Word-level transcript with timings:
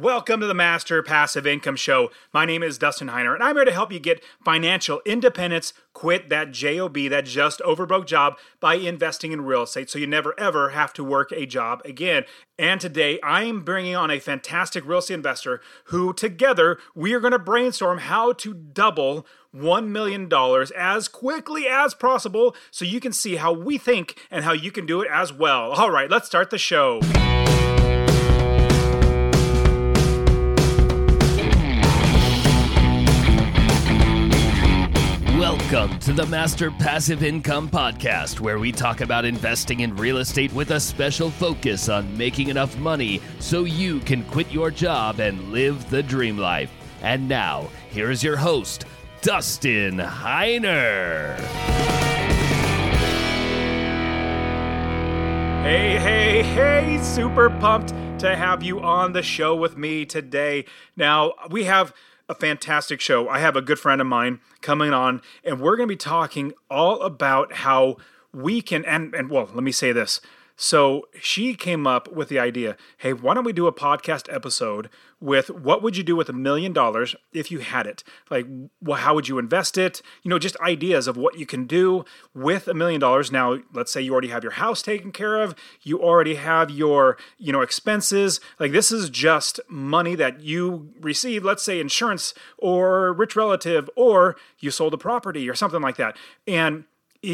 Welcome 0.00 0.38
to 0.42 0.46
the 0.46 0.54
Master 0.54 1.02
Passive 1.02 1.44
Income 1.44 1.74
Show. 1.74 2.12
My 2.32 2.44
name 2.44 2.62
is 2.62 2.78
Dustin 2.78 3.08
Heiner, 3.08 3.34
and 3.34 3.42
I'm 3.42 3.56
here 3.56 3.64
to 3.64 3.72
help 3.72 3.90
you 3.90 3.98
get 3.98 4.22
financial 4.44 5.02
independence, 5.04 5.72
quit 5.92 6.28
that 6.28 6.52
JOB, 6.52 7.08
that 7.10 7.24
just 7.24 7.58
overbroke 7.66 8.06
job, 8.06 8.34
by 8.60 8.76
investing 8.76 9.32
in 9.32 9.40
real 9.40 9.64
estate 9.64 9.90
so 9.90 9.98
you 9.98 10.06
never 10.06 10.38
ever 10.38 10.68
have 10.68 10.92
to 10.92 11.02
work 11.02 11.32
a 11.32 11.46
job 11.46 11.82
again. 11.84 12.26
And 12.56 12.80
today 12.80 13.18
I'm 13.24 13.64
bringing 13.64 13.96
on 13.96 14.08
a 14.08 14.20
fantastic 14.20 14.86
real 14.86 14.98
estate 14.98 15.14
investor 15.14 15.60
who, 15.86 16.12
together, 16.12 16.78
we 16.94 17.12
are 17.12 17.20
going 17.20 17.32
to 17.32 17.38
brainstorm 17.40 17.98
how 17.98 18.34
to 18.34 18.54
double 18.54 19.26
$1 19.52 19.88
million 19.88 20.32
as 20.76 21.08
quickly 21.08 21.66
as 21.66 21.94
possible 21.94 22.54
so 22.70 22.84
you 22.84 23.00
can 23.00 23.12
see 23.12 23.34
how 23.34 23.52
we 23.52 23.78
think 23.78 24.16
and 24.30 24.44
how 24.44 24.52
you 24.52 24.70
can 24.70 24.86
do 24.86 25.00
it 25.00 25.08
as 25.12 25.32
well. 25.32 25.72
All 25.72 25.90
right, 25.90 26.08
let's 26.08 26.26
start 26.26 26.50
the 26.50 26.58
show. 26.58 27.00
Welcome 35.70 35.98
to 35.98 36.14
the 36.14 36.24
Master 36.24 36.70
Passive 36.70 37.22
Income 37.22 37.68
Podcast, 37.68 38.40
where 38.40 38.58
we 38.58 38.72
talk 38.72 39.02
about 39.02 39.26
investing 39.26 39.80
in 39.80 39.94
real 39.96 40.16
estate 40.16 40.50
with 40.54 40.70
a 40.70 40.80
special 40.80 41.30
focus 41.30 41.90
on 41.90 42.16
making 42.16 42.48
enough 42.48 42.78
money 42.78 43.20
so 43.38 43.64
you 43.64 44.00
can 44.00 44.24
quit 44.24 44.50
your 44.50 44.70
job 44.70 45.20
and 45.20 45.52
live 45.52 45.90
the 45.90 46.02
dream 46.02 46.38
life. 46.38 46.70
And 47.02 47.28
now, 47.28 47.68
here 47.90 48.10
is 48.10 48.22
your 48.22 48.38
host, 48.38 48.86
Dustin 49.20 49.98
Heiner. 49.98 51.38
Hey, 55.62 55.98
hey, 55.98 56.42
hey, 56.44 56.98
super 57.02 57.50
pumped 57.50 57.92
to 58.20 58.34
have 58.34 58.62
you 58.62 58.80
on 58.80 59.12
the 59.12 59.22
show 59.22 59.54
with 59.54 59.76
me 59.76 60.06
today. 60.06 60.64
Now, 60.96 61.34
we 61.50 61.64
have 61.64 61.92
a 62.28 62.34
fantastic 62.34 63.00
show. 63.00 63.28
I 63.28 63.38
have 63.38 63.56
a 63.56 63.62
good 63.62 63.78
friend 63.78 64.00
of 64.00 64.06
mine 64.06 64.40
coming 64.60 64.92
on, 64.92 65.22
and 65.44 65.60
we're 65.60 65.76
going 65.76 65.88
to 65.88 65.92
be 65.92 65.96
talking 65.96 66.52
all 66.70 67.02
about 67.02 67.52
how 67.54 67.96
we 68.32 68.60
can, 68.60 68.84
and, 68.84 69.14
and 69.14 69.30
well, 69.30 69.48
let 69.54 69.62
me 69.64 69.72
say 69.72 69.92
this. 69.92 70.20
So 70.60 71.06
she 71.20 71.54
came 71.54 71.86
up 71.86 72.12
with 72.12 72.28
the 72.28 72.40
idea 72.40 72.76
hey, 72.98 73.12
why 73.12 73.32
don't 73.32 73.44
we 73.44 73.52
do 73.52 73.68
a 73.68 73.72
podcast 73.72 74.32
episode 74.34 74.90
with 75.20 75.50
what 75.50 75.84
would 75.84 75.96
you 75.96 76.02
do 76.02 76.16
with 76.16 76.28
a 76.28 76.32
million 76.32 76.72
dollars 76.72 77.14
if 77.32 77.52
you 77.52 77.60
had 77.60 77.86
it? 77.86 78.02
Like, 78.28 78.44
well, 78.82 78.98
how 78.98 79.14
would 79.14 79.28
you 79.28 79.38
invest 79.38 79.78
it? 79.78 80.02
You 80.24 80.30
know, 80.30 80.38
just 80.38 80.58
ideas 80.58 81.06
of 81.06 81.16
what 81.16 81.38
you 81.38 81.46
can 81.46 81.66
do 81.66 82.04
with 82.34 82.66
a 82.66 82.74
million 82.74 83.00
dollars. 83.00 83.30
Now, 83.30 83.58
let's 83.72 83.92
say 83.92 84.02
you 84.02 84.10
already 84.10 84.28
have 84.28 84.42
your 84.42 84.52
house 84.52 84.82
taken 84.82 85.12
care 85.12 85.40
of, 85.40 85.54
you 85.82 86.02
already 86.02 86.34
have 86.34 86.72
your, 86.72 87.16
you 87.38 87.52
know, 87.52 87.60
expenses. 87.60 88.40
Like, 88.58 88.72
this 88.72 88.90
is 88.90 89.10
just 89.10 89.60
money 89.68 90.16
that 90.16 90.40
you 90.40 90.92
receive, 91.00 91.44
let's 91.44 91.62
say 91.62 91.78
insurance 91.78 92.34
or 92.58 93.12
rich 93.12 93.36
relative, 93.36 93.88
or 93.94 94.34
you 94.58 94.72
sold 94.72 94.92
a 94.92 94.98
property 94.98 95.48
or 95.48 95.54
something 95.54 95.80
like 95.80 95.96
that. 95.96 96.16
And 96.48 96.84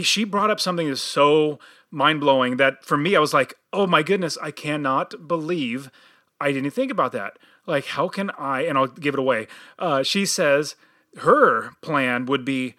she 0.03 0.25
brought 0.25 0.51
up 0.51 0.61
something 0.61 0.89
that's 0.89 1.01
so 1.01 1.59
mind 1.95 2.21
blowing 2.21 2.57
that 2.57 2.85
for 2.85 2.97
me, 2.97 3.17
I 3.17 3.21
was 3.21 3.33
like, 3.33 3.55
oh 3.73 3.87
my 3.87 4.03
goodness, 4.03 4.37
I 4.43 4.51
cannot 4.51 5.29
believe 5.29 5.91
I 6.41 6.53
didn't 6.53 6.73
think 6.73 6.91
about 6.91 7.13
that. 7.13 7.39
Like, 7.67 7.87
how 7.87 8.09
can 8.09 8.31
I, 8.39 8.63
and 8.63 8.77
I'll 8.77 8.89
give 8.89 9.15
it 9.15 9.21
away. 9.21 9.47
Uh, 9.79 10.03
she 10.03 10.27
says 10.27 10.77
her 11.19 11.71
plan 11.81 12.27
would 12.27 12.45
be 12.45 12.75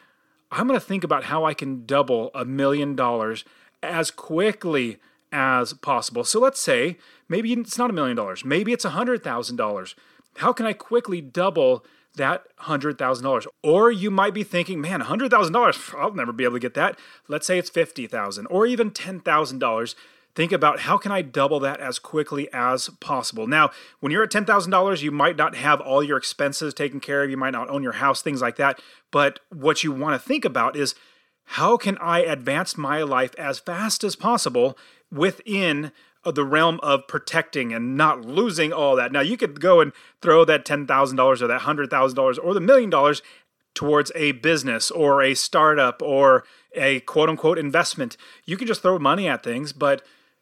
I'm 0.52 0.68
going 0.68 0.80
to 0.80 0.86
think 0.86 1.04
about 1.04 1.26
how 1.26 1.44
I 1.44 1.54
can 1.54 1.86
double 1.86 2.32
a 2.34 2.46
million 2.46 2.96
dollars 2.96 3.44
as 3.84 4.12
quickly 4.12 4.98
as 5.32 5.74
possible. 5.74 6.24
So 6.24 6.40
let's 6.40 6.62
say 6.62 6.98
maybe 7.28 7.52
it's 7.52 7.78
not 7.78 7.90
a 7.90 7.94
million 7.94 8.16
dollars, 8.16 8.46
maybe 8.46 8.72
it's 8.72 8.86
a 8.86 8.92
hundred 8.92 9.24
thousand 9.24 9.58
dollars. 9.58 9.96
How 10.38 10.54
can 10.54 10.66
I 10.66 10.74
quickly 10.74 11.20
double 11.20 11.86
that 12.16 12.44
$100,000. 12.62 13.48
Or 13.64 13.92
you 13.92 14.12
might 14.12 14.34
be 14.34 14.44
thinking, 14.44 14.82
man, 14.82 15.02
$100,000, 15.02 16.00
I'll 16.00 16.14
never 16.14 16.34
be 16.34 16.44
able 16.44 16.56
to 16.56 16.60
get 16.60 16.74
that. 16.74 16.98
Let's 17.28 17.48
say 17.48 17.58
it's 17.58 17.70
50,000 17.70 18.48
or 18.48 18.66
even 18.66 18.92
$10,000. 18.92 19.96
Think 20.36 20.52
about 20.52 20.81
how 20.81 20.98
can 20.98 21.14
I 21.14 21.22
double 21.22 21.62
that 21.62 21.80
as 21.80 21.98
quickly 21.98 22.50
as 22.52 22.90
possible. 23.00 23.48
Now, 23.48 23.72
when 24.02 24.12
you're 24.12 24.24
at 24.24 24.31
$10,000, 24.31 25.02
you 25.02 25.12
might 25.12 25.38
not 25.38 25.56
have 25.56 25.80
all 25.80 26.04
your 26.04 26.18
expenses 26.18 26.74
taken 26.74 27.00
care 27.00 27.24
of, 27.24 27.30
you 27.30 27.38
might 27.38 27.52
not 27.52 27.70
own 27.70 27.84
your 27.84 27.94
house, 27.94 28.22
things 28.22 28.42
like 28.42 28.58
that. 28.58 28.81
But 29.12 29.40
what 29.50 29.84
you 29.84 29.94
want 29.94 30.22
to 30.22 30.28
think 30.28 30.44
about 30.44 30.75
is 30.75 30.94
how 31.46 31.78
can 31.78 31.98
I 32.00 32.20
advance 32.20 32.78
my 32.78 33.04
life 33.04 33.34
as 33.38 33.59
fast 33.59 34.04
as 34.04 34.18
possible 34.18 34.78
within 35.09 35.94
the 36.34 36.44
realm 36.44 36.80
of 36.81 37.08
protecting 37.08 37.74
and 37.74 37.96
not 37.96 38.25
losing 38.25 38.74
all 38.74 38.96
that. 38.96 39.12
Now, 39.12 39.22
you 39.22 39.38
could 39.38 39.59
go 39.59 39.80
and 39.80 39.91
throw 40.22 40.46
that 40.46 40.66
$10,000 40.66 41.41
or 41.41 41.47
that 41.47 41.62
$100,000 41.62 42.40
or 42.44 42.53
the 42.53 42.59
million 42.59 42.90
dollars 42.90 43.22
towards 43.75 44.12
a 44.16 44.31
business 44.31 44.90
or 44.90 45.22
a 45.22 45.36
startup 45.36 46.02
or 46.02 46.46
a 46.74 47.02
quote 47.02 47.30
unquote 47.30 47.59
investment. 47.59 48.18
You 48.46 48.58
can 48.58 48.68
just 48.68 48.81
throw 48.81 48.97
money 48.97 49.28
at 49.28 49.44
things, 49.44 49.74
but 49.74 50.02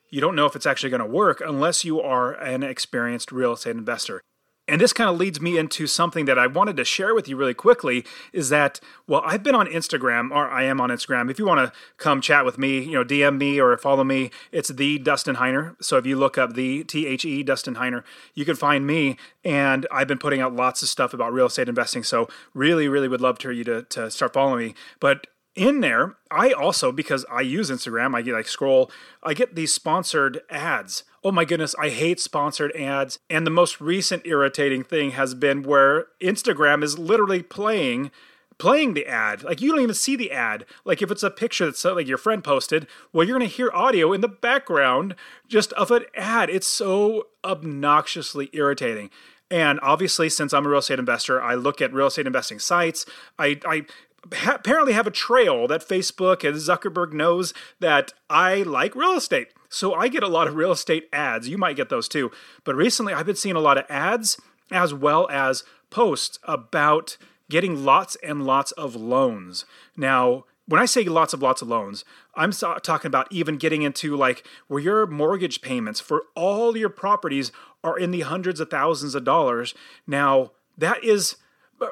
you 0.09 0.21
don't 0.21 0.35
know 0.35 0.45
if 0.45 0.55
it's 0.55 0.67
actually 0.67 0.91
going 0.91 1.01
to 1.01 1.07
work 1.07 1.41
unless 1.45 1.83
you 1.83 2.00
are 2.00 2.33
an 2.33 2.63
experienced 2.63 3.31
real 3.31 3.53
estate 3.53 3.75
investor. 3.75 4.21
And 4.66 4.79
this 4.79 4.94
kind 4.94 5.09
of 5.09 5.18
leads 5.18 5.41
me 5.41 5.57
into 5.57 5.88
something 5.88 6.24
that 6.25 6.40
I 6.40 6.47
wanted 6.47 6.78
to 6.78 6.85
share 6.85 7.13
with 7.13 7.28
you 7.28 7.35
really 7.35 7.53
quickly 7.53 8.06
is 8.31 8.47
that, 8.47 8.79
well, 9.07 9.22
I've 9.25 9.44
been 9.44 9.56
on 9.56 9.68
Instagram, 9.68 10.31
or 10.31 10.50
I 10.50 10.63
am 10.63 10.79
on 10.79 10.90
Instagram. 10.90 11.29
If 11.29 11.38
you 11.38 11.46
want 11.46 11.68
to 11.68 11.78
come 11.97 12.22
chat 12.22 12.46
with 12.46 12.57
me, 12.57 12.79
you 12.79 12.94
know, 12.94 13.03
DM 13.03 13.38
me 13.38 13.59
or 13.59 13.75
follow 13.78 14.06
me, 14.06 14.31
it's 14.53 14.69
the 14.69 15.00
Dustin 15.00 15.35
Heiner. 15.35 15.75
So 15.84 15.97
if 15.97 16.06
you 16.06 16.16
look 16.16 16.38
up 16.38 16.53
the 16.53 16.85
T 16.85 17.06
H 17.07 17.25
E 17.25 17.44
Dustin 17.44 17.75
Heiner, 17.75 18.03
you 18.35 18.46
can 18.46 18.56
find 18.56 18.88
me. 18.88 19.18
And 19.44 19.85
I've 19.91 20.07
been 20.07 20.18
putting 20.18 20.40
out 20.40 20.56
lots 20.56 20.81
of 20.81 20.88
stuff 20.88 21.13
about 21.13 21.34
real 21.34 21.47
estate 21.47 21.68
investing. 21.68 22.03
So 22.03 22.30
really, 22.53 22.88
really 22.88 23.09
would 23.09 23.22
love 23.22 23.40
for 23.40 23.51
you 23.51 23.66
to, 23.66 23.84
to 23.84 24.09
start 24.09 24.31
following 24.31 24.68
me. 24.68 24.75
But 25.01 25.28
in 25.55 25.81
there, 25.81 26.15
I 26.31 26.51
also, 26.51 26.91
because 26.91 27.25
I 27.31 27.41
use 27.41 27.69
Instagram, 27.69 28.15
I 28.15 28.21
get 28.21 28.33
like 28.33 28.47
scroll, 28.47 28.91
I 29.21 29.33
get 29.33 29.55
these 29.55 29.73
sponsored 29.73 30.41
ads. 30.49 31.03
Oh 31.23 31.31
my 31.31 31.45
goodness, 31.45 31.75
I 31.79 31.89
hate 31.89 32.19
sponsored 32.19 32.75
ads. 32.75 33.19
And 33.29 33.45
the 33.45 33.51
most 33.51 33.79
recent 33.79 34.25
irritating 34.25 34.83
thing 34.83 35.11
has 35.11 35.33
been 35.33 35.63
where 35.63 36.07
Instagram 36.21 36.83
is 36.83 36.97
literally 36.97 37.43
playing 37.43 38.11
playing 38.59 38.93
the 38.93 39.05
ad. 39.07 39.43
Like 39.43 39.61
you 39.61 39.71
don't 39.71 39.81
even 39.81 39.95
see 39.95 40.15
the 40.15 40.31
ad. 40.31 40.65
Like 40.85 41.01
if 41.01 41.11
it's 41.11 41.23
a 41.23 41.31
picture 41.31 41.65
that's 41.65 41.83
like 41.83 42.07
your 42.07 42.17
friend 42.17 42.43
posted, 42.43 42.87
well, 43.11 43.27
you're 43.27 43.37
gonna 43.37 43.45
hear 43.45 43.71
audio 43.73 44.13
in 44.13 44.21
the 44.21 44.27
background 44.27 45.15
just 45.47 45.73
of 45.73 45.91
an 45.91 46.05
ad. 46.15 46.49
It's 46.49 46.67
so 46.67 47.27
obnoxiously 47.43 48.49
irritating. 48.53 49.09
And 49.51 49.79
obviously, 49.81 50.29
since 50.29 50.53
I'm 50.53 50.65
a 50.65 50.69
real 50.69 50.79
estate 50.79 50.99
investor, 50.99 51.41
I 51.41 51.55
look 51.55 51.81
at 51.81 51.93
real 51.93 52.07
estate 52.07 52.25
investing 52.25 52.59
sites. 52.59 53.05
I, 53.37 53.59
I 53.65 53.85
apparently 54.31 54.94
have 54.94 55.07
a 55.07 55.11
trail 55.11 55.67
that 55.67 55.88
Facebook 55.88 56.47
and 56.47 56.57
Zuckerberg 56.57 57.13
knows 57.13 57.53
that 57.79 58.13
I 58.29 58.63
like 58.63 58.95
real 58.95 59.17
estate. 59.17 59.50
So 59.69 59.94
I 59.94 60.07
get 60.07 60.23
a 60.23 60.28
lot 60.28 60.47
of 60.47 60.56
real 60.56 60.72
estate 60.72 61.09
ads. 61.11 61.50
You 61.50 61.57
might 61.57 61.75
get 61.75 61.89
those 61.89 62.07
too. 62.07 62.31
But 62.63 62.75
recently 62.75 63.13
I've 63.13 63.25
been 63.25 63.35
seeing 63.35 63.56
a 63.56 63.62
lot 63.62 63.78
of 63.78 63.85
ads 63.89 64.39
as 64.72 64.94
well 64.94 65.28
as 65.29 65.63
posts 65.89 66.39
about 66.44 67.17
getting 67.50 67.83
lots 67.83 68.16
and 68.23 68.45
lots 68.45 68.72
of 68.73 68.95
loans. 68.95 69.66
Now, 69.97 70.45
when 70.66 70.81
I 70.81 70.85
say 70.85 71.03
lots 71.03 71.33
of 71.33 71.41
lots 71.41 71.62
of 71.62 71.67
loans, 71.67 72.06
I'm 72.35 72.51
talking 72.51 73.09
about 73.09 73.31
even 73.31 73.57
getting 73.57 73.81
into 73.81 74.16
like 74.16 74.47
where 74.67 74.79
your 74.79 75.06
mortgage 75.06 75.62
payments 75.62 76.00
for 76.00 76.23
all 76.35 76.78
your 76.78 76.89
properties 76.89 77.51
are 77.83 78.00
in 78.00 78.12
the 78.12 78.22
hundreds 78.22 78.59
of 78.59 78.69
thousands 78.69 79.13
of 79.13 79.25
dollars. 79.25 79.75
Now, 80.07 80.51
that 80.78 81.03
is 81.03 81.35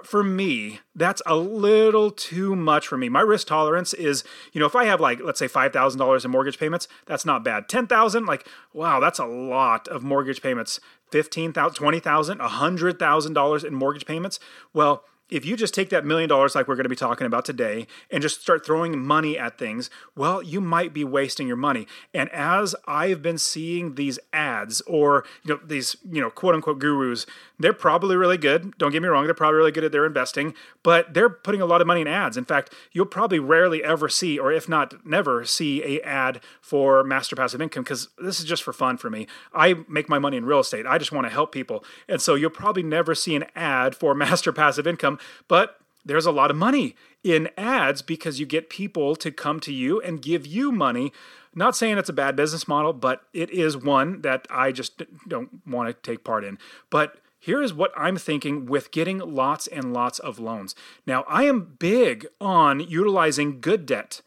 for 0.03 0.24
me, 0.24 0.79
that's 0.96 1.22
a 1.25 1.35
little 1.35 2.12
too 2.12 2.56
much 2.56 2.88
for 2.88 2.97
me. 2.97 3.09
My 3.09 3.22
risk 3.22 3.47
tolerance 3.47 3.94
is, 3.94 4.24
you 4.53 4.59
know, 4.59 4.66
if 4.66 4.75
I 4.75 4.85
have 4.85 5.00
like 5.00 5.19
let's 5.22 5.40
say 5.40 5.47
five 5.47 5.74
thousand 5.74 6.00
dollars 6.00 6.25
in 6.25 6.31
mortgage 6.31 6.59
payments, 6.59 6.88
that's 7.06 7.25
not 7.25 7.44
bad. 7.44 7.69
Ten 7.69 7.88
thousand, 7.88 8.25
like 8.25 8.47
wow, 8.74 9.00
that's 9.00 9.19
a 9.19 9.25
lot 9.25 9.88
of 9.88 10.03
mortgage 10.03 10.41
payments. 10.41 10.79
Fifteen 11.12 11.53
thousand, 11.53 11.75
twenty 11.75 12.00
thousand, 12.00 12.41
a 12.41 12.47
hundred 12.47 13.00
thousand 13.00 13.34
dollars 13.34 13.64
in 13.64 13.73
mortgage 13.73 14.05
payments. 14.05 14.40
Well, 14.73 15.03
if 15.31 15.45
you 15.45 15.55
just 15.55 15.73
take 15.73 15.89
that 15.89 16.05
million 16.05 16.28
dollars 16.28 16.53
like 16.53 16.67
we're 16.67 16.75
going 16.75 16.83
to 16.83 16.89
be 16.89 16.95
talking 16.95 17.25
about 17.25 17.45
today 17.45 17.87
and 18.11 18.22
just 18.22 18.41
start 18.41 18.66
throwing 18.66 18.99
money 18.99 19.37
at 19.37 19.57
things, 19.57 19.89
well, 20.16 20.43
you 20.43 20.59
might 20.59 20.93
be 20.93 21.05
wasting 21.05 21.47
your 21.47 21.55
money. 21.55 21.87
And 22.13 22.29
as 22.31 22.75
I've 22.85 23.22
been 23.22 23.37
seeing 23.37 23.95
these 23.95 24.19
ads 24.33 24.81
or 24.81 25.25
you 25.43 25.53
know 25.53 25.59
these 25.66 25.95
you 26.11 26.22
know 26.22 26.29
quote 26.29 26.53
unquote 26.53 26.79
gurus, 26.79 27.25
they're 27.57 27.72
probably 27.72 28.17
really 28.17 28.37
good. 28.37 28.78
Don't 28.78 28.91
get 28.91 29.01
me 29.01 29.07
wrong, 29.07 29.23
they're 29.23 29.33
probably 29.33 29.57
really 29.57 29.72
good 29.72 29.85
at 29.85 29.93
their 29.93 30.05
investing, 30.05 30.53
but 30.83 31.13
they're 31.13 31.29
putting 31.29 31.61
a 31.61 31.66
lot 31.66 31.79
of 31.79 31.87
money 31.87 32.01
in 32.01 32.07
ads. 32.07 32.35
In 32.35 32.45
fact, 32.45 32.73
you'll 32.91 33.05
probably 33.05 33.39
rarely 33.39 33.83
ever 33.83 34.09
see, 34.09 34.37
or 34.37 34.51
if 34.51 34.67
not 34.67 35.05
never 35.05 35.45
see, 35.45 35.81
a 35.83 36.01
ad 36.01 36.41
for 36.59 37.03
master 37.05 37.37
passive 37.37 37.61
income 37.61 37.83
because 37.83 38.09
this 38.22 38.39
is 38.39 38.45
just 38.45 38.63
for 38.63 38.73
fun 38.73 38.97
for 38.97 39.09
me. 39.09 39.28
I 39.53 39.75
make 39.87 40.09
my 40.09 40.19
money 40.19 40.35
in 40.35 40.45
real 40.45 40.59
estate. 40.59 40.85
I 40.85 40.97
just 40.97 41.13
want 41.13 41.25
to 41.25 41.31
help 41.31 41.53
people, 41.53 41.85
and 42.09 42.22
so 42.22 42.35
you'll 42.35 42.49
probably 42.49 42.83
never 42.83 43.16
see 43.16 43.35
an 43.37 43.45
ad 43.55 43.95
for 43.95 44.13
master 44.22 44.51
passive 44.51 44.85
income 44.85 45.19
but 45.47 45.82
there's 46.03 46.26
a 46.26 46.32
lot 46.32 46.52
of 46.52 46.58
money 46.58 46.96
in 47.23 47.50
ads 47.58 48.02
because 48.02 48.40
you 48.40 48.46
get 48.46 48.70
people 48.70 49.16
to 49.16 49.32
come 49.32 49.59
to 49.59 49.73
you 49.73 50.02
and 50.02 50.22
give 50.22 50.47
you 50.47 50.72
money. 50.72 51.12
Not 51.53 51.76
saying 51.76 51.97
it's 51.97 52.09
a 52.09 52.14
bad 52.14 52.35
business 52.35 52.68
model, 52.68 52.94
but 52.94 53.23
it 53.34 53.50
is 53.52 53.78
one 53.78 54.22
that 54.22 54.47
I 54.50 54.72
just 54.72 55.03
don't 55.28 55.62
want 55.68 55.90
to 55.90 55.94
take 55.94 56.23
part 56.23 56.44
in. 56.44 56.58
But 56.90 57.18
here 57.40 57.62
is 57.62 57.73
what 57.73 57.91
I'm 57.97 58.18
thinking 58.18 58.66
with 58.66 58.91
getting 58.91 59.20
lots 59.20 59.68
and 59.68 59.94
lots 59.94 60.20
of 60.20 60.40
loans. 60.40 60.76
Now, 61.06 61.24
I 61.28 61.44
am 61.44 61.76
big 61.79 62.28
on 62.40 62.79
utilizing 62.79 63.62
good 63.62 63.85
debt. 63.85 64.22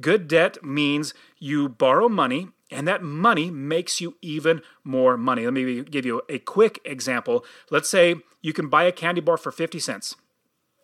Good 0.00 0.28
debt 0.28 0.62
means 0.62 1.14
you 1.38 1.68
borrow 1.68 2.08
money 2.08 2.48
and 2.70 2.86
that 2.86 3.02
money 3.02 3.50
makes 3.50 4.00
you 4.00 4.16
even 4.20 4.60
more 4.84 5.16
money. 5.16 5.44
Let 5.44 5.54
me 5.54 5.82
give 5.82 6.04
you 6.04 6.22
a 6.28 6.38
quick 6.38 6.80
example. 6.84 7.44
Let's 7.70 7.88
say 7.88 8.16
you 8.42 8.52
can 8.52 8.68
buy 8.68 8.84
a 8.84 8.92
candy 8.92 9.20
bar 9.20 9.36
for 9.36 9.52
50 9.52 9.78
cents 9.78 10.16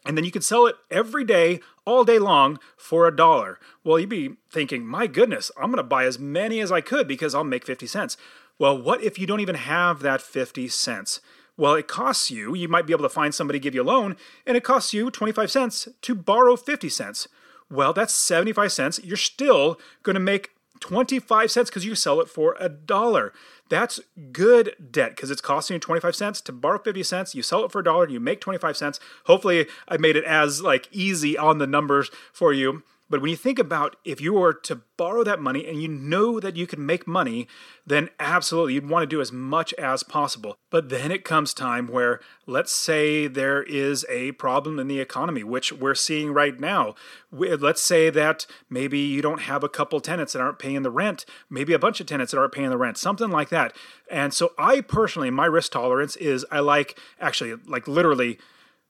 and 0.04 0.16
then 0.16 0.24
you 0.24 0.30
could 0.30 0.44
sell 0.44 0.66
it 0.66 0.76
every 0.90 1.24
day, 1.24 1.60
all 1.84 2.04
day 2.04 2.18
long 2.18 2.58
for 2.76 3.06
a 3.06 3.14
dollar. 3.14 3.58
Well, 3.84 3.98
you'd 3.98 4.08
be 4.08 4.36
thinking, 4.50 4.86
my 4.86 5.06
goodness, 5.06 5.50
I'm 5.56 5.70
going 5.70 5.76
to 5.76 5.82
buy 5.82 6.04
as 6.04 6.18
many 6.18 6.60
as 6.60 6.72
I 6.72 6.80
could 6.80 7.06
because 7.06 7.34
I'll 7.34 7.44
make 7.44 7.64
50 7.64 7.86
cents. 7.86 8.16
Well, 8.58 8.80
what 8.80 9.02
if 9.02 9.18
you 9.18 9.26
don't 9.26 9.40
even 9.40 9.54
have 9.54 10.00
that 10.00 10.20
50 10.20 10.68
cents? 10.68 11.20
Well, 11.56 11.74
it 11.74 11.88
costs 11.88 12.30
you, 12.30 12.54
you 12.54 12.68
might 12.68 12.86
be 12.86 12.92
able 12.92 13.02
to 13.04 13.08
find 13.08 13.34
somebody 13.34 13.58
to 13.58 13.62
give 13.62 13.74
you 13.74 13.82
a 13.82 13.84
loan, 13.84 14.16
and 14.46 14.56
it 14.56 14.64
costs 14.64 14.92
you 14.92 15.10
25 15.10 15.50
cents 15.50 15.88
to 16.00 16.14
borrow 16.14 16.56
50 16.56 16.88
cents. 16.88 17.28
Well, 17.70 17.92
that's 17.92 18.14
75 18.14 18.72
cents. 18.72 19.00
You're 19.02 19.16
still 19.16 19.78
going 20.02 20.14
to 20.14 20.20
make 20.20 20.50
25 20.80 21.50
cents 21.50 21.70
because 21.70 21.84
you 21.84 21.94
sell 21.94 22.20
it 22.20 22.28
for 22.28 22.56
a 22.58 22.68
dollar. 22.68 23.32
That's 23.72 24.00
good 24.32 24.76
debt 24.90 25.16
because 25.16 25.30
it's 25.30 25.40
costing 25.40 25.76
you 25.76 25.80
25 25.80 26.14
cents 26.14 26.42
to 26.42 26.52
borrow 26.52 26.78
50 26.78 27.02
cents. 27.04 27.34
You 27.34 27.42
sell 27.42 27.64
it 27.64 27.72
for 27.72 27.78
a 27.78 27.82
dollar, 27.84 28.06
you 28.06 28.20
make 28.20 28.38
25 28.38 28.76
cents. 28.76 29.00
Hopefully, 29.24 29.66
I 29.88 29.96
made 29.96 30.14
it 30.14 30.24
as 30.24 30.60
like 30.60 30.90
easy 30.92 31.38
on 31.38 31.56
the 31.56 31.66
numbers 31.66 32.10
for 32.34 32.52
you. 32.52 32.82
But 33.12 33.20
when 33.20 33.28
you 33.28 33.36
think 33.36 33.58
about 33.58 33.96
if 34.06 34.22
you 34.22 34.32
were 34.32 34.54
to 34.54 34.80
borrow 34.96 35.22
that 35.22 35.38
money 35.38 35.66
and 35.66 35.82
you 35.82 35.86
know 35.86 36.40
that 36.40 36.56
you 36.56 36.66
can 36.66 36.86
make 36.86 37.06
money, 37.06 37.46
then 37.86 38.08
absolutely 38.18 38.72
you'd 38.72 38.88
want 38.88 39.02
to 39.02 39.06
do 39.06 39.20
as 39.20 39.30
much 39.30 39.74
as 39.74 40.02
possible. 40.02 40.56
But 40.70 40.88
then 40.88 41.12
it 41.12 41.22
comes 41.22 41.52
time 41.52 41.88
where, 41.88 42.20
let's 42.46 42.72
say 42.72 43.26
there 43.26 43.64
is 43.64 44.06
a 44.08 44.32
problem 44.32 44.78
in 44.78 44.88
the 44.88 44.98
economy, 44.98 45.44
which 45.44 45.74
we're 45.74 45.94
seeing 45.94 46.32
right 46.32 46.58
now. 46.58 46.94
Let's 47.30 47.82
say 47.82 48.08
that 48.08 48.46
maybe 48.70 49.00
you 49.00 49.20
don't 49.20 49.42
have 49.42 49.62
a 49.62 49.68
couple 49.68 50.00
tenants 50.00 50.32
that 50.32 50.40
aren't 50.40 50.58
paying 50.58 50.80
the 50.80 50.90
rent, 50.90 51.26
maybe 51.50 51.74
a 51.74 51.78
bunch 51.78 52.00
of 52.00 52.06
tenants 52.06 52.32
that 52.32 52.38
aren't 52.38 52.54
paying 52.54 52.70
the 52.70 52.78
rent, 52.78 52.96
something 52.96 53.28
like 53.28 53.50
that. 53.50 53.76
And 54.10 54.32
so 54.32 54.54
I 54.56 54.80
personally, 54.80 55.28
my 55.28 55.44
risk 55.44 55.72
tolerance 55.72 56.16
is 56.16 56.46
I 56.50 56.60
like 56.60 56.98
actually, 57.20 57.56
like 57.66 57.86
literally, 57.86 58.38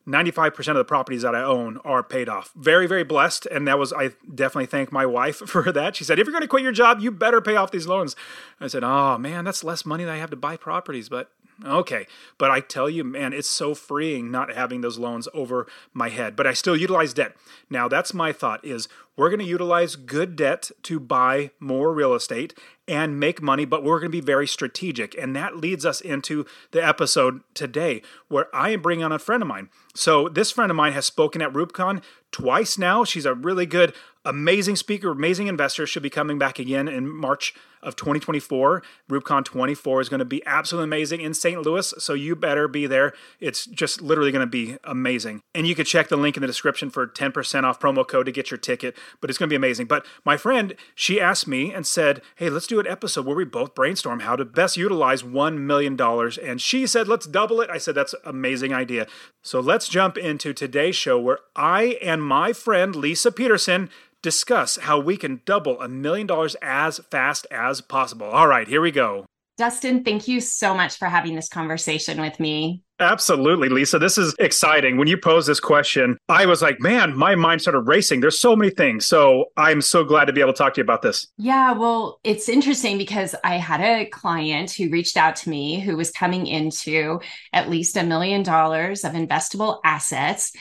95% 0.07 0.69
of 0.69 0.77
the 0.77 0.85
properties 0.85 1.23
that 1.23 1.35
I 1.35 1.43
own 1.43 1.79
are 1.85 2.03
paid 2.03 2.29
off. 2.29 2.53
Very, 2.57 2.87
very 2.87 3.05
blessed. 3.05 3.47
And 3.47 3.69
that 3.69 3.79
was, 3.79 3.93
I 3.93 4.11
definitely 4.35 4.67
thank 4.67 4.91
my 4.91 5.07
wife 5.07 5.37
for 5.47 5.71
that. 5.73 5.97
She 5.97 6.05
said, 6.05 6.19
if 6.19 6.27
you're 6.27 6.33
going 6.33 6.43
to 6.43 6.49
quit 6.49 6.63
your 6.63 6.73
job, 6.73 7.01
you 7.01 7.11
better 7.11 7.41
pay 7.41 7.57
off 7.57 7.71
these 7.71 7.87
loans. 7.87 8.17
I 8.61 8.67
said, 8.67 8.83
oh 8.85 9.19
man, 9.19 9.45
that's 9.45 9.65
less 9.65 9.87
money 9.87 10.05
that 10.05 10.13
I 10.13 10.17
have 10.19 10.31
to 10.31 10.37
buy 10.37 10.57
properties. 10.57 11.09
But 11.09 11.31
okay. 11.65 12.07
But 12.37 12.51
I 12.51 12.61
tell 12.61 12.91
you, 12.91 13.05
man, 13.05 13.33
it's 13.33 13.49
so 13.49 13.75
freeing 13.75 14.31
not 14.31 14.53
having 14.53 14.81
those 14.81 14.99
loans 14.99 15.29
over 15.33 15.67
my 15.93 16.09
head. 16.09 16.35
But 16.35 16.47
I 16.47 16.53
still 16.53 16.77
utilize 16.77 17.15
debt. 17.15 17.37
Now, 17.71 17.87
that's 17.89 18.13
my 18.13 18.33
thought 18.33 18.65
is 18.65 18.89
we're 19.17 19.29
going 19.29 19.41
to 19.41 19.45
utilize 19.45 19.97
good 19.97 20.37
debt 20.37 20.71
to 20.85 20.99
buy 20.99 21.51
more 21.61 21.93
real 21.93 22.15
estate 22.15 22.55
and 22.89 23.21
make 23.21 23.41
money, 23.41 23.65
but 23.65 23.85
we're 23.85 24.01
going 24.01 24.11
to 24.11 24.17
be 24.17 24.21
very 24.21 24.47
strategic. 24.47 25.17
And 25.17 25.37
that 25.37 25.57
leads 25.57 25.87
us 25.87 26.01
into 26.01 26.45
the 26.73 26.85
episode 26.85 27.41
today 27.55 28.03
where 28.29 28.55
I 28.55 28.71
am 28.71 28.83
bringing 28.83 29.05
on 29.05 29.13
a 29.13 29.19
friend 29.19 29.43
of 29.43 29.49
mine. 29.49 29.69
So, 29.95 30.29
this 30.29 30.51
friend 30.51 30.71
of 30.71 30.77
mine 30.77 30.93
has 30.93 31.07
spoken 31.07 31.43
at 31.43 31.53
REWBCON 31.53 32.03
twice 32.33 32.79
now. 32.79 33.05
She's 33.05 33.27
a 33.27 33.35
really 33.35 33.67
good, 33.67 33.95
amazing 34.25 34.77
speaker, 34.77 35.11
amazing 35.11 35.47
investor. 35.47 35.87
She'll 35.87 36.03
be 36.03 36.11
coming 36.11 36.39
back 36.39 36.59
again 36.59 36.89
in 36.89 37.09
March 37.09 37.55
of 37.83 37.97
2024. 37.97 38.83
REWBCON 39.11 39.45
24 39.45 40.01
is 40.01 40.09
going 40.09 40.21
to 40.21 40.25
be 40.25 40.45
absolutely 40.47 40.85
amazing 40.85 41.21
in 41.21 41.35
St. 41.35 41.61
Louis, 41.61 41.93
so 41.99 42.15
you 42.15 42.35
better 42.37 42.69
be 42.69 42.87
there. 42.87 43.13
It's 43.41 43.67
just 43.67 44.01
literally 44.01 44.33
going 44.33 44.47
to 44.47 44.51
be 44.51 44.79
amazing. 44.85 45.43
And 45.55 45.67
you 45.67 45.75
can 45.75 45.85
check 45.85 46.09
the 46.09 46.17
link 46.17 46.37
in 46.37 46.41
the 46.41 46.47
description 46.47 46.91
for 46.91 47.07
10% 47.07 47.65
off 47.65 47.81
promo 47.81 48.07
code 48.07 48.27
to 48.27 48.33
get 48.33 48.51
your 48.51 48.59
ticket, 48.59 48.97
but 49.21 49.31
it's 49.31 49.39
going 49.39 49.49
to 49.49 49.53
be 49.53 49.57
amazing. 49.57 49.87
But 49.87 50.07
my 50.25 50.37
friend, 50.37 50.75
she 50.95 51.21
asked 51.21 51.47
me 51.47 51.73
and 51.73 51.87
said, 51.87 52.23
Hey, 52.37 52.51
let's 52.51 52.67
do 52.67 52.81
an 52.81 52.87
episode 52.87 53.27
where 53.27 53.37
we 53.37 53.45
both 53.45 53.75
brainstorm 53.75 54.21
how 54.21 54.37
to 54.37 54.45
best 54.45 54.77
utilize 54.77 55.23
$1 55.23 55.59
million. 55.59 56.01
And 56.01 56.61
she 56.61 56.87
said, 56.87 57.09
Let's 57.09 57.27
double 57.27 57.61
it. 57.61 57.71
I 57.71 57.79
said, 57.79 57.95
That's 57.95 58.15
an 58.15 58.21
amazing 58.25 58.73
idea. 58.73 59.07
So 59.43 59.61
let's 59.61 59.89
jump 59.89 60.17
into 60.17 60.53
today's 60.53 60.97
show 60.97 61.19
where 61.19 61.39
I 61.57 61.99
and 62.03 62.23
my 62.23 62.53
friend 62.53 62.95
Leisa 62.95 63.35
Peterson 63.35 63.91
discuss 64.23 64.77
how 64.77 64.99
we 64.99 65.17
can 65.17 65.41
double 65.45 65.81
a 65.81 65.89
million 65.89 66.27
dollars 66.27 66.55
as 66.63 66.99
fast 67.11 67.47
as 67.51 67.81
possible. 67.81 68.27
All 68.27 68.47
right, 68.47 68.69
here 68.69 68.81
we 68.81 68.93
go. 68.93 69.27
Dustin, 69.63 70.03
thank 70.03 70.27
you 70.27 70.41
so 70.41 70.75
much 70.75 70.97
for 70.97 71.07
having 71.07 71.37
this 71.37 71.49
conversation 71.49 72.21
with 72.21 72.41
me. 72.41 72.83
Absolutely, 72.99 73.69
Leisa. 73.69 74.01
This 74.01 74.19
is 74.19 74.35
exciting. 74.41 74.97
When 74.97 75.07
you 75.07 75.17
posed 75.17 75.47
this 75.47 75.61
question, 75.61 76.19
I 76.29 76.47
was 76.47 76.63
like, 76.63 76.81
man, 76.81 77.17
my 77.17 77.37
mind 77.37 77.61
started 77.61 77.83
racing. 77.83 78.23
There's 78.23 78.41
so 78.41 78.57
many 78.57 78.73
things. 78.73 79.07
So 79.07 79.45
I'm 79.57 79.81
so 79.81 80.03
glad 80.03 80.25
to 80.25 80.33
be 80.33 80.41
able 80.41 80.53
to 80.53 80.59
talk 80.59 80.75
to 80.75 80.79
you 80.81 80.83
about 80.83 81.03
this. 81.03 81.29
Yeah, 81.39 81.75
well, 81.75 82.19
it's 82.25 82.49
interesting 82.49 82.99
because 82.99 83.37
I 83.45 83.59
had 83.59 83.81
a 83.81 84.07
client 84.07 84.73
who 84.73 84.91
reached 84.91 85.17
out 85.17 85.37
to 85.37 85.49
me 85.49 85.79
who 85.79 85.97
was 85.97 86.11
coming 86.11 86.49
into 86.49 87.21
at 87.53 87.71
least 87.71 87.97
a 87.97 88.03
million 88.03 88.43
dollars 88.43 89.05
of 89.05 89.13
investable 89.13 89.79
assets 89.85 90.53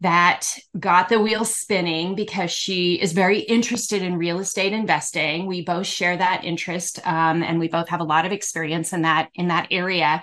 that 0.00 0.46
got 0.78 1.08
the 1.08 1.20
wheels 1.20 1.54
spinning 1.54 2.14
because 2.14 2.50
she 2.50 2.94
is 2.94 3.12
very 3.12 3.40
interested 3.40 4.02
in 4.02 4.16
real 4.16 4.38
estate 4.38 4.72
investing. 4.72 5.46
We 5.46 5.62
both 5.62 5.86
share 5.86 6.16
that 6.16 6.44
interest, 6.44 7.04
um, 7.04 7.42
and 7.42 7.58
we 7.58 7.68
both 7.68 7.88
have 7.88 8.00
a 8.00 8.04
lot 8.04 8.24
of 8.24 8.32
experience 8.32 8.92
in 8.92 9.02
that 9.02 9.30
in 9.34 9.48
that 9.48 9.68
area. 9.70 10.22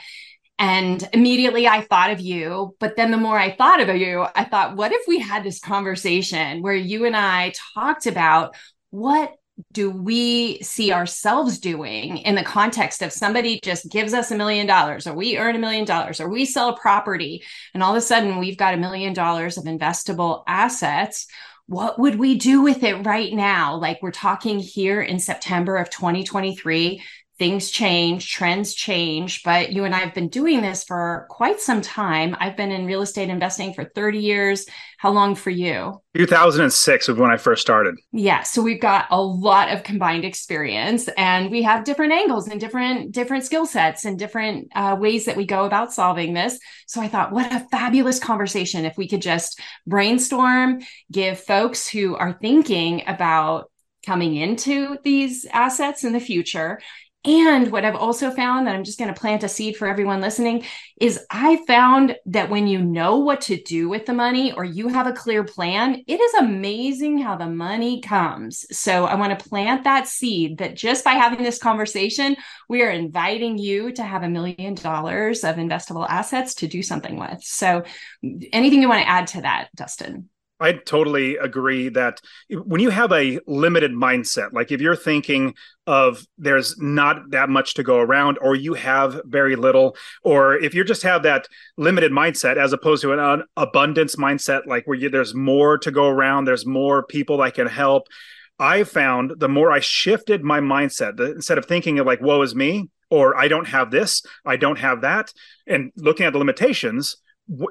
And 0.57 1.07
immediately 1.11 1.67
I 1.67 1.81
thought 1.81 2.11
of 2.11 2.21
you. 2.21 2.75
But 2.79 2.95
then 2.95 3.11
the 3.11 3.17
more 3.17 3.37
I 3.37 3.53
thought 3.53 3.81
of 3.81 3.93
you, 3.97 4.25
I 4.35 4.45
thought, 4.45 4.77
what 4.77 4.93
if 4.93 5.01
we 5.07 5.19
had 5.19 5.43
this 5.43 5.59
conversation 5.59 6.61
where 6.61 6.73
you 6.75 7.05
and 7.05 7.15
I 7.15 7.53
talked 7.73 8.07
about 8.07 8.55
what 8.89 9.33
do 9.71 9.89
we 9.89 10.61
see 10.61 10.91
ourselves 10.91 11.59
doing 11.59 12.17
in 12.17 12.35
the 12.35 12.43
context 12.43 13.01
of 13.01 13.13
somebody 13.13 13.59
just 13.63 13.89
gives 13.89 14.13
us 14.13 14.31
a 14.31 14.37
million 14.37 14.67
dollars 14.67 15.07
or 15.07 15.13
we 15.13 15.37
earn 15.37 15.55
a 15.55 15.59
million 15.59 15.85
dollars 15.85 16.19
or 16.19 16.27
we 16.27 16.45
sell 16.45 16.69
a 16.69 16.77
property 16.77 17.41
and 17.73 17.81
all 17.81 17.91
of 17.91 17.97
a 17.97 18.01
sudden 18.01 18.37
we've 18.37 18.57
got 18.57 18.73
a 18.73 18.77
million 18.77 19.13
dollars 19.13 19.57
of 19.57 19.63
investable 19.63 20.43
assets 20.47 21.27
what 21.67 21.97
would 21.97 22.19
we 22.19 22.37
do 22.37 22.61
with 22.61 22.83
it 22.83 23.05
right 23.05 23.33
now? 23.33 23.75
Like 23.77 24.01
we're 24.01 24.11
talking 24.11 24.59
here 24.59 25.01
in 25.01 25.19
September 25.19 25.77
of 25.77 25.89
2023 25.89 27.01
things 27.37 27.69
change, 27.69 28.31
trends 28.31 28.73
change, 28.73 29.43
but 29.43 29.73
you 29.73 29.83
and 29.83 29.93
I 29.93 29.99
have 29.99 30.13
been 30.13 30.29
doing 30.29 30.61
this 30.61 30.85
for 30.85 31.27
quite 31.29 31.59
some 31.59 31.81
time. 31.81 32.35
I've 32.39 32.55
been 32.55 32.71
in 32.71 32.85
real 32.85 33.01
estate 33.01 33.29
investing 33.29 33.73
for 33.73 33.83
30 33.83 34.19
years. 34.19 34.65
How 34.97 35.11
long 35.11 35.35
for 35.35 35.49
you? 35.49 36.01
2006 36.15 37.09
was 37.09 37.17
when 37.17 37.29
I 37.29 37.35
first 37.35 37.61
started. 37.61 37.95
Yeah, 38.13 38.43
so 38.43 38.61
we've 38.61 38.79
got 38.79 39.07
a 39.11 39.21
lot 39.21 39.69
of 39.69 39.83
combined 39.83 40.23
experience 40.23 41.09
and 41.17 41.51
we 41.51 41.63
have 41.63 41.83
different 41.83 42.13
angles 42.13 42.47
and 42.47 42.59
different 42.59 43.11
different 43.11 43.43
skill 43.43 43.65
sets 43.65 44.05
and 44.05 44.17
different 44.17 44.69
uh, 44.73 44.95
ways 44.97 45.25
that 45.25 45.35
we 45.35 45.45
go 45.45 45.65
about 45.65 45.93
solving 45.93 46.33
this. 46.33 46.57
So 46.87 47.01
I 47.01 47.09
thought 47.09 47.33
what 47.33 47.53
a 47.53 47.67
fabulous 47.69 48.17
conversation 48.17 48.85
if 48.85 48.97
we 48.97 49.09
could 49.09 49.21
just 49.21 49.59
brainstorm, 49.85 50.79
give 51.11 51.39
folks 51.39 51.85
who 51.87 52.15
are 52.15 52.37
thinking 52.41 53.03
about 53.07 53.69
coming 54.05 54.35
into 54.35 54.97
these 55.03 55.45
assets 55.51 56.03
in 56.03 56.13
the 56.13 56.19
future 56.19 56.79
and 57.25 57.71
what 57.71 57.83
I've 57.83 57.95
also 57.95 58.29
found 58.29 58.67
that 58.67 58.75
I'm 58.75 58.83
just 58.83 58.99
going 58.99 59.13
to 59.13 59.19
plant 59.19 59.43
a 59.43 59.49
seed 59.49 59.75
for 59.75 59.87
everyone 59.87 60.21
listening 60.21 60.63
is 61.01 61.19
I 61.31 61.63
found 61.65 62.15
that 62.27 62.49
when 62.49 62.67
you 62.67 62.79
know 62.79 63.17
what 63.17 63.41
to 63.41 63.61
do 63.61 63.89
with 63.89 64.05
the 64.05 64.13
money 64.13 64.53
or 64.53 64.63
you 64.63 64.87
have 64.89 65.07
a 65.07 65.13
clear 65.13 65.43
plan, 65.43 66.03
it 66.07 66.19
is 66.19 66.33
amazing 66.35 67.17
how 67.17 67.35
the 67.35 67.47
money 67.47 67.99
comes. 67.99 68.65
So 68.77 69.05
I 69.05 69.15
want 69.15 69.37
to 69.37 69.49
plant 69.49 69.83
that 69.85 70.07
seed 70.07 70.59
that 70.59 70.75
just 70.75 71.03
by 71.03 71.11
having 71.11 71.43
this 71.43 71.57
conversation, 71.57 72.35
we 72.69 72.83
are 72.83 72.91
inviting 72.91 73.57
you 73.57 73.91
to 73.93 74.03
have 74.03 74.23
a 74.23 74.29
million 74.29 74.75
dollars 74.75 75.43
of 75.43 75.55
investable 75.55 76.07
assets 76.07 76.53
to 76.55 76.67
do 76.67 76.83
something 76.83 77.17
with. 77.17 77.43
So 77.43 77.83
anything 78.53 78.81
you 78.81 78.89
want 78.89 79.01
to 79.01 79.09
add 79.09 79.27
to 79.27 79.41
that, 79.41 79.69
Dustin? 79.75 80.29
I 80.59 80.71
totally 80.71 81.35
agree 81.35 81.89
that 81.89 82.21
when 82.49 82.79
you 82.79 82.89
have 82.89 83.11
a 83.11 83.39
limited 83.45 83.91
mindset, 83.91 84.53
like 84.53 84.71
if 84.71 84.79
you're 84.79 84.95
thinking 84.95 85.53
of 85.85 86.25
there's 86.37 86.79
not 86.79 87.31
that 87.31 87.49
much 87.49 87.73
to 87.73 87.83
go 87.83 87.99
around, 87.99 88.37
or 88.41 88.55
you 88.55 88.73
have 88.73 89.21
very 89.25 89.57
little, 89.57 89.97
or 90.23 90.55
if 90.55 90.73
you 90.73 90.85
just 90.85 91.03
have 91.03 91.23
that 91.23 91.47
limited 91.77 92.11
mindset 92.11 92.55
as 92.55 92.71
opposed 92.71 93.01
to 93.01 93.11
an 93.11 93.43
abundance 93.57 94.15
mindset, 94.15 94.65
like 94.65 94.87
where 94.87 94.97
you, 94.97 95.09
there's 95.09 95.35
more 95.35 95.77
to 95.79 95.91
go 95.91 96.07
around, 96.07 96.45
there's 96.45 96.65
more 96.65 97.03
people 97.03 97.37
that 97.39 97.53
can 97.53 97.67
help. 97.67 98.07
I 98.57 98.85
found 98.85 99.33
the 99.37 99.49
more 99.49 99.73
I 99.73 99.81
shifted 99.81 100.41
my 100.41 100.61
mindset, 100.61 101.17
the, 101.17 101.33
instead 101.33 101.57
of 101.57 101.65
thinking 101.65 101.99
of 101.99 102.07
like, 102.07 102.21
woe 102.21 102.41
is 102.41 102.55
me, 102.55 102.89
or 103.09 103.37
I 103.37 103.49
don't 103.49 103.67
have 103.67 103.91
this, 103.91 104.23
I 104.45 104.55
don't 104.55 104.79
have 104.79 105.01
that, 105.01 105.33
and 105.67 105.91
looking 105.97 106.25
at 106.25 106.31
the 106.31 106.39
limitations, 106.39 107.17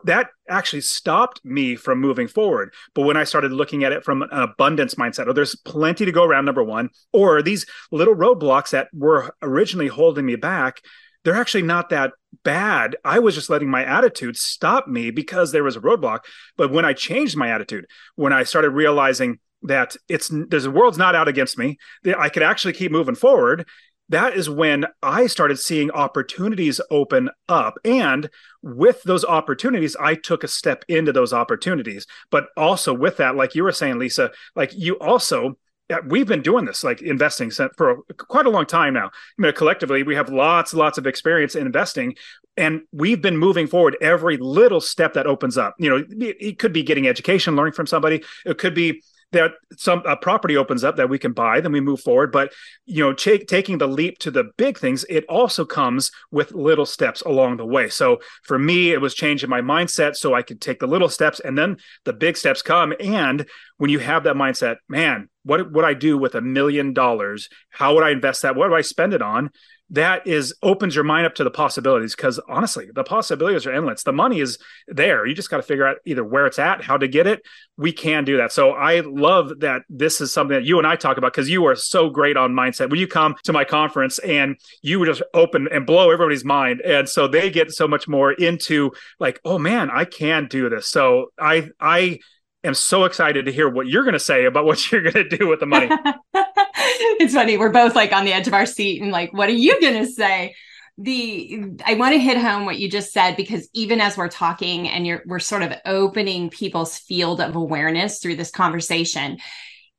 that 0.05 0.29
actually 0.49 0.83
stopped 0.83 1.45
me 1.45 1.75
from 1.75 2.01
moving 2.01 2.29
forward. 2.29 2.73
But 2.95 3.03
when 3.03 3.17
I 3.17 3.25
started 3.25 3.53
looking 3.53 3.85
at 3.85 3.93
it 3.93 4.05
from 4.05 4.23
an 4.23 4.29
abundance 4.31 4.95
mindset, 4.95 5.27
oh, 5.27 5.33
there's 5.33 5.57
plenty 5.57 6.05
to 6.05 6.13
go 6.13 6.25
around, 6.25 6.45
number 6.45 6.63
one, 6.63 6.91
or 7.13 7.43
these 7.43 7.67
little 7.91 8.15
roadblocks 8.15 8.71
that 8.71 8.89
were 8.93 9.35
originally 9.43 9.89
holding 9.89 10.27
me 10.27 10.37
back, 10.37 10.81
they're 11.25 11.35
actually 11.35 11.63
not 11.63 11.89
that 11.89 12.13
bad. 12.45 12.97
I 13.05 13.19
was 13.19 13.35
just 13.35 13.51
letting 13.51 13.71
my 13.71 13.85
attitude 13.85 14.37
stop 14.37 14.87
me 14.87 15.11
because 15.11 15.53
there 15.53 15.65
was 15.65 15.77
a 15.77 15.81
roadblock. 15.81 16.21
But 16.57 16.71
when 16.71 16.85
I 16.85 16.93
changed 16.93 17.37
my 17.37 17.49
attitude, 17.49 17.87
when 18.15 18.33
I 18.33 18.45
started 18.45 18.71
realizing 18.71 19.39
that 19.63 19.97
it's 20.09 20.29
the 20.29 20.71
world's 20.73 20.99
not 20.99 21.15
out 21.15 21.27
against 21.27 21.59
me, 21.59 21.79
I 22.19 22.29
could 22.29 22.43
actually 22.43 22.75
keep 22.75 22.93
moving 22.93 23.15
forward. 23.15 23.67
That 24.11 24.37
is 24.37 24.51
when 24.51 24.87
I 25.03 25.27
started 25.27 25.59
seeing 25.59 25.91
opportunities 25.91 26.81
open 26.91 27.31
up. 27.49 27.75
And 27.85 28.29
with 28.63 29.03
those 29.05 29.25
opportunities, 29.25 29.97
I 29.97 30.15
took 30.15 30.45
a 30.45 30.49
step 30.49 30.85
into 30.89 31.13
those 31.13 31.33
opportunities. 31.33 32.07
But 32.31 32.49
also 32.57 32.93
with 32.93 33.17
that, 33.17 33.37
like 33.37 33.55
you 33.55 33.65
were 33.65 33.73
saying, 33.73 33.95
Leisa, 33.95 34.31
like 34.55 34.73
you 34.75 34.99
also 34.99 35.57
uh, 35.91 35.99
we've 36.07 36.27
been 36.27 36.41
doing 36.41 36.65
this 36.65 36.83
like 36.83 37.03
investing 37.03 37.51
for 37.51 37.99
quite 38.17 38.47
a 38.47 38.51
long 38.51 38.65
time 38.65 38.95
now. 38.95 39.07
I 39.07 39.11
mean, 39.37 39.53
collectively, 39.53 40.03
we 40.03 40.15
have 40.15 40.31
lots, 40.31 40.73
lots 40.73 40.97
of 40.97 41.07
experience 41.07 41.55
in 41.55 41.67
investing, 41.67 42.15
and 42.57 42.83
we've 42.93 43.21
been 43.21 43.37
moving 43.37 43.67
forward 43.67 43.97
every 44.01 44.39
little 44.39 44.81
step 44.81 45.13
that 45.15 45.27
opens 45.27 45.59
up. 45.59 45.75
You 45.79 45.91
know, 45.91 46.05
it 46.09 46.59
could 46.59 46.73
be 46.73 46.83
getting 46.83 47.07
education, 47.07 47.55
learning 47.55 47.75
from 47.75 47.87
somebody. 47.87 48.25
It 48.47 48.57
could 48.57 48.75
be 48.75 49.03
that 49.35 49.53
some 49.77 50.03
a 50.07 50.17
property 50.17 50.57
opens 50.57 50.83
up 50.83 50.97
that 50.97 51.09
we 51.09 51.19
can 51.19 51.33
buy 51.33 51.61
then 51.61 51.73
we 51.73 51.81
move 51.81 52.01
forward. 52.01 52.33
But 52.33 52.53
you 52.87 53.05
know 53.05 53.13
take, 53.13 53.47
taking 53.47 53.79
the 53.79 53.87
leap 53.87 54.19
to 54.21 54.31
the 54.31 54.51
big 54.57 54.79
things 54.79 55.05
it 55.09 55.25
also 55.29 55.65
comes 55.65 56.11
with 56.31 56.53
little 56.53 56.87
steps 56.87 57.21
along 57.23 57.59
the 57.59 57.67
way. 57.67 57.89
So 57.89 58.21
for 58.43 58.59
me 58.59 58.93
it 58.93 59.01
was 59.01 59.15
changing 59.15 59.51
my 59.51 59.61
mindset 59.61 60.17
so 60.17 60.35
i 60.35 60.43
could 60.43 60.61
take 60.61 60.81
the 60.81 60.87
little 60.87 61.09
steps 61.09 61.41
and 61.41 61.57
then 61.57 61.77
the 62.05 62.13
big 62.13 62.37
steps 62.37 62.63
come. 62.63 62.95
And 62.99 63.47
when 63.77 63.91
you 63.91 63.99
have 63.99 64.25
that 64.25 64.37
mindset 64.37 64.77
man 64.89 65.29
what 65.43 65.71
would 65.73 65.85
i 65.85 65.93
do 65.93 66.17
with 66.17 66.35
a 66.35 66.41
million 66.41 66.95
dollars 66.95 67.49
how 67.71 67.95
would 67.95 68.05
i 68.05 68.11
invest 68.11 68.43
that? 68.43 68.57
What 68.57 68.69
do 68.69 68.75
i 68.75 68.81
spend 68.81 69.13
it 69.13 69.23
on 69.23 69.51
that 69.91 70.27
is 70.27 70.55
opens 70.63 70.95
your 70.95 71.05
mind 71.05 71.27
up 71.27 71.35
to 71.35 71.45
the 71.45 71.51
possibilities 71.51 72.17
because 72.17 72.41
honestly 72.49 72.89
the 72.95 73.05
possibilities 73.05 73.67
are 73.67 73.73
endless. 73.73 74.03
The 74.03 74.13
money 74.13 74.41
is 74.41 74.59
there. 74.89 75.27
You 75.27 75.35
just 75.35 75.51
got 75.51 75.59
to 75.59 75.63
figure 75.63 75.87
out 75.87 75.99
either 76.07 76.25
where 76.25 76.47
it's 76.47 76.59
at 76.59 76.83
how 76.83 76.97
to 76.97 77.07
get 77.07 77.27
it. 77.27 77.43
We 77.77 77.93
can 77.93 78.25
do 78.25 78.39
that. 78.39 78.53
So 78.53 78.71
i 78.71 79.01
love 79.01 79.61
that 79.61 79.83
this 79.89 80.21
is 80.21 80.33
something 80.33 80.55
that 80.55 80.65
you 80.65 80.79
and 80.79 80.87
i 80.87 80.97
talk 80.97 81.19
about 81.19 81.33
because 81.33 81.51
you 81.51 81.67
are 81.67 81.77
so 81.77 82.09
great 82.09 82.37
on 82.37 82.53
mindset. 82.53 82.91
When 82.91 82.99
you 82.99 83.07
come 83.07 83.37
to 83.45 83.53
my 83.53 83.65
conference 83.65 84.19
and 84.21 84.57
you 84.83 85.05
just 85.05 85.23
open 85.35 85.69
and 85.71 85.87
blow 85.87 86.11
everybody's 86.11 86.45
mind 86.45 86.81
and 86.81 87.09
so 87.09 87.29
they 87.29 87.51
get 87.51 87.71
so 87.71 87.87
much 87.87 88.09
more 88.09 88.33
into 88.33 88.93
like 89.21 89.41
oh 89.45 89.59
man 89.59 89.91
i 89.91 90.05
can 90.05 90.47
do 90.47 90.69
this. 90.69 90.89
So 90.89 91.33
i 91.39 91.69
i 91.79 92.19
am 92.65 92.75
so 92.75 93.05
excited 93.05 93.47
to 93.47 93.53
hear 93.53 93.69
what 93.69 93.87
you're 93.87 94.03
going 94.03 94.15
to 94.15 94.21
say 94.21 94.45
about 94.45 94.65
what 94.65 94.91
you're 94.93 95.03
going 95.03 95.29
to 95.29 95.37
do 95.37 95.49
with 95.49 95.61
the 95.61 95.67
money. 95.67 95.89
it's 96.35 97.35
funny. 97.35 97.57
We're 97.57 97.71
both 97.71 97.95
like 97.95 98.13
on 98.13 98.25
the 98.25 98.33
edge 98.33 98.47
of 98.47 98.55
our 98.55 98.67
seat 98.67 99.03
and 99.03 99.11
like, 99.13 99.33
what 99.33 99.49
are 99.49 99.53
you 99.53 99.81
going 99.81 100.05
to 100.05 100.11
say? 100.11 100.55
The 100.97 101.73
I 101.85 101.95
want 101.95 102.13
to 102.13 102.21
hit 102.21 102.39
home 102.39 102.67
what 102.67 102.79
you 102.79 102.89
just 102.89 103.13
said 103.13 103.37
because 103.37 103.69
even 103.75 104.01
as 104.01 104.17
we're 104.17 104.29
talking 104.29 104.89
and 104.89 105.05
you're 105.05 105.25
we're 105.27 105.41
sort 105.41 105.63
of 105.63 105.73
opening 105.85 106.51
people's 106.51 106.97
field 106.97 107.41
of 107.41 107.57
awareness 107.57 108.21
through 108.21 108.37
this 108.37 108.53
conversation, 108.53 109.39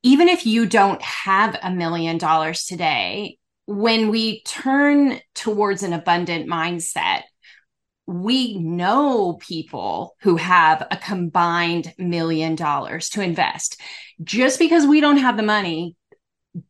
even 0.03 0.29
if 0.29 0.45
you 0.45 0.65
don't 0.65 1.01
have 1.01 1.59
a 1.61 1.69
million 1.69 2.17
dollars 2.17 2.63
today, 2.63 3.37
when 3.65 4.09
we 4.09 4.41
turn 4.43 5.19
towards 5.33 5.83
an 5.83 5.91
abundant 5.91 6.47
mindset, 6.47 7.23
we 8.07 8.57
know 8.57 9.33
people 9.39 10.15
who 10.21 10.35
have 10.35 10.85
a 10.91 10.97
combined 10.97 11.93
million 11.97 12.55
dollars 12.55 13.09
to 13.09 13.21
invest. 13.21 13.79
Just 14.23 14.59
because 14.59 14.85
we 14.85 15.01
don't 15.01 15.17
have 15.17 15.37
the 15.37 15.43
money 15.43 15.95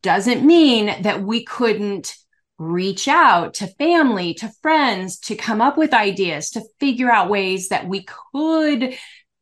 doesn't 0.02 0.44
mean 0.44 1.02
that 1.02 1.22
we 1.22 1.44
couldn't 1.44 2.14
reach 2.58 3.06
out 3.06 3.54
to 3.54 3.66
family, 3.66 4.32
to 4.34 4.50
friends, 4.62 5.18
to 5.18 5.36
come 5.36 5.60
up 5.60 5.76
with 5.76 5.92
ideas, 5.92 6.50
to 6.50 6.62
figure 6.80 7.10
out 7.10 7.28
ways 7.28 7.68
that 7.68 7.86
we 7.86 8.04
could 8.32 8.96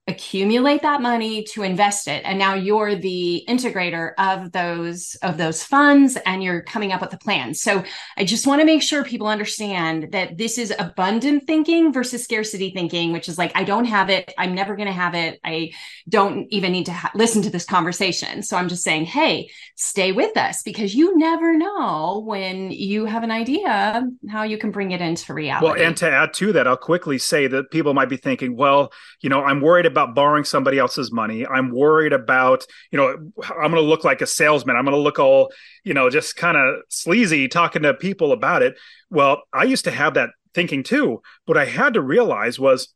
accumulate 0.07 0.83
that 0.83 1.01
money 1.01 1.45
to 1.45 1.63
invest 1.63 2.09
it. 2.09 2.23
And 2.27 2.39
now 2.39 2.55
you're 2.55 2.95
the 2.95 3.43
integrator 3.49 4.13
of 4.19 4.53
those 4.53 5.15
of 5.23 5.39
those 5.39 5.63
funds 5.63 6.19
and 6.27 6.43
you're 6.43 6.61
coming 6.61 6.93
up 6.93 7.01
with 7.01 7.15
a 7.15 7.19
plan. 7.19 7.55
So 7.55 7.83
i 8.19 8.25
just 8.25 8.47
want 8.47 8.61
to 8.61 8.67
make 8.67 8.83
sure 8.83 9.03
people 9.03 9.29
understand 9.29 10.13
that 10.13 10.37
this 10.37 10.59
is 10.59 10.75
abundant 10.79 11.47
thinking 11.47 11.91
versus 11.91 12.23
scarcity 12.23 12.71
thinking 12.71 13.13
which 13.13 13.31
is 13.31 13.39
like 13.39 13.53
i 13.55 13.65
don't 13.65 13.87
have 13.87 14.11
it. 14.11 14.35
I'm 14.37 14.55
never 14.55 14.77
going 14.77 14.89
to 14.89 14.93
have 14.93 15.15
it. 15.15 15.41
I 15.43 15.73
don't 16.07 16.49
even 16.51 16.73
need 16.73 16.87
to 16.87 16.93
ha- 16.93 17.13
listen 17.15 17.41
to 17.43 17.51
this 17.51 17.65
conversation. 17.65 18.43
So 18.43 18.59
i'm 18.59 18.69
just 18.69 18.85
saying 18.85 19.07
hey 19.07 19.49
stay 19.75 20.13
with 20.13 20.37
us 20.37 20.63
because 20.63 20.95
you 20.95 21.17
never 21.17 21.57
know 21.57 22.23
when 22.27 22.71
you 22.71 23.07
have 23.07 23.23
an 23.23 23.31
idea 23.31 24.07
how 24.29 24.43
you 24.43 24.59
can 24.59 24.71
bring 24.71 24.91
it 24.91 25.01
into 25.01 25.33
reality. 25.33 25.65
Well 25.65 25.83
and 25.83 25.97
to 25.97 26.11
add 26.11 26.35
to 26.35 26.53
that 26.53 26.69
i'll 26.69 26.77
quickly 26.77 27.17
say 27.17 27.47
that 27.47 27.71
people 27.71 27.95
might 27.95 28.11
be 28.11 28.19
thinking 28.19 28.55
well 28.55 28.93
you 29.23 29.31
know 29.31 29.43
i'm 29.43 29.63
worried 29.63 29.87
about 29.87 29.94
borrowing 29.95 30.45
somebody 30.45 30.79
else's 30.79 31.11
money. 31.13 31.47
I'm 31.47 31.71
worried 31.71 32.13
about, 32.13 32.67
you 32.91 32.97
know, 32.99 33.09
I'm 33.09 33.71
going 33.71 33.75
to 33.75 33.81
look 33.81 34.05
like 34.05 34.23
a 34.23 34.27
salesman. 34.27 34.77
I'm 34.77 34.85
going 34.85 34.97
to 34.97 35.01
look 35.01 35.19
all, 35.19 35.53
you 35.83 35.95
know, 35.95 36.11
just 36.11 36.37
kind 36.37 36.57
of 36.57 36.83
sleazy 36.89 37.49
talking 37.49 37.83
to 37.83 37.95
people 37.95 38.33
about 38.33 38.63
it. 38.63 38.77
Well, 39.11 39.43
I 39.53 39.65
used 39.65 39.85
to 39.85 39.91
have 39.91 40.15
that 40.15 40.31
thinking 40.55 40.83
too. 40.83 41.21
What 41.47 41.59
I 41.59 41.65
had 41.65 41.95
to 41.95 42.01
realize 42.01 42.59
was 42.59 42.94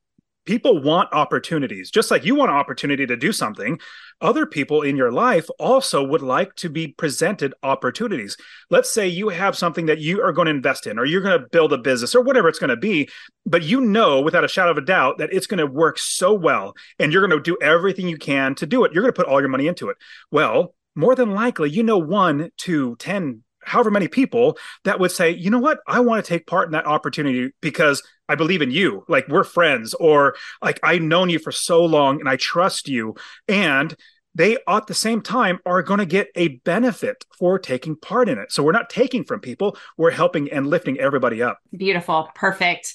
people 0.49 0.83
want 0.83 1.13
opportunities 1.13 1.91
just 1.91 2.11
like 2.11 2.25
you 2.25 2.35
want 2.35 2.51
an 2.51 2.57
opportunity 2.57 3.07
to 3.07 3.17
do 3.17 3.33
something 3.33 3.79
other 4.23 4.47
people 4.47 4.81
in 4.83 4.97
your 4.97 5.13
life 5.13 5.47
also 5.59 6.03
would 6.03 6.23
like 6.23 6.55
to 6.57 6.69
be 6.69 6.89
presented 6.89 7.55
opportunities. 7.63 8.37
Let's 8.71 8.91
say 8.91 9.07
you 9.07 9.29
have 9.29 9.57
something 9.57 9.87
that 9.87 9.99
you 9.99 10.23
are 10.23 10.33
going 10.33 10.47
to 10.47 10.51
invest 10.51 10.87
in 10.87 10.99
or 10.99 11.05
you're 11.05 11.21
going 11.21 11.39
to 11.39 11.47
build 11.49 11.73
a 11.73 11.79
business 11.79 12.15
or 12.15 12.23
whatever 12.23 12.49
it's 12.49 12.59
going 12.59 12.71
to 12.71 12.77
be 12.77 13.09
but 13.47 13.63
you 13.63 13.81
know 13.81 14.21
without 14.21 14.45
a 14.45 14.49
shadow 14.49 14.71
of 14.71 14.79
a 14.79 14.83
doubt 14.83 15.19
that 15.19 15.33
it's 15.33 15.47
going 15.47 15.59
to 15.59 15.67
work 15.67 15.99
so 15.99 16.33
well 16.33 16.75
and 16.99 17.13
you're 17.13 17.27
going 17.27 17.39
to 17.39 17.43
do 17.43 17.59
everything 17.63 18.09
you 18.09 18.17
can 18.17 18.55
to 18.57 18.67
do 18.67 18.85
it. 18.85 18.93
You're 18.93 19.03
going 19.03 19.13
to 19.13 19.21
put 19.23 19.31
all 19.31 19.41
your 19.41 19.51
money 19.51 19.67
into 19.67 19.91
it. 19.91 19.99
Well 20.31 20.75
more 20.95 21.15
than 21.15 21.31
likely 21.31 21.71
you 21.71 21.83
know 21.83 21.99
one 21.99 22.51
two 22.57 22.97
ten 22.97 23.45
however 23.69 23.91
many 23.91 24.09
people 24.09 24.59
that 24.85 24.99
would 24.99 25.13
say, 25.13 25.31
you 25.31 25.51
know 25.51 25.59
what, 25.59 25.79
I 25.87 26.01
want 26.01 26.25
to 26.25 26.29
take 26.29 26.47
part 26.47 26.67
in 26.67 26.73
that 26.73 26.87
opportunity 26.87 27.53
because 27.61 28.03
I 28.29 28.35
believe 28.35 28.63
in 28.63 28.71
you. 28.71 29.05
Like 29.09 29.29
we're 29.29 29.45
friends, 29.45 29.95
or 29.95 30.35
like 30.63 30.81
I've 30.83 31.03
known 31.03 31.31
you 31.31 31.39
for 31.39 31.53
so 31.53 31.85
long 31.85 32.21
and 32.21 32.29
I 32.29 32.37
trust 32.37 32.89
you. 32.89 33.15
And 33.47 33.95
they 34.35 34.59
at 34.69 34.87
the 34.87 34.95
same 34.95 35.21
time 35.21 35.59
are 35.67 35.83
going 35.83 35.99
to 35.99 36.07
get 36.07 36.29
a 36.35 36.49
benefit 36.59 37.25
for 37.39 37.59
taking 37.59 37.97
part 37.97 38.29
in 38.29 38.39
it. 38.39 38.53
So 38.53 38.63
we're 38.63 38.73
not 38.73 38.91
taking 38.91 39.25
from 39.25 39.41
people, 39.41 39.77
we're 39.97 40.11
helping 40.11 40.51
and 40.53 40.67
lifting 40.67 40.99
everybody 40.99 41.43
up. 41.43 41.59
Beautiful. 41.77 42.31
Perfect. 42.35 42.95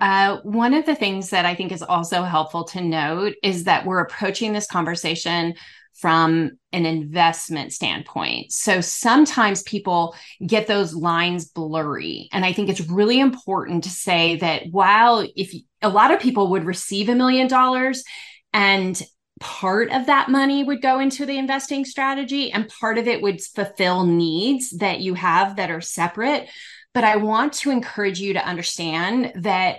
Uh, 0.00 0.38
one 0.42 0.74
of 0.74 0.84
the 0.84 0.96
things 0.96 1.30
that 1.30 1.46
I 1.46 1.54
think 1.54 1.70
is 1.70 1.82
also 1.82 2.24
helpful 2.24 2.64
to 2.64 2.80
note 2.80 3.34
is 3.42 3.64
that 3.64 3.86
we're 3.86 4.00
approaching 4.00 4.52
this 4.52 4.66
conversation 4.66 5.54
from 5.94 6.52
an 6.72 6.86
investment 6.86 7.72
standpoint. 7.72 8.50
So 8.50 8.80
sometimes 8.80 9.62
people 9.62 10.14
get 10.44 10.66
those 10.66 10.94
lines 10.94 11.46
blurry. 11.46 12.28
And 12.32 12.44
I 12.44 12.52
think 12.52 12.68
it's 12.68 12.88
really 12.88 13.20
important 13.20 13.84
to 13.84 13.90
say 13.90 14.36
that 14.36 14.64
while 14.70 15.26
if 15.36 15.54
a 15.80 15.88
lot 15.88 16.10
of 16.10 16.20
people 16.20 16.48
would 16.48 16.64
receive 16.64 17.08
a 17.08 17.14
million 17.14 17.46
dollars 17.46 18.04
and 18.52 19.00
part 19.40 19.90
of 19.90 20.06
that 20.06 20.28
money 20.28 20.62
would 20.62 20.80
go 20.80 21.00
into 21.00 21.26
the 21.26 21.36
investing 21.36 21.84
strategy 21.84 22.52
and 22.52 22.68
part 22.80 22.96
of 22.98 23.08
it 23.08 23.20
would 23.20 23.42
fulfill 23.42 24.06
needs 24.06 24.70
that 24.78 25.00
you 25.00 25.14
have 25.14 25.56
that 25.56 25.70
are 25.70 25.80
separate. 25.80 26.48
But 26.94 27.04
I 27.04 27.16
want 27.16 27.54
to 27.54 27.70
encourage 27.70 28.20
you 28.20 28.34
to 28.34 28.46
understand 28.46 29.32
that 29.42 29.78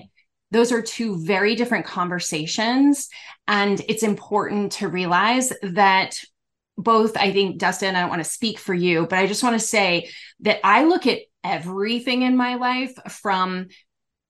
those 0.54 0.72
are 0.72 0.82
two 0.82 1.24
very 1.24 1.56
different 1.56 1.86
conversations. 1.86 3.10
And 3.48 3.82
it's 3.90 4.04
important 4.04 4.74
to 4.74 4.88
realize 4.88 5.52
that 5.64 6.18
both, 6.78 7.18
I 7.18 7.32
think, 7.32 7.58
Dustin, 7.58 7.96
I 7.96 8.02
don't 8.02 8.10
want 8.10 8.24
to 8.24 8.30
speak 8.30 8.60
for 8.60 8.74
you, 8.74 9.06
but 9.08 9.20
I 9.20 9.28
just 9.28 9.44
want 9.44 9.60
to 9.60 9.66
say 9.66 10.10
that 10.42 10.60
I 10.64 10.86
look 10.86 11.08
at 11.08 11.20
everything 11.44 12.22
in 12.22 12.38
my 12.38 12.56
life 12.56 12.94
from 13.10 13.68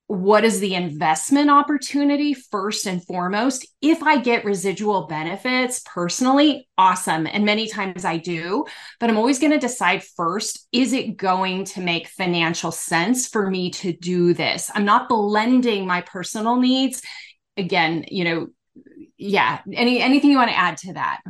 what 0.06 0.44
is 0.44 0.60
the 0.60 0.74
investment 0.74 1.50
opportunity 1.50 2.34
first 2.34 2.86
and 2.86 3.04
foremost? 3.04 3.66
If 3.80 4.02
i 4.02 4.18
get 4.18 4.44
residual 4.44 5.06
benefits 5.06 5.80
personally 5.86 6.68
awesome. 6.76 7.26
And 7.26 7.44
many 7.44 7.68
times 7.68 8.04
i 8.04 8.18
do 8.18 8.66
but 9.00 9.08
i'm 9.08 9.16
always 9.16 9.38
going 9.38 9.52
to 9.52 9.58
decide 9.58 10.02
first 10.02 10.68
is 10.72 10.92
it 10.92 11.16
going 11.16 11.64
to 11.66 11.80
make 11.80 12.08
financial 12.08 12.70
sense 12.70 13.26
for 13.26 13.50
me 13.50 13.70
to 13.70 13.92
do 13.92 14.34
this? 14.34 14.70
I'm 14.74 14.84
not 14.84 15.08
blending 15.08 15.86
my 15.86 16.02
personal 16.02 16.56
needs. 16.56 17.02
Again 17.56 18.04
you 18.08 18.24
know 18.24 18.46
yeah 19.16 19.60
any 19.72 20.02
anything 20.02 20.30
you 20.30 20.36
want 20.36 20.50
to 20.50 20.56
add 20.56 20.76
to 20.78 20.92
that 20.94 21.20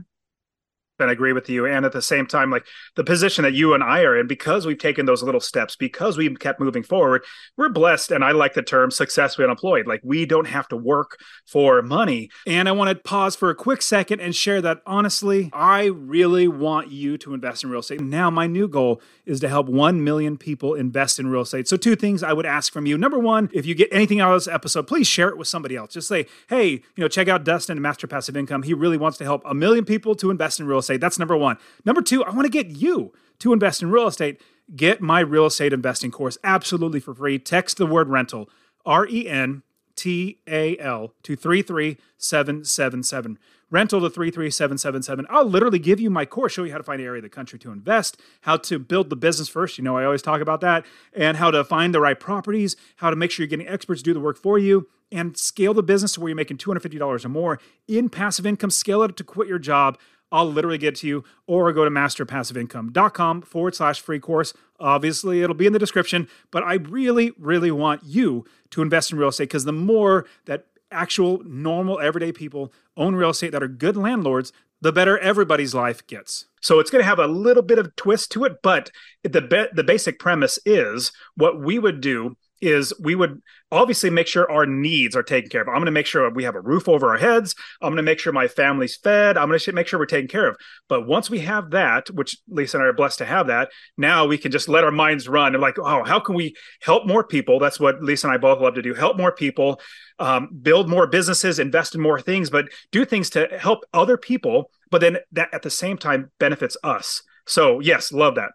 and 0.99 1.11
agree 1.11 1.33
with 1.33 1.49
you. 1.49 1.67
And 1.67 1.85
at 1.85 1.93
the 1.93 2.03
same 2.03 2.27
time, 2.27 2.51
like 2.51 2.67
the 2.95 3.05
position 3.05 3.43
that 3.45 3.55
you 3.55 3.75
and 3.75 3.83
I 3.83 4.03
are 4.03 4.19
in, 4.19 4.27
because 4.27 4.67
we've 4.67 4.79
taken 4.79 5.07
those 5.07 5.23
little 5.23 5.41
steps, 5.41 5.77
because 5.77 6.17
we've 6.17 6.39
kept 6.39 6.61
moving 6.61 6.83
forward, 6.83 7.25
we're 7.57 7.69
blessed. 7.69 8.11
And 8.13 8.25
I 8.25 8.33
like 8.33 8.55
the 8.55 8.63
term 8.63 8.91
successfully 8.91 9.45
unemployed. 9.45 9.87
Like 9.87 10.01
we 10.05 10.27
don't 10.27 10.47
have 10.47 10.69
to 10.69 10.77
work 10.77 11.19
for 11.47 11.83
money. 11.83 12.31
And 12.47 12.69
I 12.69 12.73
want 12.73 12.91
to 12.91 13.03
pause 13.03 13.35
for 13.37 13.51
a 13.51 13.55
quick 13.55 13.83
second 13.83 14.21
and 14.21 14.35
share 14.35 14.61
that 14.63 14.83
honestly, 14.87 15.51
I 15.53 15.87
really 15.87 16.49
want 16.49 16.91
you 16.91 17.19
to 17.19 17.35
invest 17.35 17.65
in 17.65 17.71
real 17.71 17.81
estate. 17.81 18.01
Now, 18.01 18.31
my 18.31 18.47
new 18.47 18.69
goal 18.69 19.01
is 19.27 19.41
to 19.41 19.49
help 19.49 19.69
1 19.69 20.05
million 20.05 20.37
people 20.37 20.75
invest 20.75 21.19
in 21.19 21.27
real 21.27 21.43
estate. 21.43 21.69
So, 21.69 21.77
two 21.77 21.97
things 21.97 22.23
I 22.23 22.33
would 22.33 22.47
ask 22.47 22.73
from 22.73 22.87
you. 22.87 22.97
Number 22.97 23.19
one, 23.19 23.51
if 23.53 23.67
you 23.67 23.75
get 23.75 23.89
anything 23.93 24.21
out 24.21 24.33
of 24.33 24.45
this 24.45 24.53
episode, 24.53 24.87
please 24.87 25.07
share 25.07 25.29
it 25.29 25.37
with 25.37 25.49
somebody 25.49 25.77
else. 25.77 25.93
Just 25.95 26.09
say, 26.09 26.27
hey, 26.49 26.69
you 26.69 26.83
know, 26.99 27.09
check 27.09 27.29
out 27.29 27.45
Dustin 27.45 27.77
and 27.77 27.83
Master 27.83 28.07
Passive 28.07 28.37
Income. 28.37 28.63
He 28.63 28.75
really 28.75 28.97
wants 28.97 29.19
to 29.19 29.25
help 29.25 29.43
a 29.45 29.55
million 29.55 29.85
people 29.85 30.15
to 30.17 30.31
invest 30.31 30.61
in 30.61 30.67
real 30.67 30.79
estate. 30.79 30.84
That's 30.89 31.19
number 31.19 31.37
one. 31.37 31.59
Number 31.85 32.03
two, 32.03 32.25
I 32.25 32.31
want 32.31 32.45
to 32.45 32.51
get 32.51 32.69
you 32.69 33.13
to 33.41 33.53
invest 33.53 33.83
in 33.83 33.91
real 33.91 34.07
estate. 34.07 34.41
Get 34.75 35.01
my 35.01 35.21
real 35.21 35.47
estate 35.47 35.73
investing 35.73 36.11
course 36.11 36.39
absolutely 36.43 37.01
for 37.01 37.15
free. 37.15 37.39
Text 37.39 37.77
the 37.77 37.87
word 37.87 38.09
rental, 38.09 38.49
R 38.87 39.07
E 39.07 39.29
N 39.29 39.63
T 39.97 40.39
A 40.49 40.79
L, 40.79 41.15
to 41.23 41.37
33777 41.37 43.39
rental 43.75 44.01
to 44.01 44.09
33777. 44.09 45.27
I'll 45.29 45.45
literally 45.45 45.81
give 45.81 45.99
you 45.99 46.09
my 46.09 46.25
course, 46.25 46.53
show 46.53 46.63
you 46.63 46.71
how 46.71 46.79
to 46.79 46.85
find 46.85 47.01
an 47.01 47.07
area 47.07 47.19
of 47.19 47.25
the 47.25 47.29
country 47.29 47.59
to 47.59 47.73
invest, 47.73 48.19
how 48.43 48.57
to 48.59 48.79
build 48.79 49.11
the 49.11 49.17
business 49.17 49.49
first. 49.49 49.79
You 49.79 49.85
know, 49.85 49.97
I 49.97 50.05
always 50.05 50.23
talk 50.23 50.41
about 50.41 50.61
that, 50.61 50.87
and 51.13 51.37
how 51.37 51.51
to 51.51 51.65
find 51.65 51.93
the 51.93 52.01
right 52.01 52.19
properties, 52.19 52.77
how 52.97 53.11
to 53.11 53.17
make 53.17 53.33
sure 53.33 53.43
you're 53.43 53.51
getting 53.51 53.69
experts 53.69 54.01
to 54.01 54.05
do 54.05 54.15
the 54.15 54.21
work 54.21 54.39
for 54.39 54.59
you, 54.59 54.89
and 55.11 55.37
scale 55.37 55.75
the 55.75 55.83
business 55.83 56.13
to 56.13 56.21
where 56.21 56.29
you're 56.29 56.37
making 56.37 56.59
$250 56.59 57.25
or 57.25 57.29
more 57.29 57.59
in 57.89 58.09
passive 58.09 58.47
income. 58.47 58.71
Scale 58.71 59.03
it 59.03 59.11
up 59.11 59.17
to 59.17 59.25
quit 59.25 59.49
your 59.49 59.59
job. 59.59 59.99
I'll 60.35 60.51
literally 60.51 60.79
get 60.79 60.97
to 60.97 61.07
you, 61.07 61.23
or 61.47 61.73
go 61.73 61.85
to 61.85 61.91
masterpassiveincome.com 61.93 63.43
forward 63.43 63.77
slash 63.77 64.01
free 64.01 64.19
course. 64.19 64.53
Obviously, 64.81 65.43
it'll 65.43 65.55
be 65.55 65.67
in 65.67 65.73
the 65.73 65.79
description, 65.79 66.27
but 66.51 66.65
I 66.65 66.75
really, 66.75 67.31
really 67.39 67.71
want 67.71 68.03
you 68.03 68.45
to 68.71 68.83
invest 68.83 69.13
in 69.13 69.19
real 69.19 69.29
estate 69.29 69.45
because 69.45 69.65
the 69.65 69.73
more 69.73 70.27
that 70.47 70.67
actual, 70.91 71.41
normal, 71.45 72.01
everyday 72.01 72.33
people 72.33 72.73
own 72.97 73.15
real 73.15 73.31
estate 73.31 73.53
that 73.53 73.63
are 73.63 73.69
good 73.69 73.97
landlords, 73.97 74.53
the 74.81 74.91
better 74.91 75.17
everybody's 75.19 75.73
life 75.73 76.05
gets. 76.09 76.47
So 76.61 76.81
it's 76.81 76.91
going 76.91 77.03
to 77.03 77.09
have 77.09 77.21
a 77.21 77.29
little 77.29 77.63
bit 77.63 77.79
of 77.79 77.95
twist 77.95 78.33
to 78.33 78.45
it, 78.45 78.61
but 78.61 78.91
the 79.23 79.41
be- 79.41 79.69
the 79.73 79.85
basic 79.85 80.19
premise 80.19 80.59
is 80.67 81.13
what 81.37 81.61
we 81.61 81.79
would 81.79 82.01
do 82.01 82.37
is 82.61 82.93
we 83.01 83.15
would 83.15 83.43
obviously 83.71 84.11
make 84.11 84.27
sure 84.27 84.51
our 84.51 84.67
needs 84.67 85.17
are 85.17 85.23
taken 85.23 85.51
care 85.51 85.63
of. 85.63 85.69
I'm 85.69 85.75
going 85.75 85.87
to 85.87 85.91
make 85.91 86.07
sure 86.07 86.31
we 86.31 86.45
have 86.45 86.55
a 86.55 86.61
roof 86.61 86.89
over 86.89 87.11
our 87.11 87.17
heads. 87.17 87.55
I'm 87.83 87.91
going 87.91 87.97
to 87.97 88.03
make 88.03 88.19
sure 88.19 88.33
my 88.33 88.49
family's 88.49 88.97
fed. 88.97 89.37
I'm 89.37 89.49
going 89.49 89.59
to 89.59 89.73
make 89.73 89.87
sure 89.87 89.99
we're 89.99 90.07
taken 90.07 90.29
care 90.29 90.49
of. 90.49 90.57
But 90.89 91.07
once 91.07 91.29
we 91.29 91.41
have 91.41 91.71
that, 91.71 92.09
which 92.11 92.37
Leisa 92.51 92.75
and 92.75 92.83
I 92.83 92.87
are 92.87 92.93
blessed 92.93 93.19
to 93.19 93.25
have 93.25 93.49
that, 93.49 93.71
now 93.97 94.27
we 94.27 94.39
can 94.39 94.53
just 94.53 94.69
let 94.69 94.85
our 94.85 94.93
minds 94.93 95.29
run 95.29 95.55
and 95.55 95.63
like, 95.63 95.79
oh, 95.79 96.05
how 96.05 96.21
can 96.21 96.35
we 96.35 96.55
help 96.81 97.07
more 97.07 97.25
people? 97.25 97.59
That's 97.59 97.81
what 97.81 98.01
Leisa 98.01 98.25
and 98.25 98.33
I 98.33 98.37
both 98.39 98.61
love 98.61 98.75
to 98.75 98.83
do. 98.83 98.95
Help 98.95 99.17
more 99.17 99.33
people, 99.33 99.81
um, 100.19 100.49
build 100.63 100.89
more 100.89 101.07
businesses, 101.07 101.59
invest 101.59 101.95
in 101.95 102.01
more 102.01 102.21
things, 102.21 102.51
but 102.51 102.67
do 102.93 103.05
things 103.05 103.31
to 103.31 103.49
help 103.59 103.81
other 103.93 104.17
people. 104.17 104.71
But 104.91 105.01
then 105.01 105.19
that 105.33 105.53
at 105.53 105.63
the 105.63 105.71
same 105.71 105.99
time 105.99 106.31
benefits 106.39 106.77
us. 106.85 107.23
So 107.47 107.81
yes, 107.81 108.13
love 108.13 108.37
that. 108.37 108.53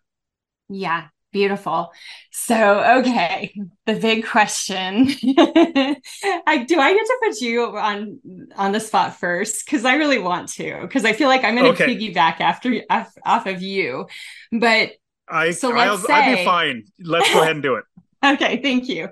Yeah, 0.70 1.08
Beautiful. 1.32 1.92
So, 2.32 3.00
okay, 3.00 3.54
the 3.86 3.94
big 3.94 4.26
question. 4.26 5.10
I 5.38 6.66
do 6.68 6.80
I 6.80 6.94
get 6.94 7.06
to 7.06 7.18
put 7.24 7.42
you 7.42 7.78
on 7.78 8.20
on 8.56 8.72
the 8.72 8.80
spot 8.80 9.16
first 9.20 9.68
cuz 9.68 9.86
I 9.86 9.96
really 9.96 10.18
want 10.18 10.50
to 10.54 10.88
cuz 10.88 11.06
I 11.06 11.14
feel 11.14 11.28
like 11.28 11.44
I'm 11.44 11.56
going 11.56 11.76
to 11.76 11.84
okay. 11.84 11.96
piggyback 11.96 12.40
after 12.40 12.82
off, 12.90 13.14
off, 13.24 13.46
of 13.46 13.62
you. 13.62 14.08
But 14.52 14.94
I 15.28 15.52
so 15.52 15.70
let's 15.70 15.92
I'll, 15.92 15.98
say 16.00 16.14
I'd 16.14 16.38
be 16.38 16.46
fine. 16.46 16.84
Let's 17.00 17.32
go 17.32 17.42
ahead 17.42 17.54
and 17.54 17.64
do 17.64 17.76
it. 17.76 17.86
okay, 18.26 18.60
thank 18.64 18.90
you. 18.90 19.10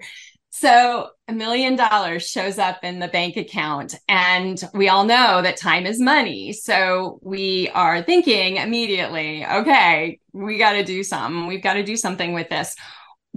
So 0.59 1.09
a 1.27 1.33
million 1.33 1.75
dollars 1.75 2.27
shows 2.27 2.57
up 2.57 2.83
in 2.83 2.97
the 2.97 3.09
bank 3.09 3.37
account, 3.37 3.93
and 4.07 4.59
we 4.73 4.89
all 4.89 5.05
know 5.05 5.43
that 5.43 5.55
time 5.55 5.85
is 5.85 5.99
money. 5.99 6.51
So 6.51 7.19
we 7.21 7.69
are 7.75 8.01
thinking 8.01 8.57
immediately, 8.57 9.45
okay, 9.45 10.19
we 10.37 10.57
got 10.57 10.73
to 10.73 10.83
do 10.83 11.03
something. 11.03 11.47
We've 11.47 11.63
got 11.63 11.73
to 11.73 11.83
do 11.83 11.95
something 11.95 12.33
with 12.33 12.49
this. 12.49 12.75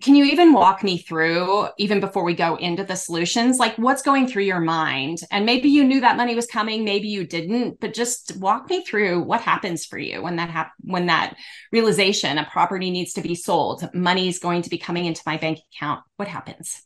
Can 0.02 0.14
you 0.14 0.24
even 0.24 0.54
walk 0.54 0.82
me 0.82 0.96
through, 0.96 1.68
even 1.76 2.00
before 2.00 2.24
we 2.24 2.34
go 2.34 2.56
into 2.56 2.84
the 2.84 2.96
solutions, 2.96 3.58
like 3.58 3.76
what's 3.76 4.00
going 4.00 4.28
through 4.28 4.44
your 4.44 4.60
mind? 4.60 5.18
And 5.30 5.44
maybe 5.44 5.68
you 5.68 5.84
knew 5.84 6.00
that 6.00 6.16
money 6.16 6.34
was 6.34 6.46
coming, 6.46 6.84
maybe 6.84 7.08
you 7.08 7.26
didn't, 7.26 7.80
but 7.80 7.92
just 7.92 8.34
walk 8.38 8.70
me 8.70 8.82
through 8.82 9.22
what 9.22 9.42
happens 9.42 9.84
for 9.84 9.98
you 9.98 10.22
when 10.22 10.36
that 10.36 10.48
hap- 10.48 10.72
when 10.80 11.06
that 11.06 11.36
realization 11.70 12.38
a 12.38 12.48
property 12.50 12.90
needs 12.90 13.12
to 13.14 13.20
be 13.20 13.34
sold, 13.34 13.88
money 13.92 14.28
is 14.28 14.38
going 14.38 14.62
to 14.62 14.70
be 14.70 14.78
coming 14.78 15.04
into 15.04 15.22
my 15.26 15.36
bank 15.36 15.58
account. 15.74 16.02
What 16.16 16.28
happens? 16.28 16.82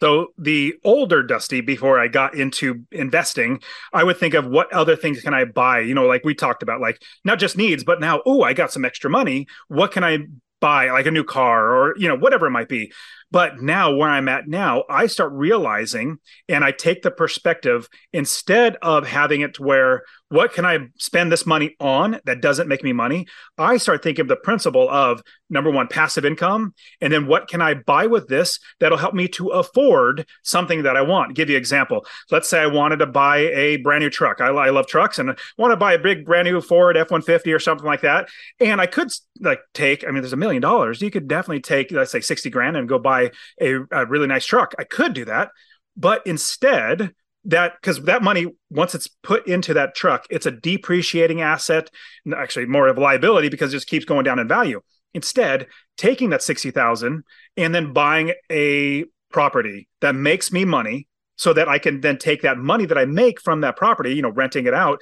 So 0.00 0.28
the 0.36 0.74
older 0.84 1.22
Dusty, 1.22 1.60
before 1.60 1.98
I 1.98 2.08
got 2.08 2.34
into 2.34 2.84
investing, 2.90 3.60
I 3.92 4.04
would 4.04 4.18
think 4.18 4.34
of 4.34 4.46
what 4.46 4.72
other 4.72 4.96
things 4.96 5.20
can 5.20 5.34
I 5.34 5.44
buy? 5.44 5.80
You 5.80 5.94
know, 5.94 6.06
like 6.06 6.24
we 6.24 6.34
talked 6.34 6.62
about, 6.62 6.80
like 6.80 7.00
not 7.24 7.38
just 7.38 7.56
needs, 7.56 7.84
but 7.84 8.00
now, 8.00 8.20
oh, 8.26 8.42
I 8.42 8.52
got 8.52 8.72
some 8.72 8.84
extra 8.84 9.08
money. 9.08 9.46
What 9.68 9.92
can 9.92 10.02
I 10.04 10.18
buy? 10.60 10.90
Like 10.90 11.06
a 11.06 11.10
new 11.10 11.24
car 11.24 11.74
or, 11.74 11.94
you 11.96 12.08
know, 12.08 12.16
whatever 12.16 12.46
it 12.46 12.50
might 12.50 12.68
be. 12.68 12.92
But 13.34 13.60
now, 13.60 13.92
where 13.92 14.08
I'm 14.08 14.28
at 14.28 14.46
now, 14.46 14.84
I 14.88 15.08
start 15.08 15.32
realizing 15.32 16.18
and 16.48 16.62
I 16.62 16.70
take 16.70 17.02
the 17.02 17.10
perspective 17.10 17.88
instead 18.12 18.76
of 18.80 19.08
having 19.08 19.40
it 19.40 19.58
where, 19.58 20.04
what 20.28 20.52
can 20.52 20.64
I 20.64 20.88
spend 20.98 21.30
this 21.30 21.44
money 21.44 21.76
on 21.80 22.20
that 22.24 22.40
doesn't 22.40 22.68
make 22.68 22.82
me 22.84 22.92
money? 22.92 23.26
I 23.58 23.76
start 23.76 24.04
thinking 24.04 24.22
of 24.22 24.28
the 24.28 24.36
principle 24.36 24.88
of 24.88 25.20
number 25.50 25.70
one, 25.70 25.86
passive 25.86 26.24
income. 26.24 26.74
And 27.00 27.12
then 27.12 27.26
what 27.26 27.46
can 27.48 27.62
I 27.62 27.74
buy 27.74 28.06
with 28.06 28.26
this 28.26 28.58
that'll 28.80 28.98
help 28.98 29.14
me 29.14 29.28
to 29.28 29.50
afford 29.50 30.26
something 30.42 30.82
that 30.82 30.96
I 30.96 31.02
want? 31.02 31.28
I'll 31.28 31.34
give 31.34 31.50
you 31.50 31.56
an 31.56 31.60
example. 31.60 32.04
Let's 32.30 32.48
say 32.48 32.60
I 32.60 32.66
wanted 32.66 32.96
to 32.96 33.06
buy 33.06 33.38
a 33.38 33.76
brand 33.76 34.02
new 34.02 34.10
truck. 34.10 34.40
I, 34.40 34.48
I 34.48 34.70
love 34.70 34.86
trucks 34.86 35.18
and 35.18 35.30
I 35.30 35.34
want 35.56 35.72
to 35.72 35.76
buy 35.76 35.92
a 35.92 35.98
big 35.98 36.24
brand 36.24 36.48
new 36.48 36.60
Ford 36.60 36.96
F 36.96 37.10
150 37.10 37.52
or 37.52 37.60
something 37.60 37.86
like 37.86 38.00
that. 38.00 38.28
And 38.58 38.80
I 38.80 38.86
could 38.86 39.12
like 39.40 39.60
take, 39.72 40.04
I 40.04 40.10
mean, 40.10 40.22
there's 40.22 40.32
a 40.32 40.36
million 40.36 40.62
dollars. 40.62 41.00
You 41.00 41.10
could 41.10 41.28
definitely 41.28 41.62
take, 41.62 41.92
let's 41.92 42.10
say 42.10 42.20
60 42.20 42.50
grand 42.50 42.76
and 42.76 42.88
go 42.88 42.98
buy 42.98 43.23
a, 43.60 43.80
a 43.90 44.06
really 44.06 44.26
nice 44.26 44.46
truck. 44.46 44.74
I 44.78 44.84
could 44.84 45.14
do 45.14 45.24
that. 45.26 45.50
But 45.96 46.26
instead, 46.26 47.14
that 47.44 47.74
because 47.80 48.02
that 48.02 48.22
money 48.22 48.46
once 48.70 48.94
it's 48.94 49.08
put 49.22 49.46
into 49.46 49.74
that 49.74 49.94
truck 49.94 50.26
it's 50.30 50.46
a 50.46 50.50
depreciating 50.50 51.40
asset 51.40 51.90
actually 52.34 52.66
more 52.66 52.88
of 52.88 52.96
a 52.96 53.00
liability 53.00 53.48
because 53.48 53.72
it 53.72 53.76
just 53.76 53.86
keeps 53.86 54.04
going 54.04 54.24
down 54.24 54.38
in 54.38 54.48
value 54.48 54.80
instead 55.12 55.66
taking 55.96 56.30
that 56.30 56.42
60000 56.42 57.22
and 57.56 57.74
then 57.74 57.92
buying 57.92 58.32
a 58.50 59.04
property 59.30 59.88
that 60.00 60.14
makes 60.14 60.52
me 60.52 60.64
money 60.64 61.06
so 61.36 61.52
that 61.52 61.68
i 61.68 61.78
can 61.78 62.00
then 62.00 62.16
take 62.16 62.42
that 62.42 62.56
money 62.56 62.86
that 62.86 62.98
i 62.98 63.04
make 63.04 63.40
from 63.40 63.60
that 63.60 63.76
property 63.76 64.14
you 64.14 64.22
know 64.22 64.30
renting 64.30 64.66
it 64.66 64.74
out 64.74 65.00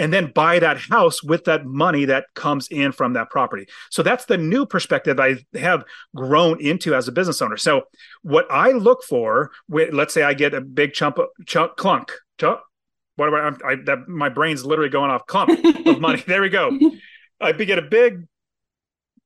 and 0.00 0.14
then 0.14 0.32
buy 0.34 0.58
that 0.58 0.78
house 0.78 1.22
with 1.22 1.44
that 1.44 1.66
money 1.66 2.06
that 2.06 2.24
comes 2.34 2.66
in 2.68 2.90
from 2.90 3.12
that 3.12 3.28
property. 3.28 3.66
So 3.90 4.02
that's 4.02 4.24
the 4.24 4.38
new 4.38 4.64
perspective 4.64 5.20
I 5.20 5.36
have 5.54 5.84
grown 6.16 6.58
into 6.58 6.94
as 6.94 7.06
a 7.06 7.12
business 7.12 7.42
owner. 7.42 7.58
So 7.58 7.82
what 8.22 8.46
I 8.50 8.70
look 8.70 9.04
for, 9.04 9.50
let's 9.68 10.14
say 10.14 10.22
I 10.22 10.32
get 10.32 10.54
a 10.54 10.62
big 10.62 10.94
chunk, 10.94 11.16
chunk 11.46 11.76
clunk, 11.76 12.12
chunk, 12.38 12.60
whatever. 13.16 13.58
I, 13.62 13.74
that 13.84 14.08
my 14.08 14.30
brain's 14.30 14.64
literally 14.64 14.90
going 14.90 15.10
off 15.10 15.26
clump 15.26 15.50
of 15.86 16.00
money. 16.00 16.24
There 16.26 16.40
we 16.40 16.48
go. 16.48 16.70
I 17.38 17.52
get 17.52 17.78
a 17.78 17.82
big, 17.82 18.26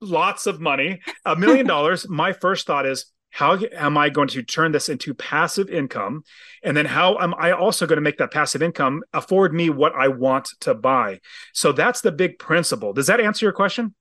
lots 0.01 0.47
of 0.47 0.61
money, 0.61 1.03
a 1.25 1.37
million 1.37 1.67
dollars. 1.67 2.09
My 2.09 2.33
first 2.33 2.67
thought 2.67 2.85
is, 2.85 3.07
how 3.35 3.59
am 3.73 3.99
I 3.99 4.11
going 4.11 4.29
to 4.29 4.45
turn 4.45 4.71
this 4.71 4.89
into 4.89 5.13
passive 5.13 5.69
income? 5.69 6.23
And 6.63 6.77
then 6.77 6.87
how 6.87 7.19
am 7.19 7.35
I 7.37 7.51
also 7.51 7.85
going 7.85 7.97
to 7.97 8.01
make 8.01 8.19
that 8.19 8.31
passive 8.31 8.63
income 8.63 9.03
afford 9.13 9.53
me 9.53 9.71
what 9.71 9.93
I 9.93 10.07
want 10.07 10.51
to 10.61 10.73
buy? 10.73 11.19
So 11.53 11.73
that's 11.73 12.01
the 12.01 12.13
big 12.13 12.39
principle. 12.39 12.93
Does 12.93 13.09
that 13.09 13.19
answer 13.19 13.45
your 13.45 13.53
question? 13.53 13.93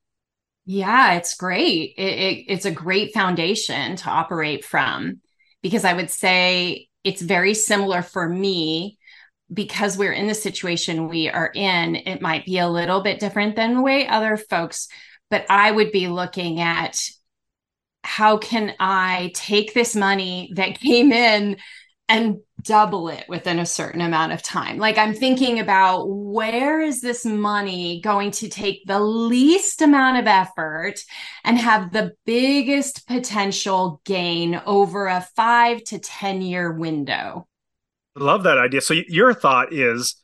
Yeah, 0.67 1.13
it's 1.13 1.33
great. 1.33 1.95
It, 1.97 2.03
it, 2.03 2.45
it's 2.47 2.65
a 2.65 2.71
great 2.71 3.11
foundation 3.15 3.95
to 3.95 4.09
operate 4.11 4.63
from 4.63 5.21
because 5.63 5.83
I 5.83 5.93
would 5.93 6.11
say 6.11 6.87
it's 7.03 7.23
very 7.23 7.55
similar 7.55 8.03
for 8.03 8.29
me 8.29 8.99
because 9.51 9.97
we're 9.97 10.13
in 10.13 10.27
the 10.27 10.35
situation 10.35 11.09
we 11.09 11.27
are 11.27 11.51
in. 11.55 11.95
It 11.95 12.21
might 12.21 12.45
be 12.45 12.59
a 12.59 12.69
little 12.69 13.01
bit 13.01 13.19
different 13.19 13.55
than 13.55 13.73
the 13.73 13.81
way 13.81 14.07
other 14.07 14.37
folks, 14.37 14.89
but 15.31 15.43
I 15.49 15.71
would 15.71 15.91
be 15.91 16.07
looking 16.07 16.59
at 16.59 17.01
how 18.03 18.37
can 18.37 18.73
I 18.79 19.31
take 19.33 19.73
this 19.73 19.95
money 19.95 20.51
that 20.55 20.79
came 20.79 21.11
in 21.11 21.57
and 22.09 22.37
double 22.61 23.09
it 23.09 23.25
within 23.27 23.59
a 23.59 23.65
certain 23.65 24.01
amount 24.01 24.33
of 24.33 24.43
time? 24.43 24.77
Like 24.77 24.97
I'm 24.97 25.13
thinking 25.13 25.59
about 25.59 26.05
where 26.05 26.81
is 26.81 27.01
this 27.01 27.25
money 27.25 28.01
going 28.01 28.31
to 28.31 28.49
take 28.49 28.85
the 28.85 28.99
least 28.99 29.81
amount 29.81 30.17
of 30.17 30.27
effort 30.27 30.95
and 31.43 31.57
have 31.57 31.91
the 31.91 32.13
biggest 32.25 33.07
potential 33.07 34.01
gain 34.05 34.61
over 34.65 35.07
a 35.07 35.27
five 35.35 35.83
to 35.85 35.99
10 35.99 36.41
year 36.41 36.71
window? 36.71 37.47
Love 38.15 38.43
that 38.43 38.57
idea. 38.57 38.81
So 38.81 38.93
your 39.07 39.33
thought 39.33 39.73
is 39.73 40.15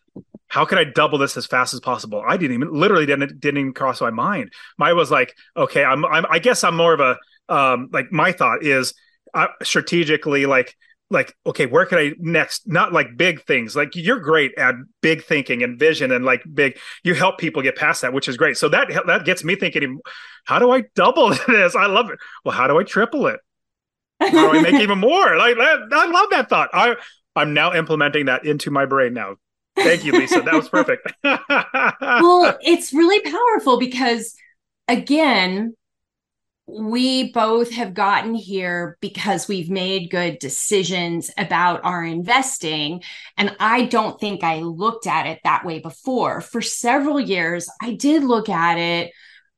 how 0.50 0.65
can 0.65 0.80
I 0.80 0.84
double 0.84 1.18
this 1.18 1.38
as 1.38 1.46
fast 1.46 1.74
as 1.74 1.80
possible? 1.80 2.24
I 2.28 2.36
didn't 2.36 2.56
even 2.56 2.74
literally 2.74 3.06
didn't 3.06 3.39
didn't 3.39 3.60
even 3.60 3.74
cross 3.74 4.02
my 4.02 4.10
mind. 4.10 4.52
My 4.78 4.94
was 4.94 5.12
like, 5.12 5.36
okay, 5.56 5.84
I'm, 5.84 6.04
I'm 6.06 6.26
I 6.30 6.39
guess 6.39 6.63
I'm 6.63 6.76
more 6.76 6.94
of 6.94 7.00
a 7.00 7.18
um 7.50 7.90
like 7.92 8.12
my 8.12 8.32
thought 8.32 8.64
is 8.64 8.94
uh, 9.34 9.48
strategically 9.64 10.46
like 10.46 10.76
like 11.12 11.36
okay 11.46 11.66
where 11.66 11.86
can 11.86 11.98
i 11.98 12.12
next? 12.20 12.68
Not 12.68 12.94
like 12.94 13.18
big 13.18 13.44
things. 13.46 13.76
Like 13.76 13.96
you're 13.96 14.20
great 14.20 14.54
at 14.58 14.76
big 15.02 15.24
thinking 15.24 15.64
and 15.64 15.80
vision 15.80 16.12
and 16.12 16.24
like 16.24 16.44
big 16.52 16.78
you 17.04 17.16
help 17.16 17.40
people 17.40 17.62
get 17.62 17.76
past 17.76 18.02
that 18.02 18.14
which 18.14 18.28
is 18.28 18.38
great. 18.38 18.58
So 18.58 18.70
that 18.70 18.90
that 19.08 19.26
gets 19.26 19.44
me 19.44 19.56
thinking 19.56 20.00
how 20.46 20.60
do 20.60 20.72
i 20.72 20.84
double 20.96 21.30
this? 21.48 21.76
I 21.76 21.88
love 21.88 22.10
it. 22.10 22.20
Well 22.46 22.56
how 22.56 22.68
do 22.68 22.80
i 22.80 22.84
triple 22.84 23.28
it? 23.28 23.40
How 24.20 24.30
do 24.30 24.60
i 24.60 24.62
make 24.62 24.82
even 24.82 25.00
more? 25.00 25.36
Like 25.38 25.58
i 25.58 26.06
love 26.08 26.30
that 26.32 26.48
thought. 26.50 26.70
I 26.74 26.96
i'm 27.36 27.54
now 27.54 27.74
implementing 27.74 28.26
that 28.26 28.46
into 28.46 28.70
my 28.70 28.86
brain 28.86 29.14
now. 29.14 29.36
Thank 29.76 30.04
you 30.04 30.14
leisa. 30.14 30.46
That 30.46 30.54
was 30.54 30.70
perfect. 30.70 31.12
Well 32.02 32.58
it's 32.62 32.94
really 32.94 33.20
powerful 33.22 33.80
because 33.80 34.36
again 34.88 35.76
we 36.78 37.32
both 37.32 37.72
have 37.72 37.94
gotten 37.94 38.34
here 38.34 38.98
because 39.02 39.48
we've 39.48 39.70
made 39.70 40.12
good 40.12 40.40
decisions 40.40 41.32
about 41.38 41.84
our 41.84 42.04
investing. 42.04 43.02
And 43.38 43.56
I 43.60 43.86
don't 43.86 44.20
think 44.20 44.44
I 44.44 44.60
looked 44.60 45.08
at 45.08 45.26
it 45.26 45.40
that 45.44 45.66
way 45.66 45.80
before. 45.80 46.42
For 46.42 46.62
several 46.62 47.20
years, 47.20 47.70
I 47.82 47.94
did 47.94 48.24
look 48.24 48.50
at 48.50 48.78
it 48.78 49.12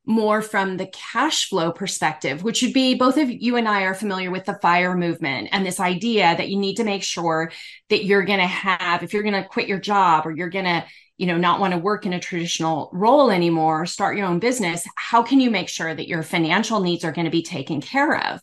more 0.04 0.42
from 0.42 0.76
the 0.76 0.86
cash 0.86 1.48
flow 1.48 1.70
perspective, 1.70 2.42
which 2.42 2.62
would 2.62 2.72
be 2.72 2.94
both 2.94 3.16
of 3.16 3.30
you 3.30 3.56
and 3.56 3.68
I 3.68 3.82
are 3.82 3.94
familiar 3.94 4.30
with 4.30 4.44
the 4.44 4.58
fire 4.60 4.96
movement 4.96 5.50
and 5.52 5.64
this 5.64 5.78
idea 5.78 6.34
that 6.36 6.48
you 6.48 6.58
need 6.58 6.76
to 6.76 6.84
make 6.84 7.04
sure 7.04 7.52
that 7.88 8.04
you're 8.04 8.24
going 8.24 8.40
to 8.40 8.46
have, 8.46 9.02
if 9.02 9.12
you're 9.12 9.22
going 9.22 9.40
to 9.40 9.48
quit 9.48 9.68
your 9.68 9.78
job 9.78 10.26
or 10.26 10.32
you're 10.32 10.50
going 10.50 10.64
to 10.64 10.84
you 11.22 11.28
know 11.28 11.38
not 11.38 11.60
want 11.60 11.72
to 11.72 11.78
work 11.78 12.04
in 12.04 12.12
a 12.12 12.18
traditional 12.18 12.90
role 12.92 13.30
anymore 13.30 13.86
start 13.86 14.16
your 14.16 14.26
own 14.26 14.40
business 14.40 14.84
how 14.96 15.22
can 15.22 15.38
you 15.38 15.52
make 15.52 15.68
sure 15.68 15.94
that 15.94 16.08
your 16.08 16.24
financial 16.24 16.80
needs 16.80 17.04
are 17.04 17.12
going 17.12 17.26
to 17.26 17.30
be 17.30 17.44
taken 17.44 17.80
care 17.80 18.18
of? 18.32 18.40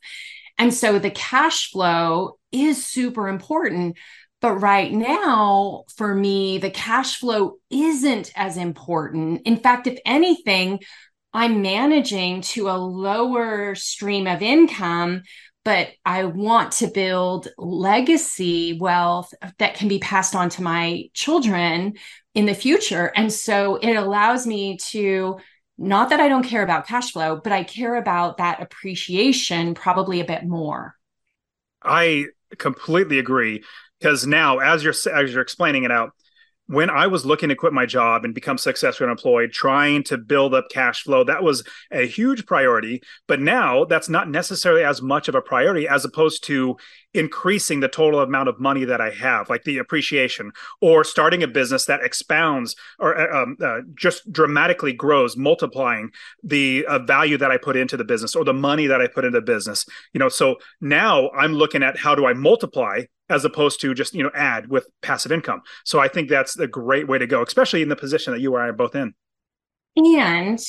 And 0.58 0.74
so 0.74 0.98
the 0.98 1.12
cash 1.12 1.72
flow 1.72 2.38
is 2.54 2.86
super 2.86 3.28
important 3.28 3.98
but 4.40 4.54
right 4.54 4.94
now 4.94 5.84
for 5.98 6.16
me 6.16 6.58
the 6.58 6.72
cash 6.72 7.20
flow 7.20 7.58
isn't 7.70 8.32
as 8.34 8.56
important. 8.56 9.42
In 9.46 9.58
fact 9.58 9.86
if 9.86 10.00
anything 10.06 10.80
i'm 11.34 11.62
managing 11.62 12.40
to 12.42 12.70
a 12.70 12.80
lower 12.80 13.76
stream 13.76 14.26
of 14.26 14.42
income 14.42 15.24
but 15.66 15.90
I 16.06 16.24
want 16.24 16.72
to 16.74 16.88
build 16.88 17.48
legacy 17.58 18.78
wealth 18.80 19.32
that 19.60 19.76
can 19.76 19.88
be 19.88 20.00
passed 20.00 20.36
on 20.36 20.50
to 20.50 20.64
my 20.64 21.10
children 21.14 21.94
in 22.36 22.46
the 22.46 22.54
future. 22.54 23.12
And 23.16 23.32
so 23.32 23.76
it 23.78 23.96
allows 23.96 24.46
me 24.46 24.78
to 24.90 25.38
not 25.78 26.10
that 26.10 26.20
I 26.20 26.28
don't 26.28 26.44
care 26.44 26.64
about 26.64 26.88
cash 26.88 27.12
flow, 27.12 27.40
but 27.42 27.54
I 27.54 27.64
care 27.64 27.96
about 27.96 28.38
that 28.38 28.62
appreciation 28.62 29.74
probably 29.74 30.20
a 30.20 30.26
bit 30.26 30.46
more. 30.46 30.96
I 31.82 32.26
completely 32.58 33.20
agree 33.20 33.64
because 34.00 34.28
now 34.28 34.60
as 34.60 34.84
you're 34.84 34.94
as 35.14 35.32
you're 35.32 35.42
explaining 35.42 35.84
it 35.84 35.92
out, 35.92 36.12
when 36.70 36.92
I 36.92 37.08
was 37.08 37.26
looking 37.26 37.50
to 37.50 37.56
quit 37.56 37.74
my 37.74 37.88
job 37.88 38.26
and 38.26 38.36
become 38.36 38.60
successful 38.60 39.10
employed, 39.10 39.52
trying 39.52 40.04
to 40.04 40.20
build 40.20 40.54
up 40.54 40.70
cash 40.70 41.02
flow, 41.02 41.24
that 41.24 41.42
was 41.42 41.64
a 41.92 42.06
huge 42.06 42.46
priority. 42.46 43.02
But 43.28 43.40
now 43.40 43.86
that's 43.86 44.08
not 44.08 44.30
necessarily 44.30 44.84
as 44.84 45.02
much 45.02 45.28
of 45.28 45.36
a 45.36 45.42
priority 45.42 45.88
as 45.88 46.06
opposed 46.06 46.44
to 46.44 46.78
increasing 47.14 47.80
the 47.80 47.88
total 47.88 48.20
amount 48.20 48.50
of 48.50 48.60
money 48.60 48.86
that 48.86 49.02
I 49.02 49.10
have, 49.12 49.50
like 49.50 49.64
the 49.64 49.78
appreciation, 49.78 50.52
or 50.82 51.04
starting 51.04 51.44
a 51.44 51.48
business 51.48 51.86
that 51.86 52.04
expounds 52.04 52.76
or 53.00 53.18
uh, 53.18 53.44
um, 53.44 53.58
uh, 53.64 53.80
just 53.96 54.32
dramatically 54.32 54.94
grows, 54.94 55.36
multiplying 55.36 56.12
the 56.44 56.86
uh, 56.88 57.00
value 57.00 57.38
that 57.38 57.52
I 57.52 57.58
put 57.58 57.76
into 57.76 57.98
the 57.98 58.04
business 58.04 58.36
or 58.36 58.44
the 58.44 58.54
money 58.54 58.88
that 58.88 59.02
I 59.02 59.08
put 59.08 59.26
into 59.26 59.40
the 59.40 59.46
business. 59.46 59.86
You 60.14 60.20
know, 60.20 60.30
so 60.30 60.58
now 60.82 61.30
I'm 61.32 61.54
looking 61.54 61.84
at 61.84 61.98
how 61.98 62.16
do 62.16 62.26
I 62.26 62.34
multiply 62.34 63.04
as 63.30 63.46
opposed 63.46 63.80
to 63.82 63.94
just 63.94 64.14
you 64.14 64.24
know 64.24 64.32
add 64.34 64.70
with 64.70 64.88
passive 65.02 65.32
income. 65.32 65.62
So 65.86 66.00
I 66.00 66.08
think 66.08 66.30
that's 66.30 66.58
a 66.58 66.68
great 66.68 67.08
way 67.08 67.18
to 67.18 67.28
go, 67.28 67.44
especially 67.44 67.82
in 67.82 67.90
the 67.90 67.96
position 67.96 68.34
that 68.34 68.40
you 68.40 68.56
and 68.56 68.64
I 68.64 68.68
are 68.68 68.74
both 68.74 68.96
in. 68.96 69.14
And 70.26 70.60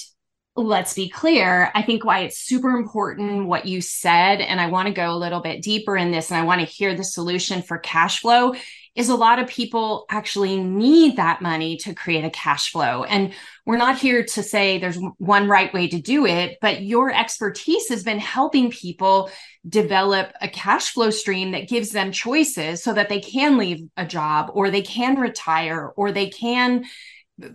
let's 0.57 0.95
be 0.95 1.09
clear. 1.09 1.71
I 1.75 1.83
think 1.83 2.05
why 2.05 2.21
it's 2.21 2.39
super 2.39 2.71
important 2.71 3.47
what 3.47 3.67
you 3.67 3.81
said, 3.81 4.41
and 4.41 4.61
I 4.61 4.67
want 4.67 4.89
to 4.89 4.95
go 4.95 5.11
a 5.11 5.17
little 5.17 5.41
bit 5.41 5.63
deeper 5.63 5.97
in 5.97 6.11
this, 6.11 6.31
and 6.31 6.39
I 6.39 6.45
want 6.45 6.61
to 6.61 6.67
hear 6.67 6.95
the 6.95 7.05
solution 7.05 7.63
for 7.63 7.79
cash 7.79 8.21
flow 8.21 8.55
is 8.97 9.09
a 9.09 9.15
lot 9.15 9.39
of 9.39 9.49
people 9.49 10.05
actually 10.11 10.59
need 10.61 11.17
that 11.17 11.41
money 11.41 11.77
to 11.77 11.95
create 11.95 12.25
a 12.25 12.31
cash 12.31 12.73
flow. 12.73 13.05
And 13.05 13.33
we're 13.65 13.77
not 13.77 13.99
here 13.99 14.25
to 14.25 14.43
say 14.43 14.79
there's 14.79 14.99
one 15.19 15.49
right 15.49 15.73
way 15.73 15.87
to 15.89 16.01
do 16.01 16.27
it, 16.27 16.59
but 16.61 16.83
your 16.83 17.15
expertise 17.15 17.89
has 17.89 18.03
been 18.03 18.19
helping 18.19 18.71
people 18.71 19.31
develop 19.69 20.33
a 20.41 20.49
cash 20.49 20.93
flow 20.93 21.11
stream 21.11 21.53
that 21.53 21.69
gives 21.69 21.91
them 21.91 22.11
choices 22.11 22.83
so 22.83 22.93
that 22.93 23.09
they 23.09 23.21
can 23.21 23.59
leave 23.59 23.89
a 23.97 24.05
job 24.05 24.51
or 24.55 24.71
they 24.71 24.83
can 24.83 25.21
retire 25.21 25.93
or 25.97 26.11
they 26.11 26.29
can 26.29 26.85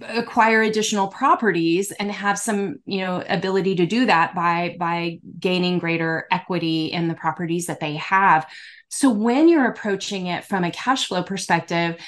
acquire 0.01 0.61
additional 0.61 1.07
properties 1.07 1.91
and 1.91 2.11
have 2.11 2.37
some 2.39 2.77
you 2.85 2.99
know 2.99 3.23
ability 3.27 3.75
to 3.75 3.85
do 3.85 4.05
that 4.05 4.35
by 4.35 4.75
by 4.79 5.19
gaining 5.39 5.79
greater 5.79 6.27
equity 6.31 6.87
in 6.87 7.07
the 7.07 7.13
properties 7.13 7.67
that 7.67 7.79
they 7.79 7.95
have. 7.95 8.47
So 8.89 9.09
when 9.09 9.47
you're 9.47 9.69
approaching 9.69 10.27
it 10.27 10.45
from 10.45 10.63
a 10.63 10.71
cash 10.71 11.07
flow 11.07 11.23
perspective 11.23 11.99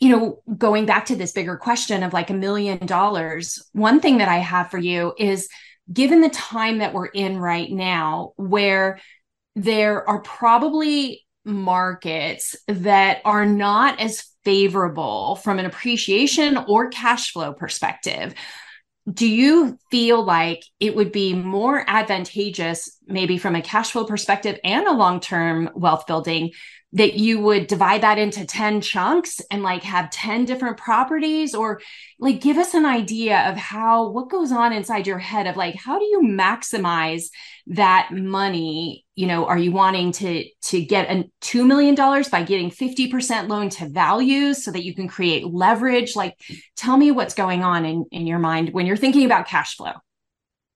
you 0.00 0.10
know 0.10 0.40
going 0.56 0.86
back 0.86 1.06
to 1.06 1.16
this 1.16 1.32
bigger 1.32 1.56
question 1.56 2.02
of 2.02 2.12
like 2.12 2.30
a 2.30 2.34
million 2.34 2.86
dollars 2.86 3.60
one 3.72 4.00
thing 4.00 4.18
that 4.18 4.28
i 4.28 4.38
have 4.38 4.70
for 4.70 4.78
you 4.78 5.12
is 5.18 5.48
given 5.92 6.20
the 6.20 6.28
time 6.28 6.78
that 6.78 6.94
we're 6.94 7.06
in 7.06 7.38
right 7.38 7.70
now 7.70 8.32
where 8.36 9.00
there 9.56 10.08
are 10.08 10.20
probably 10.20 11.26
markets 11.44 12.54
that 12.68 13.20
are 13.24 13.46
not 13.46 13.98
as 14.00 14.24
favorable 14.48 15.36
from 15.36 15.58
an 15.58 15.66
appreciation 15.66 16.56
or 16.68 16.88
cash 16.88 17.34
flow 17.34 17.52
perspective. 17.52 18.32
Do 19.06 19.28
you 19.28 19.78
feel 19.90 20.24
like 20.24 20.62
it 20.80 20.96
would 20.96 21.12
be 21.12 21.34
more 21.34 21.84
advantageous, 21.86 22.96
maybe 23.06 23.36
from 23.36 23.56
a 23.56 23.60
cash 23.60 23.90
flow 23.90 24.06
perspective 24.06 24.58
and 24.64 24.86
a 24.86 24.94
long 24.94 25.20
term 25.20 25.68
wealth 25.74 26.06
building, 26.06 26.52
that 26.92 27.14
you 27.14 27.38
would 27.38 27.66
divide 27.66 28.02
that 28.02 28.18
into 28.18 28.46
10 28.46 28.80
chunks 28.80 29.40
and 29.50 29.62
like 29.62 29.82
have 29.82 30.10
10 30.10 30.46
different 30.46 30.78
properties 30.78 31.54
or 31.54 31.80
like 32.18 32.40
give 32.40 32.56
us 32.56 32.72
an 32.72 32.86
idea 32.86 33.40
of 33.50 33.56
how 33.56 34.08
what 34.08 34.30
goes 34.30 34.52
on 34.52 34.72
inside 34.72 35.06
your 35.06 35.18
head 35.18 35.46
of 35.46 35.56
like 35.56 35.74
how 35.74 35.98
do 35.98 36.04
you 36.06 36.22
maximize 36.24 37.26
that 37.66 38.08
money? 38.12 39.04
You 39.14 39.26
know 39.26 39.44
are 39.46 39.58
you 39.58 39.70
wanting 39.72 40.12
to 40.12 40.44
to 40.62 40.82
get 40.82 41.10
a 41.10 41.24
2 41.42 41.66
million 41.66 41.94
dollars 41.94 42.30
by 42.30 42.42
getting 42.42 42.70
50% 42.70 43.48
loan 43.48 43.68
to 43.70 43.88
value 43.88 44.54
so 44.54 44.70
that 44.70 44.84
you 44.84 44.94
can 44.94 45.08
create 45.08 45.44
leverage? 45.44 46.16
Like 46.16 46.40
tell 46.76 46.96
me 46.96 47.10
what's 47.10 47.34
going 47.34 47.62
on 47.62 47.84
in 47.84 48.06
in 48.10 48.26
your 48.26 48.38
mind 48.38 48.72
when 48.72 48.86
you're 48.86 48.96
thinking 48.96 49.26
about 49.26 49.46
cash 49.46 49.76
flow 49.76 49.92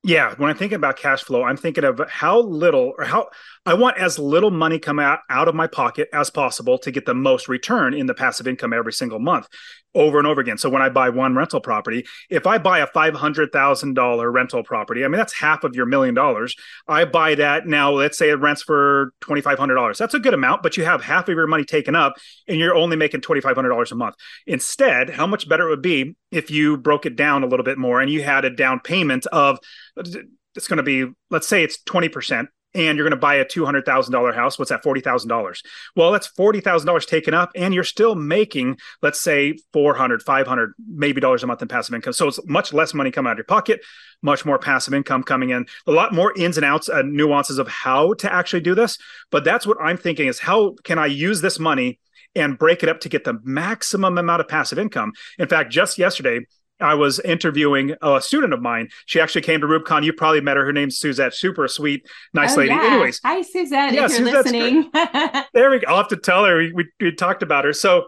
yeah, 0.04 0.34
when 0.36 0.50
I 0.50 0.52
think 0.52 0.72
about 0.72 0.96
cash 0.96 1.22
flow, 1.22 1.44
I'm 1.44 1.56
thinking 1.56 1.84
of 1.84 2.00
how 2.08 2.40
little 2.40 2.92
or 2.98 3.04
how 3.04 3.28
I 3.64 3.74
want 3.74 3.98
as 3.98 4.18
little 4.18 4.50
money 4.50 4.80
come 4.80 4.98
out, 4.98 5.20
out 5.30 5.46
of 5.46 5.54
my 5.54 5.68
pocket 5.68 6.08
as 6.12 6.28
possible 6.28 6.76
to 6.78 6.90
get 6.90 7.06
the 7.06 7.14
most 7.14 7.48
return 7.48 7.94
in 7.94 8.06
the 8.06 8.14
passive 8.14 8.48
income 8.48 8.72
every 8.72 8.92
single 8.92 9.20
month 9.20 9.46
over 9.94 10.18
and 10.18 10.26
over 10.26 10.40
again. 10.40 10.58
So 10.58 10.68
when 10.68 10.82
I 10.82 10.88
buy 10.88 11.10
one 11.10 11.36
rental 11.36 11.60
property, 11.60 12.04
if 12.28 12.48
I 12.48 12.58
buy 12.58 12.80
a 12.80 12.88
$500,000 12.88 14.32
rental 14.32 14.64
property, 14.64 15.04
I 15.04 15.08
mean, 15.08 15.18
that's 15.18 15.34
half 15.34 15.62
of 15.62 15.76
your 15.76 15.86
million 15.86 16.16
dollars. 16.16 16.56
I 16.88 17.04
buy 17.04 17.36
that 17.36 17.68
now, 17.68 17.92
let's 17.92 18.18
say 18.18 18.30
it 18.30 18.40
rents 18.40 18.62
for 18.62 19.12
$2,500. 19.22 19.98
That's 19.98 20.14
a 20.14 20.18
good 20.18 20.34
amount, 20.34 20.64
but 20.64 20.76
you 20.76 20.84
have 20.84 21.04
half 21.04 21.28
of 21.28 21.34
your 21.36 21.46
money 21.46 21.64
taken 21.64 21.94
up 21.94 22.14
and 22.48 22.58
you're 22.58 22.74
only 22.74 22.96
making 22.96 23.20
$2,500 23.20 23.92
a 23.92 23.94
month. 23.94 24.16
Instead, 24.48 25.10
how 25.10 25.28
much 25.28 25.48
better 25.48 25.68
it 25.68 25.70
would 25.70 25.82
be 25.82 26.16
if 26.32 26.50
you 26.50 26.76
broke 26.76 27.06
it 27.06 27.14
down 27.14 27.44
a 27.44 27.46
little 27.46 27.64
bit 27.64 27.78
more 27.78 28.00
and 28.00 28.10
you 28.10 28.22
had 28.22 28.44
a 28.44 28.50
down 28.50 28.80
payment 28.80 29.26
of, 29.26 29.58
it's 29.96 30.68
going 30.68 30.78
to 30.78 30.82
be, 30.82 31.06
let's 31.30 31.46
say 31.46 31.62
it's 31.62 31.80
20% 31.84 32.48
and 32.74 32.96
you're 32.96 33.06
going 33.06 33.10
to 33.10 33.16
buy 33.16 33.34
a 33.34 33.44
$200,000 33.44 34.34
house, 34.34 34.58
what's 34.58 34.70
that? 34.70 34.82
$40,000. 34.82 35.58
Well, 35.94 36.10
that's 36.10 36.28
$40,000 36.32 37.06
taken 37.06 37.34
up 37.34 37.50
and 37.54 37.74
you're 37.74 37.84
still 37.84 38.14
making, 38.14 38.78
let's 39.02 39.20
say 39.20 39.58
400, 39.72 40.22
500, 40.22 40.72
maybe 40.88 41.20
dollars 41.20 41.42
a 41.42 41.46
month 41.46 41.60
in 41.60 41.68
passive 41.68 41.94
income. 41.94 42.14
So 42.14 42.28
it's 42.28 42.40
much 42.46 42.72
less 42.72 42.94
money 42.94 43.10
coming 43.10 43.28
out 43.28 43.32
of 43.32 43.38
your 43.38 43.44
pocket, 43.44 43.82
much 44.22 44.46
more 44.46 44.58
passive 44.58 44.94
income 44.94 45.22
coming 45.22 45.50
in, 45.50 45.66
a 45.86 45.92
lot 45.92 46.14
more 46.14 46.32
ins 46.36 46.56
and 46.56 46.64
outs 46.64 46.88
and 46.88 47.12
nuances 47.12 47.58
of 47.58 47.68
how 47.68 48.14
to 48.14 48.32
actually 48.32 48.60
do 48.60 48.74
this. 48.74 48.96
But 49.30 49.44
that's 49.44 49.66
what 49.66 49.80
I'm 49.80 49.98
thinking 49.98 50.28
is 50.28 50.38
how 50.38 50.76
can 50.82 50.98
I 50.98 51.06
use 51.06 51.42
this 51.42 51.58
money 51.58 51.98
and 52.34 52.58
break 52.58 52.82
it 52.82 52.88
up 52.88 53.00
to 53.00 53.08
get 53.08 53.24
the 53.24 53.38
maximum 53.42 54.18
amount 54.18 54.40
of 54.40 54.48
passive 54.48 54.78
income? 54.78 55.12
In 55.38 55.48
fact, 55.48 55.70
just 55.70 55.98
yesterday, 55.98 56.46
I 56.80 56.94
was 56.94 57.20
interviewing 57.20 57.94
a 58.02 58.20
student 58.20 58.52
of 58.52 58.60
mine. 58.60 58.88
She 59.06 59.20
actually 59.20 59.42
came 59.42 59.60
to 59.60 59.66
REWBCON. 59.66 60.04
You 60.04 60.12
probably 60.12 60.40
met 60.40 60.56
her. 60.56 60.64
Her 60.64 60.72
name's 60.72 60.98
Suzette. 60.98 61.34
Super 61.34 61.68
sweet, 61.68 62.06
nice 62.34 62.54
oh, 62.54 62.60
lady. 62.60 62.70
Yeah. 62.70 62.82
Anyways, 62.82 63.20
hi 63.24 63.42
Suzette. 63.42 63.92
Yeah, 63.92 64.06
if 64.06 64.18
you're 64.18 64.26
Suzette's 64.26 64.52
listening. 64.52 64.90
there 65.54 65.70
we 65.70 65.78
go. 65.78 65.86
I'll 65.88 65.98
have 65.98 66.08
to 66.08 66.16
tell 66.16 66.44
her. 66.44 66.58
We, 66.58 66.72
we, 66.72 66.90
we 67.00 67.12
talked 67.12 67.42
about 67.42 67.64
her. 67.64 67.72
So 67.72 68.06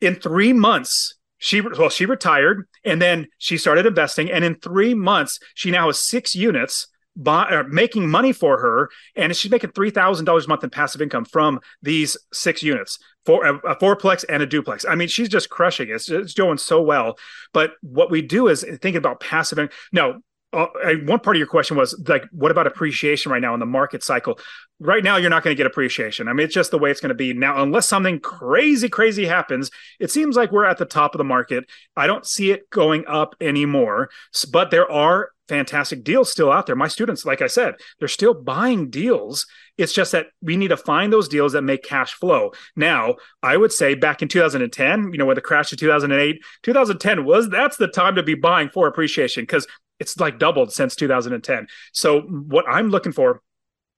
in 0.00 0.16
three 0.16 0.52
months, 0.52 1.14
she 1.40 1.60
well 1.62 1.88
she 1.88 2.06
retired 2.06 2.68
and 2.84 3.00
then 3.02 3.26
she 3.38 3.56
started 3.56 3.86
investing 3.86 4.30
and 4.30 4.44
in 4.44 4.54
three 4.56 4.94
months 4.94 5.40
she 5.54 5.70
now 5.70 5.86
has 5.86 5.98
six 5.98 6.34
units 6.34 6.86
buy, 7.22 7.44
uh, 7.44 7.64
making 7.68 8.08
money 8.08 8.32
for 8.32 8.58
her 8.60 8.90
and 9.16 9.34
she's 9.36 9.50
making 9.50 9.70
$3000 9.70 10.44
a 10.44 10.48
month 10.48 10.64
in 10.64 10.70
passive 10.70 11.02
income 11.02 11.24
from 11.24 11.60
these 11.82 12.16
six 12.32 12.62
units 12.62 12.98
for 13.24 13.44
a, 13.44 13.56
a 13.58 13.76
fourplex 13.76 14.24
and 14.28 14.42
a 14.42 14.46
duplex. 14.46 14.84
I 14.84 14.94
mean 14.94 15.08
she's 15.08 15.28
just 15.28 15.50
crushing 15.50 15.88
it. 15.88 15.92
It's, 15.92 16.10
it's 16.10 16.34
going 16.34 16.58
so 16.58 16.82
well. 16.82 17.18
But 17.52 17.72
what 17.82 18.10
we 18.10 18.22
do 18.22 18.48
is 18.48 18.64
thinking 18.80 18.96
about 18.96 19.20
passive 19.20 19.58
income 19.58 19.76
no 19.92 20.20
uh, 20.52 20.66
one 21.04 21.20
part 21.20 21.36
of 21.36 21.38
your 21.38 21.46
question 21.46 21.76
was 21.76 21.96
like 22.08 22.24
what 22.32 22.50
about 22.50 22.66
appreciation 22.66 23.30
right 23.30 23.42
now 23.42 23.54
in 23.54 23.60
the 23.60 23.66
market 23.66 24.02
cycle? 24.02 24.38
Right 24.80 25.04
now 25.04 25.16
you're 25.16 25.30
not 25.30 25.44
going 25.44 25.54
to 25.54 25.58
get 25.58 25.66
appreciation. 25.66 26.26
I 26.26 26.32
mean 26.32 26.44
it's 26.44 26.54
just 26.54 26.70
the 26.70 26.78
way 26.78 26.90
it's 26.90 27.00
going 27.00 27.10
to 27.10 27.14
be. 27.14 27.32
Now 27.32 27.62
unless 27.62 27.86
something 27.86 28.18
crazy 28.18 28.88
crazy 28.88 29.26
happens 29.26 29.70
it 30.00 30.10
seems 30.10 30.36
like 30.36 30.50
we're 30.50 30.64
at 30.64 30.78
the 30.78 30.86
top 30.86 31.14
of 31.14 31.18
the 31.18 31.24
market. 31.24 31.66
I 31.96 32.06
don't 32.06 32.26
see 32.26 32.50
it 32.50 32.68
going 32.70 33.04
up 33.06 33.36
anymore. 33.40 34.10
But 34.50 34.70
there 34.70 34.90
are 34.90 35.30
fantastic 35.50 36.04
deals 36.04 36.30
still 36.30 36.50
out 36.50 36.66
there. 36.66 36.76
My 36.76 36.88
students 36.88 37.26
like 37.26 37.42
i 37.42 37.46
said 37.46 37.74
they're 37.98 38.08
still 38.08 38.34
buying 38.34 38.88
deals. 38.88 39.46
It's 39.76 39.92
just 39.92 40.12
that 40.12 40.26
we 40.40 40.56
need 40.56 40.68
to 40.68 40.76
find 40.76 41.12
those 41.12 41.28
deals 41.28 41.52
that 41.52 41.62
make 41.62 41.82
cash 41.82 42.12
flow. 42.14 42.52
Now 42.76 43.16
i 43.42 43.56
would 43.56 43.72
say 43.72 43.94
back 43.94 44.22
in 44.22 44.28
2010 44.28 45.12
you 45.12 45.18
know 45.18 45.26
when 45.26 45.34
the 45.34 45.48
crash 45.50 45.72
of 45.72 45.78
2008 45.78 46.40
2010 46.62 47.24
was 47.24 47.50
that's 47.50 47.76
the 47.76 47.88
time 47.88 48.14
to 48.14 48.22
be 48.22 48.34
buying 48.34 48.70
for 48.70 48.86
appreciation 48.86 49.42
because 49.42 49.66
it's 49.98 50.18
like 50.18 50.38
doubled 50.38 50.72
since 50.72 50.96
2010. 50.96 51.66
So 51.92 52.22
what 52.22 52.64
I'm 52.66 52.88
looking 52.88 53.12
for 53.12 53.42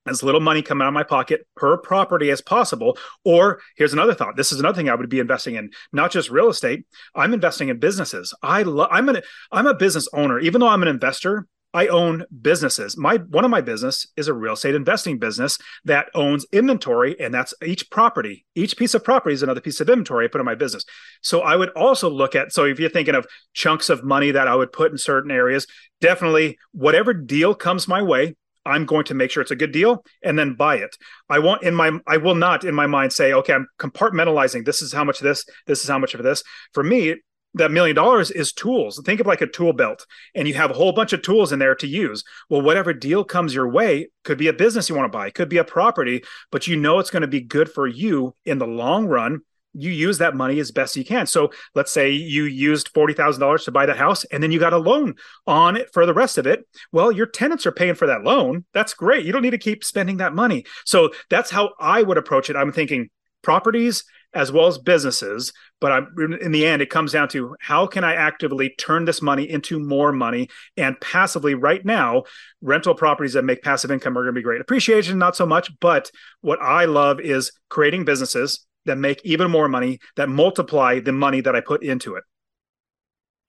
as 0.05 0.23
little 0.23 0.41
money 0.41 0.61
coming 0.61 0.83
out 0.83 0.89
of 0.89 0.93
my 0.93 1.03
pocket 1.03 1.47
per 1.55 1.77
property 1.77 2.29
as 2.29 2.41
possible. 2.41 2.97
Or 3.23 3.61
here's 3.75 3.93
another 3.93 4.13
thought. 4.13 4.35
This 4.35 4.51
is 4.51 4.59
another 4.59 4.75
thing 4.75 4.89
I 4.89 4.95
would 4.95 5.09
be 5.09 5.19
investing 5.19 5.55
in, 5.55 5.71
not 5.91 6.11
just 6.11 6.29
real 6.29 6.49
estate. 6.49 6.85
I'm 7.15 7.33
investing 7.33 7.69
in 7.69 7.79
businesses. 7.79 8.33
I 8.41 8.63
love. 8.63 8.89
I'm 8.91 9.09
an 9.09 9.21
I'm 9.51 9.67
a 9.67 9.73
business 9.73 10.07
owner. 10.13 10.39
Even 10.39 10.61
though 10.61 10.67
I'm 10.67 10.81
an 10.81 10.87
investor, 10.87 11.47
I 11.73 11.87
own 11.87 12.25
businesses. 12.41 12.95
My 12.97 13.17
one 13.17 13.43
of 13.43 13.51
my 13.51 13.61
business 13.61 14.05
is 14.15 14.27
a 14.27 14.33
real 14.33 14.53
estate 14.53 14.75
investing 14.75 15.17
business 15.17 15.57
that 15.85 16.09
owns 16.13 16.45
inventory, 16.51 17.19
and 17.19 17.33
that's 17.33 17.53
each 17.65 17.89
property. 17.89 18.45
Each 18.53 18.77
piece 18.77 18.93
of 18.93 19.03
property 19.03 19.33
is 19.33 19.41
another 19.41 19.61
piece 19.61 19.81
of 19.81 19.89
inventory 19.89 20.25
I 20.25 20.27
put 20.27 20.41
in 20.41 20.45
my 20.45 20.55
business. 20.55 20.85
So 21.21 21.41
I 21.41 21.55
would 21.55 21.69
also 21.69 22.09
look 22.09 22.35
at. 22.35 22.53
So 22.53 22.65
if 22.65 22.79
you're 22.79 22.89
thinking 22.89 23.15
of 23.15 23.25
chunks 23.53 23.89
of 23.89 24.03
money 24.03 24.31
that 24.31 24.47
I 24.47 24.55
would 24.55 24.71
put 24.71 24.91
in 24.91 24.97
certain 24.99 25.31
areas, 25.31 25.65
definitely 25.99 26.59
whatever 26.73 27.13
deal 27.13 27.55
comes 27.55 27.87
my 27.87 28.03
way, 28.03 28.35
I'm 28.65 28.85
going 28.85 29.05
to 29.05 29.13
make 29.13 29.31
sure 29.31 29.41
it's 29.41 29.51
a 29.51 29.55
good 29.55 29.71
deal 29.71 30.05
and 30.23 30.37
then 30.37 30.55
buy 30.55 30.77
it. 30.77 30.95
I 31.29 31.39
want 31.39 31.63
in 31.63 31.75
my 31.75 31.91
I 32.07 32.17
will 32.17 32.35
not 32.35 32.63
in 32.63 32.75
my 32.75 32.87
mind 32.87 33.13
say, 33.13 33.33
okay, 33.33 33.53
I'm 33.53 33.67
compartmentalizing. 33.79 34.65
This 34.65 34.81
is 34.81 34.93
how 34.93 35.03
much 35.03 35.19
of 35.19 35.25
this, 35.25 35.45
this 35.67 35.83
is 35.83 35.89
how 35.89 35.99
much 35.99 36.13
of 36.13 36.23
this. 36.23 36.43
For 36.73 36.83
me, 36.83 37.15
that 37.55 37.71
million 37.71 37.95
dollars 37.95 38.31
is 38.31 38.51
tools. 38.51 39.01
Think 39.05 39.19
of 39.19 39.27
like 39.27 39.41
a 39.41 39.47
tool 39.47 39.73
belt, 39.73 40.05
and 40.33 40.47
you 40.47 40.53
have 40.55 40.71
a 40.71 40.75
whole 40.75 40.91
bunch 40.91 41.13
of 41.13 41.21
tools 41.21 41.51
in 41.51 41.59
there 41.59 41.75
to 41.75 41.87
use. 41.87 42.23
Well, 42.49 42.61
whatever 42.61 42.93
deal 42.93 43.23
comes 43.23 43.53
your 43.53 43.69
way 43.69 44.09
could 44.23 44.37
be 44.37 44.47
a 44.47 44.53
business 44.53 44.89
you 44.89 44.95
want 44.95 45.11
to 45.11 45.15
buy, 45.15 45.29
could 45.29 45.49
be 45.49 45.57
a 45.57 45.63
property, 45.63 46.23
but 46.51 46.67
you 46.67 46.75
know 46.75 46.99
it's 46.99 47.11
going 47.11 47.21
to 47.21 47.27
be 47.27 47.41
good 47.41 47.71
for 47.71 47.87
you 47.87 48.35
in 48.45 48.57
the 48.57 48.67
long 48.67 49.05
run. 49.05 49.41
You 49.73 49.91
use 49.91 50.19
that 50.19 50.35
money 50.35 50.59
as 50.59 50.71
best 50.71 50.95
you 50.95 51.03
can. 51.03 51.25
So 51.25 51.51
let's 51.75 51.91
say 51.91 52.11
you 52.11 52.45
used 52.45 52.89
forty 52.89 53.13
thousand 53.13 53.41
dollars 53.41 53.65
to 53.65 53.71
buy 53.71 53.85
the 53.85 53.93
house, 53.93 54.23
and 54.25 54.41
then 54.41 54.51
you 54.51 54.59
got 54.59 54.73
a 54.73 54.77
loan 54.77 55.15
on 55.47 55.75
it 55.75 55.91
for 55.93 56.05
the 56.05 56.13
rest 56.13 56.37
of 56.37 56.47
it. 56.47 56.67
Well, 56.91 57.11
your 57.11 57.25
tenants 57.25 57.65
are 57.65 57.71
paying 57.71 57.95
for 57.95 58.07
that 58.07 58.23
loan. 58.23 58.65
That's 58.73 58.93
great. 58.93 59.25
You 59.25 59.31
don't 59.31 59.41
need 59.41 59.51
to 59.51 59.57
keep 59.57 59.83
spending 59.83 60.17
that 60.17 60.33
money. 60.33 60.65
So 60.85 61.11
that's 61.29 61.49
how 61.49 61.71
I 61.79 62.03
would 62.03 62.17
approach 62.17 62.49
it. 62.49 62.55
I'm 62.55 62.71
thinking 62.71 63.09
properties 63.41 64.03
as 64.33 64.51
well 64.51 64.67
as 64.67 64.77
businesses. 64.77 65.53
But 65.79 65.91
I'm, 65.91 66.15
in 66.41 66.51
the 66.51 66.65
end, 66.65 66.81
it 66.81 66.89
comes 66.89 67.11
down 67.11 67.27
to 67.29 67.55
how 67.59 67.85
can 67.85 68.03
I 68.03 68.15
actively 68.15 68.73
turn 68.77 69.05
this 69.05 69.21
money 69.21 69.49
into 69.49 69.79
more 69.79 70.11
money 70.11 70.49
and 70.77 70.99
passively 71.01 71.53
right 71.53 71.83
now, 71.85 72.23
rental 72.61 72.95
properties 72.95 73.33
that 73.33 73.43
make 73.43 73.61
passive 73.61 73.91
income 73.91 74.17
are 74.17 74.23
going 74.23 74.33
to 74.33 74.39
be 74.39 74.43
great. 74.43 74.61
Appreciation, 74.61 75.19
not 75.19 75.35
so 75.35 75.45
much. 75.45 75.71
But 75.79 76.09
what 76.41 76.61
I 76.61 76.85
love 76.85 77.19
is 77.19 77.51
creating 77.69 78.05
businesses 78.05 78.65
that 78.85 78.97
make 78.97 79.21
even 79.23 79.49
more 79.49 79.67
money 79.67 79.99
that 80.15 80.29
multiply 80.29 80.99
the 80.99 81.11
money 81.11 81.41
that 81.41 81.55
I 81.55 81.61
put 81.61 81.83
into 81.83 82.15
it. 82.15 82.23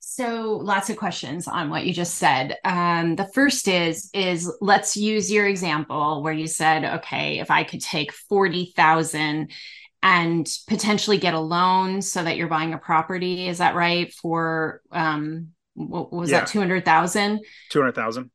So 0.00 0.58
lots 0.62 0.90
of 0.90 0.96
questions 0.96 1.48
on 1.48 1.70
what 1.70 1.86
you 1.86 1.92
just 1.92 2.16
said. 2.16 2.56
Um, 2.64 3.16
the 3.16 3.26
first 3.34 3.66
is 3.68 4.10
is 4.12 4.52
let's 4.60 4.96
use 4.96 5.32
your 5.32 5.46
example 5.46 6.22
where 6.22 6.32
you 6.32 6.46
said, 6.46 6.98
okay, 6.98 7.40
if 7.40 7.50
I 7.50 7.64
could 7.64 7.80
take 7.80 8.12
forty 8.12 8.72
thousand 8.76 9.50
and 10.02 10.46
potentially 10.68 11.16
get 11.16 11.32
a 11.32 11.40
loan 11.40 12.02
so 12.02 12.22
that 12.22 12.36
you're 12.36 12.48
buying 12.48 12.74
a 12.74 12.78
property. 12.78 13.48
Is 13.48 13.58
that 13.58 13.74
right? 13.74 14.12
For 14.12 14.82
um, 14.92 15.48
what 15.72 16.12
was 16.12 16.30
yeah. 16.30 16.40
that? 16.40 16.48
Two 16.48 16.58
hundred 16.60 16.84
thousand. 16.84 17.40
Two 17.70 17.80
hundred 17.80 17.94
thousand. 17.94 18.30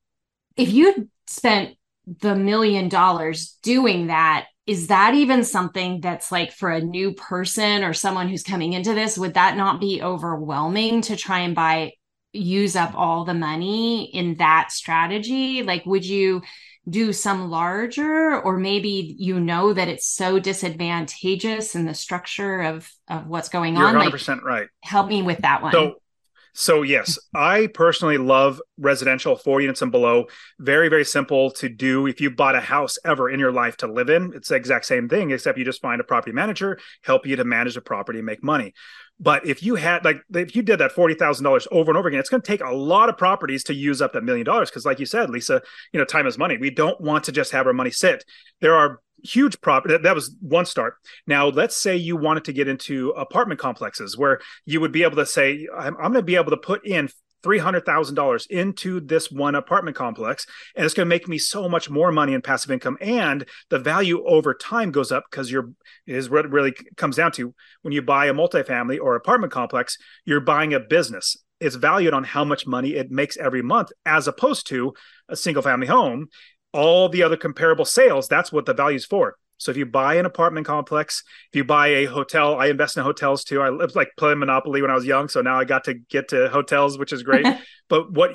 If 0.58 0.74
you 0.74 1.10
spent 1.28 1.78
the 2.08 2.36
million 2.36 2.90
dollars 2.90 3.58
doing 3.62 4.08
that, 4.08 4.48
is 4.70 4.88
that 4.88 5.16
even 5.16 5.44
something 5.44 6.00
that's 6.00 6.32
like 6.32 6.52
for 6.52 6.70
a 6.70 6.80
new 6.80 7.14
person 7.14 7.84
or 7.84 7.92
someone 7.94 8.30
who's 8.30 8.44
coming 8.44 8.74
into 8.74 8.94
this? 8.94 9.18
Would 9.18 9.34
that 9.34 9.58
not 9.58 9.82
be 9.82 10.04
overwhelming 10.04 11.02
to 11.02 11.16
try 11.16 11.40
and 11.40 11.56
buy? 11.56 11.94
use 12.32 12.76
up 12.76 12.94
all 12.94 13.26
the 13.26 13.34
money 13.34 14.06
in 14.16 14.36
that 14.36 14.72
strategy 14.72 15.64
like 15.64 15.84
would 15.88 16.06
you 16.06 16.44
do 16.88 17.12
some 17.12 17.50
larger 17.50 18.40
or 18.42 18.56
maybe 18.58 19.16
you 19.18 19.40
know 19.40 19.74
that 19.74 19.88
it's 19.88 20.08
so 20.08 20.38
disadvantageous 20.38 21.74
in 21.74 21.86
the 21.86 21.94
structure 21.96 22.62
of 22.62 22.88
of 23.08 23.26
what's 23.26 23.50
going 23.50 23.76
You're 23.76 23.88
on 23.88 23.96
100% 23.96 24.28
like, 24.28 24.44
right 24.44 24.68
help 24.84 25.08
me 25.08 25.24
with 25.24 25.40
that 25.40 25.64
one 25.64 25.72
so 25.72 25.96
so 26.60 26.82
yes 26.82 27.18
i 27.34 27.68
personally 27.74 28.18
love 28.18 28.62
residential 28.78 29.36
four 29.36 29.62
units 29.62 29.82
and 29.82 29.92
below. 29.92 30.26
Very 30.60 30.90
very 30.90 31.06
simple 31.06 31.52
to 31.52 31.70
do 31.70 32.08
if 32.08 32.22
you 32.22 32.32
bought 32.32 32.56
a 32.56 32.62
house 32.62 32.98
ever 33.06 33.30
in 33.30 33.40
your 33.40 33.52
life 33.52 33.78
to 33.78 33.88
live 33.88 34.10
in. 34.10 34.32
It's 34.34 34.50
the 34.50 34.56
exact 34.56 34.86
same 34.86 35.10
thing 35.10 35.32
except 35.32 35.58
you 35.58 35.66
just 35.66 35.82
find 35.82 36.02
a 36.02 36.04
property 36.04 36.32
manager 36.32 36.80
help 37.04 37.26
you 37.26 37.36
to 37.36 37.44
manage 37.44 37.76
the 37.76 37.82
property 37.82 38.20
and 38.20 38.26
make 38.26 38.44
money 38.44 38.74
but 39.20 39.46
if 39.46 39.62
you 39.62 39.76
had 39.76 40.06
like 40.06 40.22
if 40.34 40.56
you 40.56 40.62
did 40.62 40.78
that 40.80 40.94
forty 40.94 41.14
thousand 41.14 41.44
dollars 41.44 41.68
over 41.72 41.92
and 41.92 41.98
over 41.98 42.08
again, 42.08 42.20
it's 42.20 42.30
going 42.30 42.42
to 42.42 42.48
take 42.48 42.64
a 42.64 42.72
lot 42.72 43.10
of 43.10 43.18
properties 43.18 43.64
to 43.66 43.74
use 43.74 44.02
up 44.02 44.14
that 44.14 44.24
million 44.24 44.46
dollars. 44.46 44.70
Because, 44.70 44.86
like 44.86 45.00
you 45.00 45.06
said, 45.06 45.30
Leisa, 45.30 45.62
you 45.92 46.00
know, 46.00 46.06
time 46.06 46.26
is 46.26 46.38
money. 46.38 46.58
We 46.58 46.70
don't 46.70 47.00
want 47.02 47.26
to 47.26 47.32
just 47.32 47.52
have 47.52 47.68
our 47.68 47.74
money 47.74 47.92
sit. 47.92 48.24
There 48.62 48.76
are 48.76 49.02
huge 49.24 49.60
property 49.60 49.98
that, 49.98 50.16
was 50.16 50.34
one 50.40 50.66
start 50.66 50.96
now 51.28 51.48
let's 51.48 51.76
say 51.76 51.98
you 51.98 52.16
wanted 52.16 52.46
to 52.46 52.54
get 52.54 52.70
into 52.70 53.10
apartment 53.10 53.60
complexes 53.60 54.18
where 54.18 54.40
you 54.66 54.80
would 54.80 54.94
be 54.94 55.04
able 55.04 55.18
to 55.18 55.26
say 55.26 55.68
i'm, 55.78 55.94
I'm 55.98 56.14
going 56.14 56.14
to 56.14 56.24
be 56.24 56.38
able 56.38 56.52
to 56.52 56.58
put 56.58 56.88
in 56.88 57.10
$300,000 57.44 58.48
into 58.48 59.00
this 59.00 59.32
one 59.32 59.56
apartment 59.56 59.96
complex 59.96 60.46
and 60.76 60.86
it's 60.86 60.94
going 60.94 61.06
to 61.06 61.10
make 61.10 61.28
me 61.28 61.38
so 61.38 61.70
much 61.70 61.90
more 61.90 62.12
money 62.12 62.34
in 62.34 62.42
passive 62.42 62.72
income 62.72 62.98
and 63.02 63.46
the 63.70 63.80
value 63.80 64.24
over 64.26 64.54
time 64.54 64.92
goes 64.92 65.12
up 65.12 65.24
because 65.30 65.52
you're 65.52 65.72
is 66.06 66.30
what 66.30 66.46
it 66.46 66.52
really 66.52 66.74
comes 66.98 67.16
down 67.16 67.32
to. 67.32 67.54
When 67.82 67.94
you 67.94 68.02
buy 68.02 68.28
a 68.28 68.34
multifamily 68.34 69.00
or 69.00 69.16
apartment 69.16 69.54
complex 69.54 69.98
you're 70.26 70.42
buying 70.42 70.74
a 70.74 70.80
business. 70.80 71.38
It's 71.60 71.76
valued 71.76 72.14
on 72.14 72.24
how 72.24 72.46
much 72.46 72.66
money 72.66 72.96
it 72.96 73.12
makes 73.12 73.38
every 73.38 73.62
month 73.62 73.92
as 74.06 74.28
opposed 74.28 74.68
to 74.68 74.94
a 75.28 75.36
single 75.36 75.64
family 75.64 75.88
home. 75.88 76.28
All 76.72 77.10
the 77.10 77.24
other 77.24 77.38
comparable 77.38 77.86
sales 77.86 78.28
that's 78.28 78.52
what 78.52 78.66
the 78.66 78.74
value 78.74 78.98
is 78.98 79.06
for 79.06 79.36
so 79.60 79.72
if 79.72 79.78
you 79.78 79.86
buy 79.86 80.16
an 80.16 80.26
apartment 80.26 80.66
complex, 80.66 81.24
if 81.52 81.58
you 81.58 81.64
buy 81.66 81.88
a 81.88 82.06
hotel, 82.06 82.58
I 82.58 82.68
invest 82.68 82.98
in 82.98 83.04
hotels 83.04 83.44
too. 83.44 83.62
I 83.62 83.70
was 83.70 83.96
like 83.96 84.10
playing 84.18 84.40
Monopoly 84.40 84.82
when 84.82 84.90
I 84.90 84.96
was 84.96 85.06
young, 85.06 85.28
so 85.28 85.42
now 85.42 85.60
I 85.60 85.66
got 85.66 85.84
to 85.84 85.94
get 85.94 86.30
to 86.30 86.50
hotels, 86.50 86.98
which 86.98 87.14
is 87.14 87.24
great. 87.24 87.46
but 87.90 88.12
what 88.12 88.32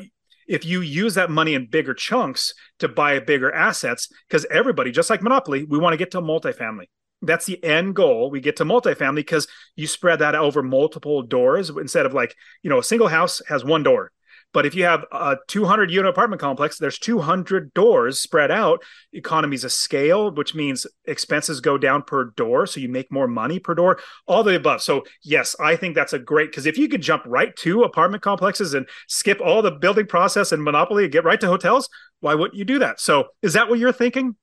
if 0.47 0.67
you 0.67 0.83
use 0.83 1.15
that 1.15 1.31
money 1.31 1.55
in 1.55 1.67
bigger 1.67 1.95
chunks 1.95 2.53
to 2.79 2.89
buy 2.89 3.19
bigger 3.21 3.51
assets? 3.51 4.09
Because 4.29 4.45
everybody, 4.51 4.93
just 4.93 5.09
like 5.09 5.23
Monopoly, 5.23 5.65
we 5.65 5.79
want 5.79 5.95
to 5.95 5.99
get 5.99 6.11
to 6.11 6.21
multifamily. 6.21 6.87
That's 7.23 7.47
the 7.47 7.63
end 7.65 7.97
goal. 7.97 8.31
We 8.31 8.41
get 8.41 8.57
to 8.57 8.65
multifamily 8.65 9.17
because 9.17 9.49
you 9.77 9.87
spread 9.87 10.19
that 10.19 10.35
over 10.35 10.63
multiple 10.63 11.23
doors 11.23 11.71
instead 11.71 12.05
of 12.05 12.13
like, 12.13 12.37
you 12.63 12.69
know, 12.69 12.79
a 12.79 12.85
single 12.85 13.09
house 13.09 13.41
has 13.49 13.65
one 13.65 13.83
door. 13.83 14.13
But 14.55 14.65
if 14.65 14.75
you 14.75 14.85
have 14.85 15.05
a 15.13 15.37
200 15.49 15.91
unit 15.91 16.09
apartment 16.09 16.41
complex, 16.41 16.79
there's 16.79 16.99
200 16.99 17.75
doors 17.75 18.21
spread 18.21 18.53
out. 18.53 18.83
Economies 19.13 19.65
of 19.65 19.73
scale, 19.73 20.31
which 20.31 20.55
means 20.55 20.87
expenses 21.07 21.61
go 21.61 21.77
down 21.77 22.05
per 22.05 22.27
door, 22.37 22.67
so 22.67 22.81
you 22.81 22.89
make 22.89 23.11
more 23.13 23.27
money 23.27 23.59
per 23.59 23.75
door. 23.75 23.99
All 24.27 24.45
the 24.45 24.55
above. 24.55 24.81
So 24.81 25.03
yes, 25.23 25.57
I 25.61 25.75
think 25.75 25.97
that's 25.97 26.13
a 26.13 26.19
great 26.19 26.51
because 26.51 26.67
if 26.67 26.79
you 26.79 26.89
could 26.89 27.03
jump 27.03 27.25
right 27.27 27.55
to 27.57 27.83
apartment 27.83 28.23
complexes 28.23 28.73
and 28.73 28.89
skip 29.09 29.41
all 29.45 29.61
the 29.61 29.73
building 29.73 30.07
process 30.07 30.53
and 30.53 30.63
monopoly 30.63 31.03
and 31.03 31.13
get 31.13 31.25
right 31.25 31.41
to 31.41 31.49
hotels, 31.49 31.89
why 32.21 32.35
wouldn't 32.35 32.57
you 32.59 32.65
do 32.65 32.79
that? 32.79 33.01
So 33.01 33.27
is 33.43 33.55
that 33.55 33.69
what 33.69 33.81
you're 33.81 33.93
thinking? 33.93 34.37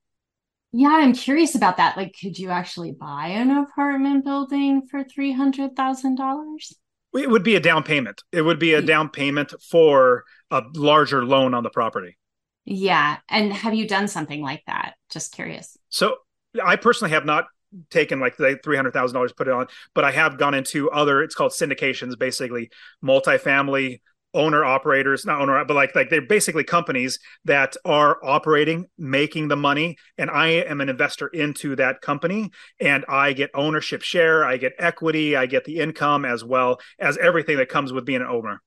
Yeah, 0.74 0.90
I'm 0.92 1.14
curious 1.14 1.56
about 1.56 1.78
that. 1.78 1.98
Like, 1.98 2.16
could 2.20 2.38
you 2.38 2.50
actually 2.50 2.92
buy 2.92 3.28
an 3.28 3.52
apartment 3.52 4.26
building 4.26 4.88
for 4.90 5.04
three 5.04 5.32
hundred 5.32 5.76
thousand 5.76 6.16
dollars? 6.16 6.76
It 7.14 7.30
would 7.30 7.44
be 7.44 7.56
a 7.56 7.60
down 7.60 7.84
payment. 7.84 8.24
It 8.32 8.42
would 8.42 8.60
be 8.60 8.74
a 8.74 8.82
down 8.82 9.10
payment 9.10 9.54
for 9.70 10.24
a 10.50 10.64
larger 10.76 11.26
loan 11.26 11.54
on 11.54 11.64
the 11.64 11.70
property. 11.70 12.18
Yeah. 12.66 13.18
And 13.30 13.52
have 13.52 13.74
you 13.74 13.88
done 13.88 14.08
something 14.08 14.42
like 14.42 14.64
that? 14.68 14.94
Just 15.10 15.34
curious. 15.34 15.78
So 15.90 16.18
I 16.64 16.76
personally 16.76 17.12
have 17.12 17.26
not 17.26 17.46
taken 17.90 18.20
like 18.20 18.38
the 18.38 18.60
three 18.64 18.76
hundred 18.76 18.94
thousand 18.94 19.16
dollars, 19.16 19.34
put 19.34 19.48
it 19.48 19.54
on, 19.54 19.68
but 19.94 20.04
I 20.04 20.12
have 20.12 20.38
gone 20.38 20.54
into 20.54 20.92
other. 20.92 21.22
It's 21.24 21.36
called 21.36 21.52
syndications, 21.52 22.18
basically 22.18 22.70
multifamily 23.04 24.02
owner 24.34 24.64
operators 24.64 25.26
not 25.26 25.42
owner 25.42 25.64
but 25.66 25.74
like 25.74 25.94
like 25.96 26.10
they're 26.10 26.22
basically 26.22 26.64
companies 26.64 27.20
that 27.46 27.76
are 27.84 28.18
operating 28.24 28.86
making 28.98 29.48
the 29.48 29.56
money 29.56 29.98
and 30.18 30.30
i 30.30 30.48
am 30.48 30.80
an 30.82 30.90
investor 30.90 31.28
into 31.28 31.76
that 31.76 32.02
company 32.02 32.50
and 32.80 33.04
i 33.10 33.34
get 33.34 33.50
ownership 33.54 34.02
share 34.02 34.46
i 34.46 34.58
get 34.58 34.74
equity 34.80 35.36
i 35.36 35.46
get 35.46 35.66
the 35.66 35.80
income 35.80 36.26
as 36.26 36.44
well 36.44 36.80
as 37.00 37.18
everything 37.18 37.58
that 37.58 37.70
comes 37.70 37.94
with 37.94 38.06
being 38.06 38.22
an 38.22 38.28
owner. 38.28 38.62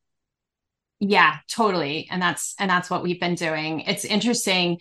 Yeah 1.01 1.37
totally. 1.49 2.09
And 2.11 2.23
that's 2.23 2.55
and 2.59 2.71
that's 2.71 2.89
what 2.89 3.03
we've 3.03 3.21
been 3.21 3.35
doing. 3.35 3.81
It's 3.81 4.05
interesting 4.05 4.79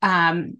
um 0.00 0.58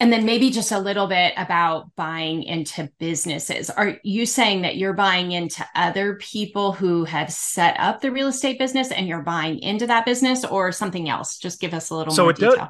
and 0.00 0.10
then 0.10 0.24
maybe 0.24 0.50
just 0.50 0.72
a 0.72 0.78
little 0.78 1.06
bit 1.06 1.34
about 1.36 1.94
buying 1.94 2.42
into 2.42 2.90
businesses. 2.98 3.68
Are 3.68 3.98
you 4.02 4.24
saying 4.24 4.62
that 4.62 4.76
you're 4.76 4.94
buying 4.94 5.32
into 5.32 5.64
other 5.74 6.14
people 6.16 6.72
who 6.72 7.04
have 7.04 7.30
set 7.30 7.78
up 7.78 8.00
the 8.00 8.10
real 8.10 8.28
estate 8.28 8.58
business 8.58 8.90
and 8.90 9.06
you're 9.06 9.22
buying 9.22 9.58
into 9.58 9.86
that 9.88 10.06
business 10.06 10.42
or 10.42 10.72
something 10.72 11.10
else? 11.10 11.36
Just 11.36 11.60
give 11.60 11.74
us 11.74 11.90
a 11.90 11.94
little 11.94 12.14
so 12.14 12.22
more 12.22 12.30
it 12.30 12.38
detail. 12.38 12.56
Does, 12.56 12.68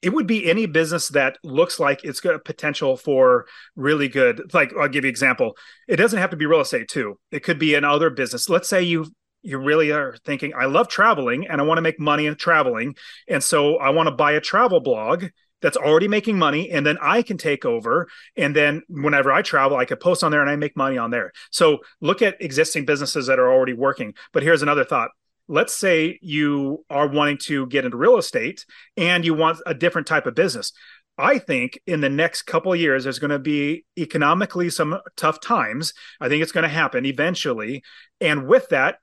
it 0.00 0.14
would 0.14 0.26
be 0.26 0.48
any 0.48 0.64
business 0.64 1.08
that 1.10 1.36
looks 1.44 1.78
like 1.78 2.04
it's 2.04 2.20
got 2.20 2.42
potential 2.44 2.96
for 2.96 3.46
really 3.74 4.08
good. 4.08 4.54
Like 4.54 4.72
I'll 4.78 4.88
give 4.88 5.04
you 5.04 5.08
an 5.08 5.12
example. 5.12 5.56
It 5.86 5.96
doesn't 5.96 6.18
have 6.18 6.30
to 6.30 6.36
be 6.36 6.46
real 6.46 6.60
estate 6.60 6.88
too. 6.88 7.18
It 7.30 7.42
could 7.42 7.58
be 7.58 7.74
another 7.74 8.08
business. 8.08 8.48
Let's 8.48 8.68
say 8.68 8.82
you 8.82 9.06
you 9.42 9.58
really 9.58 9.92
are 9.92 10.16
thinking, 10.24 10.52
I 10.58 10.64
love 10.64 10.88
traveling 10.88 11.46
and 11.46 11.60
I 11.60 11.64
want 11.64 11.78
to 11.78 11.82
make 11.82 12.00
money 12.00 12.26
in 12.26 12.34
traveling. 12.34 12.96
And 13.28 13.44
so 13.44 13.76
I 13.76 13.90
want 13.90 14.08
to 14.08 14.14
buy 14.14 14.32
a 14.32 14.40
travel 14.40 14.80
blog 14.80 15.26
that's 15.66 15.76
already 15.76 16.06
making 16.06 16.38
money 16.38 16.70
and 16.70 16.86
then 16.86 16.96
I 17.02 17.22
can 17.22 17.38
take 17.38 17.64
over 17.64 18.06
and 18.36 18.54
then 18.54 18.82
whenever 18.88 19.32
I 19.32 19.42
travel 19.42 19.76
I 19.76 19.84
could 19.84 19.98
post 19.98 20.22
on 20.22 20.30
there 20.30 20.40
and 20.40 20.48
I 20.48 20.54
make 20.54 20.76
money 20.76 20.96
on 20.96 21.10
there. 21.10 21.32
So 21.50 21.78
look 22.00 22.22
at 22.22 22.40
existing 22.40 22.84
businesses 22.84 23.26
that 23.26 23.40
are 23.40 23.50
already 23.50 23.72
working. 23.72 24.14
But 24.32 24.44
here's 24.44 24.62
another 24.62 24.84
thought. 24.84 25.10
Let's 25.48 25.74
say 25.74 26.20
you 26.22 26.84
are 26.88 27.08
wanting 27.08 27.38
to 27.46 27.66
get 27.66 27.84
into 27.84 27.96
real 27.96 28.16
estate 28.16 28.64
and 28.96 29.24
you 29.24 29.34
want 29.34 29.58
a 29.66 29.74
different 29.74 30.06
type 30.06 30.26
of 30.26 30.36
business. 30.36 30.70
I 31.18 31.40
think 31.40 31.80
in 31.84 32.00
the 32.00 32.10
next 32.10 32.42
couple 32.42 32.72
of 32.72 32.78
years, 32.78 33.02
there's 33.02 33.18
going 33.18 33.30
to 33.32 33.40
be 33.40 33.86
economically 33.98 34.70
some 34.70 35.00
tough 35.16 35.40
times. 35.40 35.94
I 36.20 36.28
think 36.28 36.44
it's 36.44 36.52
going 36.52 36.62
to 36.62 36.68
happen 36.68 37.04
eventually. 37.04 37.82
And 38.20 38.46
with 38.46 38.68
that, 38.68 38.98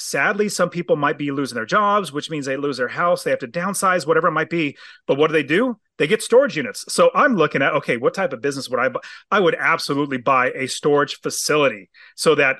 sadly, 0.00 0.48
some 0.48 0.70
people 0.70 0.96
might 0.96 1.18
be 1.18 1.30
losing 1.30 1.54
their 1.54 1.66
jobs, 1.66 2.12
which 2.12 2.30
means 2.30 2.46
they 2.46 2.56
lose 2.56 2.78
their 2.78 2.88
house. 2.88 3.22
They 3.22 3.30
have 3.30 3.40
to 3.40 3.48
downsize, 3.48 4.06
whatever 4.06 4.28
it 4.28 4.32
might 4.32 4.50
be. 4.50 4.76
But 5.06 5.18
what 5.18 5.28
do 5.28 5.32
they 5.32 5.42
do? 5.42 5.78
They 6.00 6.06
get 6.06 6.22
storage 6.22 6.56
units. 6.56 6.86
So 6.88 7.10
I'm 7.14 7.36
looking 7.36 7.60
at 7.60 7.74
okay, 7.74 7.98
what 7.98 8.14
type 8.14 8.32
of 8.32 8.40
business 8.40 8.70
would 8.70 8.80
I 8.80 8.88
buy? 8.88 9.00
I 9.30 9.38
would 9.38 9.54
absolutely 9.54 10.16
buy 10.16 10.50
a 10.52 10.66
storage 10.66 11.20
facility 11.20 11.90
so 12.16 12.34
that 12.36 12.56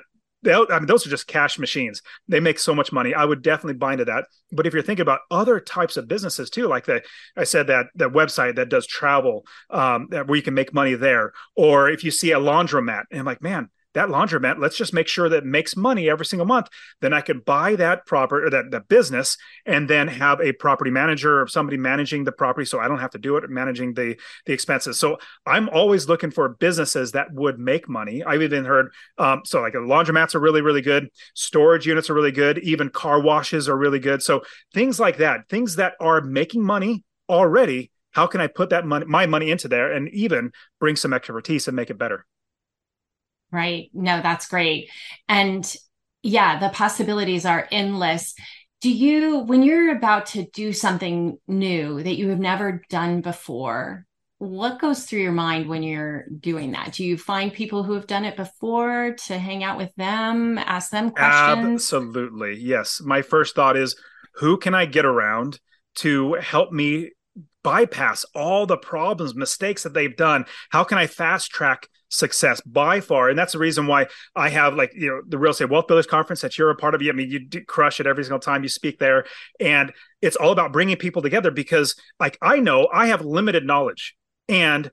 I 0.47 0.79
mean, 0.79 0.85
those 0.85 1.05
are 1.05 1.09
just 1.09 1.27
cash 1.27 1.57
machines. 1.57 2.01
They 2.27 2.39
make 2.39 2.59
so 2.59 2.73
much 2.73 2.91
money. 2.91 3.13
I 3.15 3.25
would 3.25 3.41
definitely 3.41 3.77
buy 3.77 3.93
into 3.93 4.05
that. 4.05 4.25
But 4.51 4.67
if 4.67 4.73
you're 4.73 4.83
thinking 4.83 5.01
about 5.01 5.21
other 5.31 5.59
types 5.59 5.97
of 5.97 6.07
businesses 6.07 6.51
too, 6.51 6.67
like 6.67 6.85
the 6.85 7.01
I 7.35 7.43
said 7.43 7.65
that 7.67 7.87
that 7.95 8.09
website 8.09 8.55
that 8.57 8.69
does 8.69 8.85
travel, 8.85 9.45
um, 9.71 10.07
where 10.09 10.35
you 10.35 10.43
can 10.43 10.53
make 10.53 10.71
money 10.71 10.93
there, 10.93 11.33
or 11.55 11.89
if 11.89 12.03
you 12.03 12.11
see 12.11 12.31
a 12.33 12.39
laundromat, 12.39 13.05
and 13.09 13.19
I'm 13.21 13.25
like, 13.25 13.41
man, 13.41 13.69
that 13.93 14.09
laundromat 14.09 14.59
let's 14.59 14.77
just 14.77 14.93
make 14.93 15.07
sure 15.07 15.29
that 15.29 15.39
it 15.39 15.45
makes 15.45 15.75
money 15.75 16.09
every 16.09 16.25
single 16.25 16.45
month 16.45 16.67
then 17.01 17.13
i 17.13 17.21
could 17.21 17.43
buy 17.45 17.75
that 17.75 18.05
property 18.05 18.45
or 18.45 18.49
that, 18.49 18.71
that 18.71 18.87
business 18.87 19.37
and 19.65 19.89
then 19.89 20.07
have 20.07 20.39
a 20.41 20.53
property 20.53 20.91
manager 20.91 21.41
or 21.41 21.47
somebody 21.47 21.77
managing 21.77 22.23
the 22.23 22.31
property 22.31 22.65
so 22.65 22.79
i 22.79 22.87
don't 22.87 22.99
have 22.99 23.11
to 23.11 23.17
do 23.17 23.37
it 23.37 23.49
managing 23.49 23.93
the 23.93 24.15
the 24.45 24.53
expenses. 24.53 24.99
So 24.99 25.17
i'm 25.45 25.69
always 25.69 26.07
looking 26.07 26.31
for 26.31 26.49
businesses 26.49 27.11
that 27.11 27.33
would 27.33 27.59
make 27.59 27.89
money. 27.89 28.23
I've 28.23 28.41
even 28.41 28.65
heard 28.65 28.91
um, 29.17 29.41
so 29.45 29.61
like 29.61 29.73
laundromats 29.73 30.35
are 30.35 30.39
really 30.39 30.61
really 30.61 30.81
good. 30.81 31.09
Storage 31.33 31.85
units 31.85 32.09
are 32.09 32.13
really 32.13 32.31
good. 32.31 32.59
Even 32.59 32.89
car 32.89 33.19
washes 33.19 33.67
are 33.69 33.77
really 33.77 33.99
good. 33.99 34.21
So 34.21 34.43
things 34.73 34.99
like 34.99 35.17
that 35.17 35.49
things 35.49 35.75
that 35.75 35.93
are 35.99 36.21
making 36.21 36.63
money 36.63 37.03
already 37.29 37.91
how 38.11 38.27
can 38.27 38.41
i 38.41 38.47
put 38.47 38.69
that 38.69 38.85
money 38.85 39.05
my 39.05 39.25
money 39.25 39.51
into 39.51 39.67
there 39.67 39.91
and 39.91 40.09
even 40.09 40.51
bring 40.79 40.95
some 40.95 41.13
expertise 41.13 41.67
and 41.67 41.75
make 41.75 41.89
it 41.89 41.97
better 41.97 42.25
Right. 43.51 43.89
No, 43.93 44.21
that's 44.21 44.47
great. 44.47 44.89
And 45.27 45.75
yeah, 46.23 46.59
the 46.59 46.69
possibilities 46.69 47.45
are 47.45 47.67
endless. 47.71 48.33
Do 48.79 48.91
you, 48.91 49.39
when 49.39 49.61
you're 49.61 49.95
about 49.95 50.27
to 50.27 50.45
do 50.45 50.73
something 50.73 51.37
new 51.47 52.01
that 52.01 52.17
you 52.17 52.29
have 52.29 52.39
never 52.39 52.81
done 52.89 53.21
before, 53.21 54.05
what 54.37 54.79
goes 54.79 55.05
through 55.05 55.19
your 55.19 55.31
mind 55.31 55.69
when 55.69 55.83
you're 55.83 56.25
doing 56.39 56.71
that? 56.71 56.93
Do 56.93 57.05
you 57.05 57.15
find 57.15 57.53
people 57.53 57.83
who 57.83 57.93
have 57.93 58.07
done 58.07 58.25
it 58.25 58.35
before 58.35 59.15
to 59.27 59.37
hang 59.37 59.63
out 59.63 59.77
with 59.77 59.93
them, 59.97 60.57
ask 60.57 60.89
them 60.89 61.11
questions? 61.11 61.83
Absolutely. 61.83 62.57
Yes. 62.57 63.01
My 63.03 63.21
first 63.21 63.53
thought 63.53 63.77
is 63.77 63.95
who 64.35 64.57
can 64.57 64.73
I 64.73 64.85
get 64.85 65.05
around 65.05 65.59
to 65.97 66.33
help 66.35 66.71
me 66.71 67.11
bypass 67.63 68.25
all 68.33 68.65
the 68.65 68.77
problems, 68.77 69.35
mistakes 69.35 69.83
that 69.83 69.93
they've 69.93 70.15
done? 70.15 70.45
How 70.71 70.83
can 70.83 70.97
I 70.97 71.05
fast 71.05 71.51
track 71.51 71.87
success 72.11 72.61
by 72.61 72.99
far. 72.99 73.29
And 73.29 73.39
that's 73.39 73.53
the 73.53 73.59
reason 73.59 73.87
why 73.87 74.07
i 74.35 74.49
have 74.49 74.75
like 74.75 74.93
you 74.93 75.09
know 75.09 75.21
the 75.27 75.37
real 75.37 75.51
estate 75.51 75.69
wealth 75.69 75.87
builders 75.87 76.05
conference 76.05 76.41
that 76.41 76.57
you're 76.57 76.69
a 76.69 76.75
part 76.75 76.93
of. 76.93 77.01
I 77.01 77.11
mean 77.13 77.31
you 77.31 77.65
crush 77.65 77.99
it 77.99 78.05
every 78.05 78.23
single 78.23 78.39
time 78.39 78.63
you 78.63 78.69
speak 78.69 78.99
there. 78.99 79.25
And 79.59 79.91
it's 80.21 80.35
all 80.35 80.51
about 80.51 80.73
bringing 80.73 80.97
people 80.97 81.21
together 81.21 81.51
because 81.51 81.95
like 82.19 82.37
i 82.41 82.59
know 82.59 82.87
i 82.93 83.07
have 83.07 83.25
limited 83.25 83.65
knowledge. 83.65 84.15
And 84.47 84.91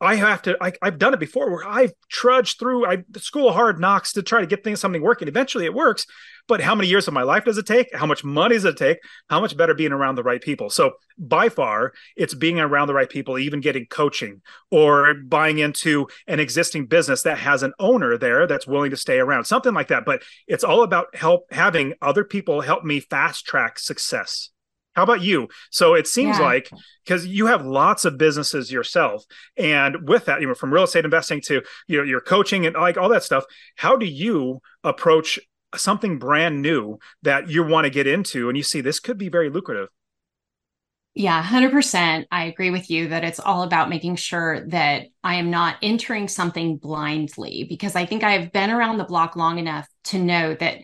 I 0.00 0.14
have 0.14 0.42
to. 0.42 0.56
I, 0.60 0.72
have 0.82 0.98
done 0.98 1.12
it 1.12 1.20
before, 1.20 1.50
where 1.50 1.66
I've 1.66 1.92
trudged 2.08 2.58
through 2.58 2.86
I, 2.86 2.98
the 3.10 3.18
school 3.18 3.48
of 3.48 3.54
hard 3.54 3.80
knocks 3.80 4.12
to 4.12 4.22
try 4.22 4.40
to 4.40 4.46
get 4.46 4.62
things 4.62 4.80
something 4.80 5.02
working. 5.02 5.26
Eventually, 5.26 5.64
it 5.64 5.74
works. 5.74 6.06
But 6.46 6.60
how 6.60 6.74
many 6.74 6.88
years 6.88 7.08
of 7.08 7.14
my 7.14 7.24
life 7.24 7.44
does 7.44 7.58
it 7.58 7.66
take? 7.66 7.94
How 7.94 8.06
much 8.06 8.24
money 8.24 8.54
does 8.54 8.64
it 8.64 8.76
take? 8.76 8.98
How 9.28 9.40
much 9.40 9.56
better 9.56 9.74
being 9.74 9.92
around 9.92 10.14
the 10.14 10.22
right 10.22 10.40
people? 10.40 10.70
So 10.70 10.92
by 11.18 11.48
far, 11.48 11.92
it's 12.16 12.32
being 12.32 12.58
around 12.60 12.86
the 12.86 12.94
right 12.94 13.10
people, 13.10 13.38
even 13.38 13.60
getting 13.60 13.86
coaching 13.86 14.40
or 14.70 15.14
buying 15.14 15.58
into 15.58 16.06
an 16.26 16.40
existing 16.40 16.86
business 16.86 17.22
that 17.22 17.38
has 17.38 17.62
an 17.62 17.74
owner 17.78 18.16
there 18.16 18.46
that's 18.46 18.66
willing 18.66 18.90
to 18.92 18.96
stay 18.96 19.18
around, 19.18 19.44
something 19.44 19.74
like 19.74 19.88
that. 19.88 20.04
But 20.06 20.22
it's 20.46 20.64
all 20.64 20.84
about 20.84 21.14
help 21.14 21.52
having 21.52 21.94
other 22.00 22.24
people 22.24 22.60
help 22.60 22.84
me 22.84 23.00
fast 23.00 23.44
track 23.44 23.78
success. 23.78 24.50
How 24.98 25.04
about 25.04 25.22
you? 25.22 25.48
So 25.70 25.94
it 25.94 26.08
seems 26.08 26.40
yeah. 26.40 26.44
like 26.44 26.70
because 27.04 27.24
you 27.24 27.46
have 27.46 27.64
lots 27.64 28.04
of 28.04 28.18
businesses 28.18 28.72
yourself, 28.72 29.24
and 29.56 30.08
with 30.08 30.24
that, 30.24 30.40
you 30.40 30.48
know, 30.48 30.54
from 30.54 30.74
real 30.74 30.82
estate 30.82 31.04
investing 31.04 31.40
to 31.42 31.62
you 31.86 31.98
know 31.98 32.02
your 32.02 32.20
coaching 32.20 32.66
and 32.66 32.74
like 32.74 32.96
all 32.96 33.08
that 33.10 33.22
stuff. 33.22 33.44
How 33.76 33.96
do 33.96 34.06
you 34.06 34.60
approach 34.82 35.38
something 35.76 36.18
brand 36.18 36.62
new 36.62 36.98
that 37.22 37.48
you 37.48 37.62
want 37.62 37.84
to 37.84 37.90
get 37.90 38.08
into, 38.08 38.48
and 38.48 38.56
you 38.56 38.64
see 38.64 38.80
this 38.80 38.98
could 38.98 39.18
be 39.18 39.28
very 39.28 39.50
lucrative? 39.50 39.86
Yeah, 41.14 41.44
100%. 41.44 42.26
I 42.32 42.44
agree 42.46 42.70
with 42.70 42.90
you 42.90 43.08
that 43.08 43.22
it's 43.22 43.40
all 43.40 43.62
about 43.62 43.90
making 43.90 44.16
sure 44.16 44.66
that 44.70 45.06
I 45.22 45.36
am 45.36 45.50
not 45.50 45.76
entering 45.80 46.26
something 46.26 46.76
blindly 46.76 47.66
because 47.68 47.94
I 47.94 48.04
think 48.04 48.24
I've 48.24 48.50
been 48.50 48.70
around 48.70 48.98
the 48.98 49.04
block 49.04 49.36
long 49.36 49.58
enough 49.58 49.86
to 50.04 50.18
know 50.18 50.54
that 50.54 50.78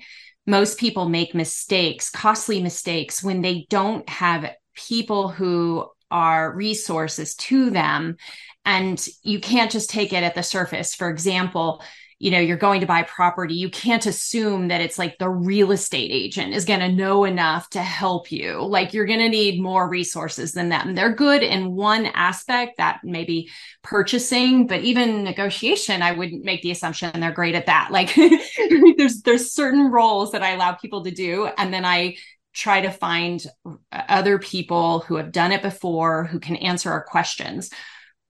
most 0.46 0.78
people 0.78 1.09
make 1.09 1.35
mistakes, 1.35 2.11
costly 2.11 2.62
mistakes, 2.62 3.22
when 3.22 3.40
they 3.40 3.66
don't 3.70 4.09
have 4.09 4.52
people 4.74 5.28
who 5.28 5.88
are 6.11 6.54
resources 6.54 7.35
to 7.35 7.70
them. 7.70 8.16
And 8.64 9.04
you 9.22 9.40
can't 9.40 9.70
just 9.70 9.90
take 9.90 10.12
it 10.12 10.22
at 10.22 10.35
the 10.35 10.42
surface. 10.42 10.94
For 10.94 11.11
example, 11.11 11.83
you 12.18 12.31
know 12.31 12.40
you're 12.40 12.57
going 12.57 12.81
to 12.81 12.87
buy 12.87 13.03
property 13.03 13.55
you 13.55 13.70
can't 13.70 14.07
assume 14.07 14.68
that 14.68 14.81
it's 14.81 14.98
like 14.98 15.18
the 15.18 15.29
real 15.29 15.72
estate 15.72 16.11
agent 16.12 16.55
is 16.55 16.64
going 16.64 16.81
to 16.81 16.88
know 16.88 17.24
enough 17.24 17.68
to 17.70 17.81
help 17.81 18.31
you. 18.31 18.62
Like 18.62 18.92
you're 18.92 19.07
going 19.07 19.20
to 19.20 19.29
need 19.29 19.61
more 19.61 19.88
resources 19.88 20.53
than 20.53 20.72
and 20.72 20.96
they're 20.96 21.14
good 21.14 21.42
in 21.42 21.74
one 21.74 22.07
aspect 22.07 22.79
that 22.79 23.00
maybe 23.05 23.50
purchasing 23.83 24.66
but 24.66 24.81
even 24.81 25.24
negotiation 25.24 26.03
i 26.03 26.12
wouldn't 26.12 26.44
make 26.44 26.62
the 26.62 26.70
assumption 26.70 27.20
they're 27.20 27.33
great 27.33 27.55
at 27.55 27.66
that. 27.66 27.90
Like 27.90 28.14
there's 28.96 29.22
there's 29.22 29.53
certain 29.53 29.90
roles 29.90 30.33
that 30.33 30.42
i 30.42 30.50
allow 30.50 30.72
people 30.72 31.05
to 31.05 31.11
do 31.11 31.48
and 31.59 31.72
then 31.72 31.85
i 31.85 32.16
try 32.53 32.81
to 32.81 32.90
find 32.90 33.44
other 33.92 34.38
people 34.38 35.00
who 35.00 35.16
have 35.16 35.33
done 35.33 35.50
it 35.53 35.62
before 35.62 36.24
who 36.24 36.38
can 36.38 36.57
answer 36.57 36.90
our 36.90 37.03
questions 37.03 37.70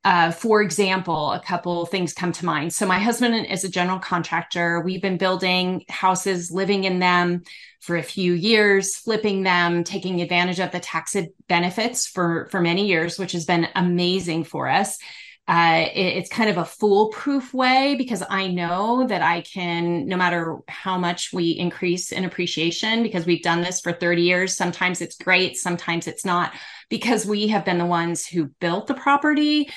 uh, 0.05 0.31
for 0.31 0.61
example, 0.61 1.33
a 1.33 1.41
couple 1.41 1.87
things 1.87 2.13
come 2.13 2.31
to 2.33 2.45
mind. 2.45 2.75
So, 2.75 2.87
my 2.87 2.99
husband 2.99 3.47
is 3.47 3.65
a 3.65 3.71
general 3.71 3.99
contractor. 3.99 4.81
We've 4.81 5.01
been 5.01 5.17
building 5.17 5.85
houses, 5.89 6.51
living 6.51 6.85
in 6.85 6.99
them 6.99 7.43
for 7.81 7.97
a 7.97 8.03
few 8.03 8.35
years, 8.35 8.97
flipping 8.97 9.43
them, 9.43 9.83
taking 9.83 10.21
advantage 10.21 10.61
of 10.61 10.73
the 10.73 10.81
tax 10.81 11.17
benefits 11.49 12.07
for 12.07 12.49
for 12.51 12.61
many 12.61 12.87
years, 12.87 13.19
which 13.19 13.33
has 13.33 13.47
been 13.47 13.67
amazing 13.75 14.45
for 14.45 14.69
us. 14.69 14.99
Uh, 15.47 15.87
it, 15.95 16.17
it's 16.17 16.31
kind 16.31 16.49
of 16.49 16.57
a 16.57 16.65
foolproof 16.65 17.53
way 17.53 17.95
because 17.97 18.23
I 18.29 18.49
know 18.49 19.07
that 19.07 19.21
I 19.21 19.43
can, 19.43 20.07
no 20.07 20.17
matter 20.17 20.59
how 20.69 20.97
much 20.97 21.35
we 21.35 21.51
increase 21.51 22.13
in 22.13 22.25
appreciation, 22.25 23.03
because 23.03 23.27
we've 23.27 23.43
done 23.43 23.61
this 23.61 23.81
for 23.81 23.93
30 23.93 24.23
years, 24.23 24.57
sometimes 24.57 25.03
it's 25.03 25.17
great, 25.17 25.59
sometimes 25.59 26.07
it's 26.07 26.25
not, 26.25 26.55
because 26.89 27.27
we 27.27 27.49
have 27.49 27.65
been 27.65 27.77
the 27.77 27.85
ones 27.85 28.27
who 28.27 28.47
built 28.59 28.87
the 28.87 28.95
property 28.95 29.69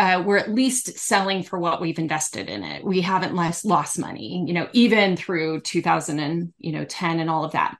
uh, 0.00 0.22
we're 0.24 0.38
at 0.38 0.50
least 0.50 0.98
selling 0.98 1.42
for 1.42 1.58
what 1.58 1.78
we've 1.78 1.98
invested 1.98 2.48
in 2.48 2.64
it. 2.64 2.82
We 2.82 3.02
haven't 3.02 3.34
lost 3.34 3.66
lost 3.66 3.98
money, 3.98 4.42
you 4.46 4.54
know, 4.54 4.66
even 4.72 5.14
through 5.14 5.60
2000 5.60 6.18
and 6.18 6.54
you 6.56 6.72
know 6.72 6.86
10 6.86 7.20
and 7.20 7.28
all 7.28 7.44
of 7.44 7.52
that. 7.52 7.76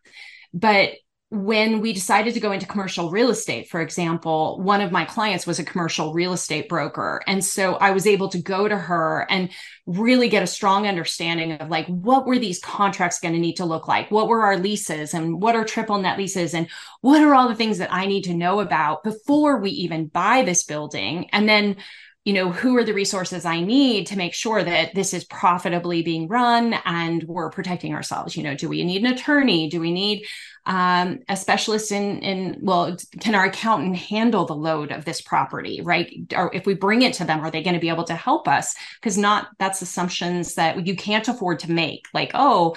But 0.52 0.90
when 1.30 1.80
we 1.80 1.94
decided 1.94 2.34
to 2.34 2.40
go 2.40 2.52
into 2.52 2.66
commercial 2.66 3.10
real 3.10 3.30
estate, 3.30 3.70
for 3.70 3.80
example, 3.80 4.60
one 4.60 4.82
of 4.82 4.92
my 4.92 5.06
clients 5.06 5.46
was 5.46 5.60
a 5.60 5.64
commercial 5.64 6.12
real 6.12 6.34
estate 6.34 6.68
broker. 6.68 7.22
And 7.26 7.42
so 7.42 7.76
I 7.76 7.92
was 7.92 8.06
able 8.06 8.28
to 8.30 8.42
go 8.42 8.68
to 8.68 8.76
her 8.76 9.26
and 9.30 9.48
really 9.86 10.28
get 10.28 10.42
a 10.42 10.48
strong 10.48 10.88
understanding 10.88 11.52
of 11.52 11.70
like, 11.70 11.86
what 11.86 12.26
were 12.26 12.40
these 12.40 12.58
contracts 12.58 13.20
going 13.20 13.34
to 13.34 13.40
need 13.40 13.58
to 13.58 13.64
look 13.64 13.86
like? 13.86 14.10
What 14.10 14.26
were 14.26 14.42
our 14.42 14.58
leases 14.58 15.14
and 15.14 15.40
what 15.40 15.54
are 15.54 15.64
triple 15.64 15.98
net 15.98 16.18
leases? 16.18 16.52
And 16.52 16.68
what 17.00 17.22
are 17.22 17.32
all 17.32 17.48
the 17.48 17.54
things 17.54 17.78
that 17.78 17.92
I 17.92 18.06
need 18.06 18.24
to 18.24 18.34
know 18.34 18.58
about 18.58 19.04
before 19.04 19.60
we 19.60 19.70
even 19.70 20.08
buy 20.08 20.42
this 20.42 20.64
building? 20.64 21.30
And 21.30 21.48
then 21.48 21.76
you 22.24 22.34
know 22.34 22.50
who 22.50 22.76
are 22.76 22.84
the 22.84 22.92
resources 22.92 23.44
i 23.44 23.60
need 23.60 24.06
to 24.06 24.16
make 24.16 24.34
sure 24.34 24.62
that 24.62 24.94
this 24.94 25.14
is 25.14 25.24
profitably 25.24 26.02
being 26.02 26.28
run 26.28 26.74
and 26.84 27.22
we're 27.24 27.50
protecting 27.50 27.94
ourselves 27.94 28.36
you 28.36 28.42
know 28.42 28.54
do 28.54 28.68
we 28.68 28.84
need 28.84 29.02
an 29.04 29.12
attorney 29.12 29.68
do 29.68 29.80
we 29.80 29.92
need 29.92 30.24
um, 30.66 31.20
a 31.28 31.36
specialist 31.36 31.90
in 31.90 32.18
in 32.18 32.58
well 32.60 32.94
can 33.20 33.34
our 33.34 33.46
accountant 33.46 33.96
handle 33.96 34.44
the 34.44 34.54
load 34.54 34.92
of 34.92 35.04
this 35.04 35.22
property 35.22 35.80
right 35.82 36.12
or 36.36 36.54
if 36.54 36.66
we 36.66 36.74
bring 36.74 37.02
it 37.02 37.14
to 37.14 37.24
them 37.24 37.40
are 37.40 37.50
they 37.50 37.62
going 37.62 37.74
to 37.74 37.80
be 37.80 37.88
able 37.88 38.04
to 38.04 38.14
help 38.14 38.46
us 38.46 38.74
because 39.00 39.16
not 39.16 39.48
that's 39.58 39.80
assumptions 39.80 40.54
that 40.56 40.86
you 40.86 40.94
can't 40.94 41.28
afford 41.28 41.60
to 41.60 41.72
make 41.72 42.06
like 42.12 42.32
oh 42.34 42.76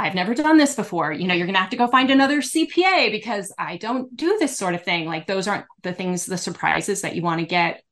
I've 0.00 0.14
never 0.14 0.32
done 0.32 0.56
this 0.56 0.74
before. 0.74 1.12
You 1.12 1.26
know, 1.26 1.34
you're 1.34 1.46
going 1.46 1.56
to 1.56 1.60
have 1.60 1.68
to 1.70 1.76
go 1.76 1.86
find 1.86 2.10
another 2.10 2.40
CPA 2.40 3.10
because 3.10 3.52
I 3.58 3.76
don't 3.76 4.16
do 4.16 4.38
this 4.38 4.56
sort 4.56 4.74
of 4.74 4.82
thing. 4.82 5.04
Like 5.04 5.26
those 5.26 5.46
aren't 5.46 5.66
the 5.82 5.92
things, 5.92 6.24
the 6.24 6.38
surprises 6.38 7.02
that 7.02 7.14
you 7.14 7.20
want 7.20 7.40
to 7.40 7.46
get. 7.46 7.82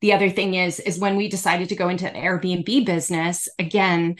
The 0.00 0.12
other 0.12 0.30
thing 0.30 0.54
is, 0.54 0.80
is 0.80 0.98
when 0.98 1.16
we 1.16 1.28
decided 1.28 1.68
to 1.70 1.76
go 1.76 1.88
into 1.88 2.04
the 2.04 2.10
Airbnb 2.12 2.86
business, 2.86 3.48
again, 3.58 4.16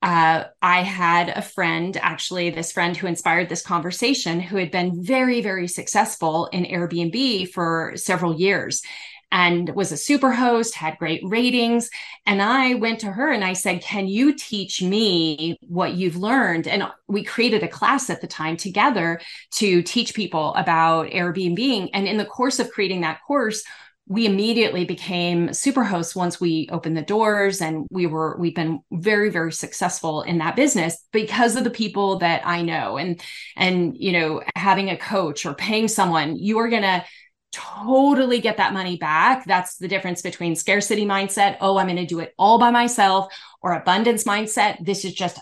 uh, 0.00 0.44
I 0.62 0.82
had 0.82 1.28
a 1.28 1.42
friend, 1.42 1.96
actually, 1.96 2.50
this 2.50 2.72
friend 2.72 2.96
who 2.96 3.08
inspired 3.08 3.48
this 3.48 3.62
conversation, 3.62 4.40
who 4.40 4.56
had 4.56 4.70
been 4.70 5.02
very, 5.02 5.40
very 5.40 5.66
successful 5.66 6.46
in 6.46 6.64
Airbnb 6.64 7.50
for 7.50 7.92
several 7.96 8.38
years 8.38 8.82
and 9.30 9.68
was 9.74 9.92
a 9.92 9.96
super 9.96 10.32
host, 10.32 10.74
had 10.74 10.98
great 10.98 11.20
ratings. 11.24 11.90
And 12.24 12.40
I 12.40 12.74
went 12.74 13.00
to 13.00 13.12
her 13.12 13.30
and 13.30 13.44
I 13.44 13.52
said, 13.52 13.82
Can 13.82 14.08
you 14.08 14.34
teach 14.34 14.82
me 14.82 15.58
what 15.60 15.94
you've 15.94 16.16
learned? 16.16 16.66
And 16.66 16.84
we 17.08 17.24
created 17.24 17.62
a 17.62 17.68
class 17.68 18.08
at 18.08 18.20
the 18.20 18.26
time 18.26 18.56
together 18.56 19.20
to 19.56 19.82
teach 19.82 20.14
people 20.14 20.54
about 20.54 21.08
Airbnb. 21.08 21.90
And 21.92 22.08
in 22.08 22.16
the 22.16 22.24
course 22.24 22.58
of 22.58 22.70
creating 22.70 23.02
that 23.02 23.20
course, 23.26 23.62
we 24.08 24.24
immediately 24.24 24.86
became 24.86 25.52
super 25.52 25.84
hosts 25.84 26.16
once 26.16 26.40
we 26.40 26.66
opened 26.72 26.96
the 26.96 27.02
doors 27.02 27.60
and 27.60 27.86
we 27.90 28.06
were 28.06 28.36
we've 28.38 28.54
been 28.54 28.80
very 28.90 29.28
very 29.28 29.52
successful 29.52 30.22
in 30.22 30.38
that 30.38 30.56
business 30.56 31.04
because 31.12 31.56
of 31.56 31.64
the 31.64 31.70
people 31.70 32.18
that 32.18 32.44
i 32.46 32.62
know. 32.62 32.96
And 32.96 33.22
and 33.56 33.96
you 33.96 34.12
know 34.12 34.42
having 34.56 34.90
a 34.90 34.96
coach 34.96 35.44
or 35.44 35.54
paying 35.54 35.88
someone 35.88 36.36
you 36.36 36.58
are 36.58 36.68
going 36.68 36.82
to 36.82 37.04
totally 37.50 38.40
get 38.40 38.58
that 38.58 38.74
money 38.74 38.98
back. 38.98 39.46
That's 39.46 39.76
the 39.76 39.88
difference 39.88 40.20
between 40.22 40.56
scarcity 40.56 41.04
mindset 41.04 41.58
oh 41.60 41.76
i'm 41.76 41.86
going 41.86 41.96
to 41.96 42.06
do 42.06 42.20
it 42.20 42.34
all 42.38 42.58
by 42.58 42.70
myself 42.70 43.32
or 43.62 43.72
abundance 43.72 44.24
mindset 44.24 44.84
this 44.84 45.04
is 45.04 45.12
just 45.12 45.38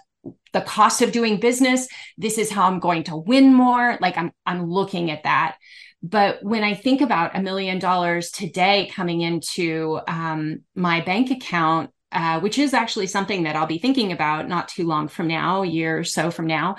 the 0.53 0.61
cost 0.61 1.03
of 1.03 1.13
doing 1.13 1.39
business. 1.39 1.87
This 2.19 2.39
is 2.39 2.51
how 2.51 2.67
i'm 2.67 2.81
going 2.81 3.05
to 3.05 3.17
win 3.17 3.55
more. 3.55 3.99
Like 4.01 4.17
i'm 4.19 4.33
i'm 4.45 4.69
looking 4.71 5.11
at 5.11 5.23
that 5.23 5.57
but 6.09 6.43
when 6.43 6.63
I 6.63 6.75
think 6.75 7.01
about 7.01 7.37
a 7.37 7.43
million 7.43 7.81
dollars 7.81 8.31
today 8.31 8.91
coming 8.95 9.23
into 9.23 10.01
um, 10.07 10.61
my 10.77 11.01
bank 11.01 11.31
account, 11.33 11.91
uh, 12.13 12.39
which 12.41 12.59
is 12.59 12.73
actually 12.73 13.09
something 13.09 13.43
that 13.43 13.57
I'll 13.57 13.67
be 13.67 13.79
thinking 13.79 14.13
about 14.13 14.49
not 14.49 14.69
too 14.69 14.87
long 14.87 15.09
from 15.09 15.27
now, 15.27 15.63
a 15.63 15.67
year 15.67 15.99
or 15.99 16.05
so 16.05 16.31
from 16.31 16.47
now, 16.47 16.77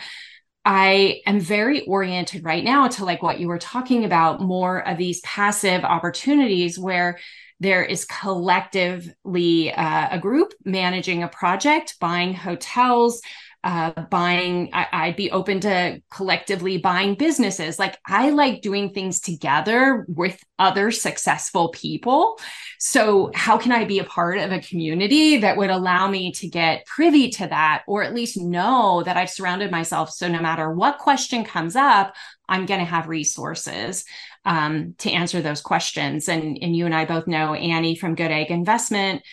I 0.63 1.21
am 1.25 1.41
very 1.41 1.85
oriented 1.85 2.45
right 2.45 2.63
now 2.63 2.87
to 2.87 3.05
like 3.05 3.21
what 3.21 3.39
you 3.39 3.47
were 3.47 3.57
talking 3.57 4.05
about 4.05 4.41
more 4.41 4.87
of 4.87 4.97
these 4.97 5.19
passive 5.21 5.83
opportunities 5.83 6.79
where 6.79 7.19
there 7.59 7.83
is 7.83 8.05
collectively 8.05 9.73
uh, 9.73 10.07
a 10.11 10.19
group 10.19 10.53
managing 10.63 11.23
a 11.23 11.27
project, 11.27 11.95
buying 11.99 12.33
hotels, 12.33 13.21
uh, 13.63 13.91
buying 14.09 14.69
I, 14.71 15.07
would 15.07 15.15
be 15.15 15.31
open 15.31 15.59
to 15.61 16.01
collectively 16.11 16.77
buying 16.77 17.15
businesses. 17.15 17.79
Like 17.79 17.97
i 18.05 18.29
like 18.29 18.61
doing 18.61 18.91
things 18.93 19.19
together 19.19 20.05
with 20.07 20.41
other 20.59 20.91
successful 20.91 21.69
people. 21.69 22.39
So 22.79 23.31
how 23.33 23.57
can 23.57 23.71
i 23.71 23.83
be 23.83 23.99
a 23.99 24.03
part 24.03 24.37
of 24.37 24.51
a 24.51 24.61
community 24.61 25.37
that 25.37 25.57
would 25.57 25.69
allow 25.69 26.07
me 26.07 26.31
to 26.33 26.47
get 26.47 26.85
privy 26.85 27.29
to 27.31 27.47
that 27.47 27.83
or 27.87 28.03
at 28.03 28.13
least 28.13 28.37
know 28.37 29.03
that 29.03 29.17
i've 29.17 29.29
surrounded 29.29 29.71
myself? 29.71 30.11
So 30.11 30.27
no 30.27 30.39
matter 30.39 30.71
what 30.71 30.99
question 30.99 31.43
comes 31.43 31.75
up 31.75 32.15
i'm 32.47 32.65
going 32.65 32.79
to 32.79 32.85
have 32.85 33.07
resources 33.07 34.05
um, 34.45 34.95
to 34.99 35.11
answer 35.11 35.41
those 35.41 35.61
questions. 35.61 36.29
And 36.29 36.57
and 36.61 36.75
you 36.75 36.85
and 36.85 36.95
i 36.95 37.05
both 37.05 37.27
know 37.27 37.53
annie 37.53 37.95
from 37.95 38.15
good 38.15 38.31
egg 38.31 38.51
investment 38.51 39.23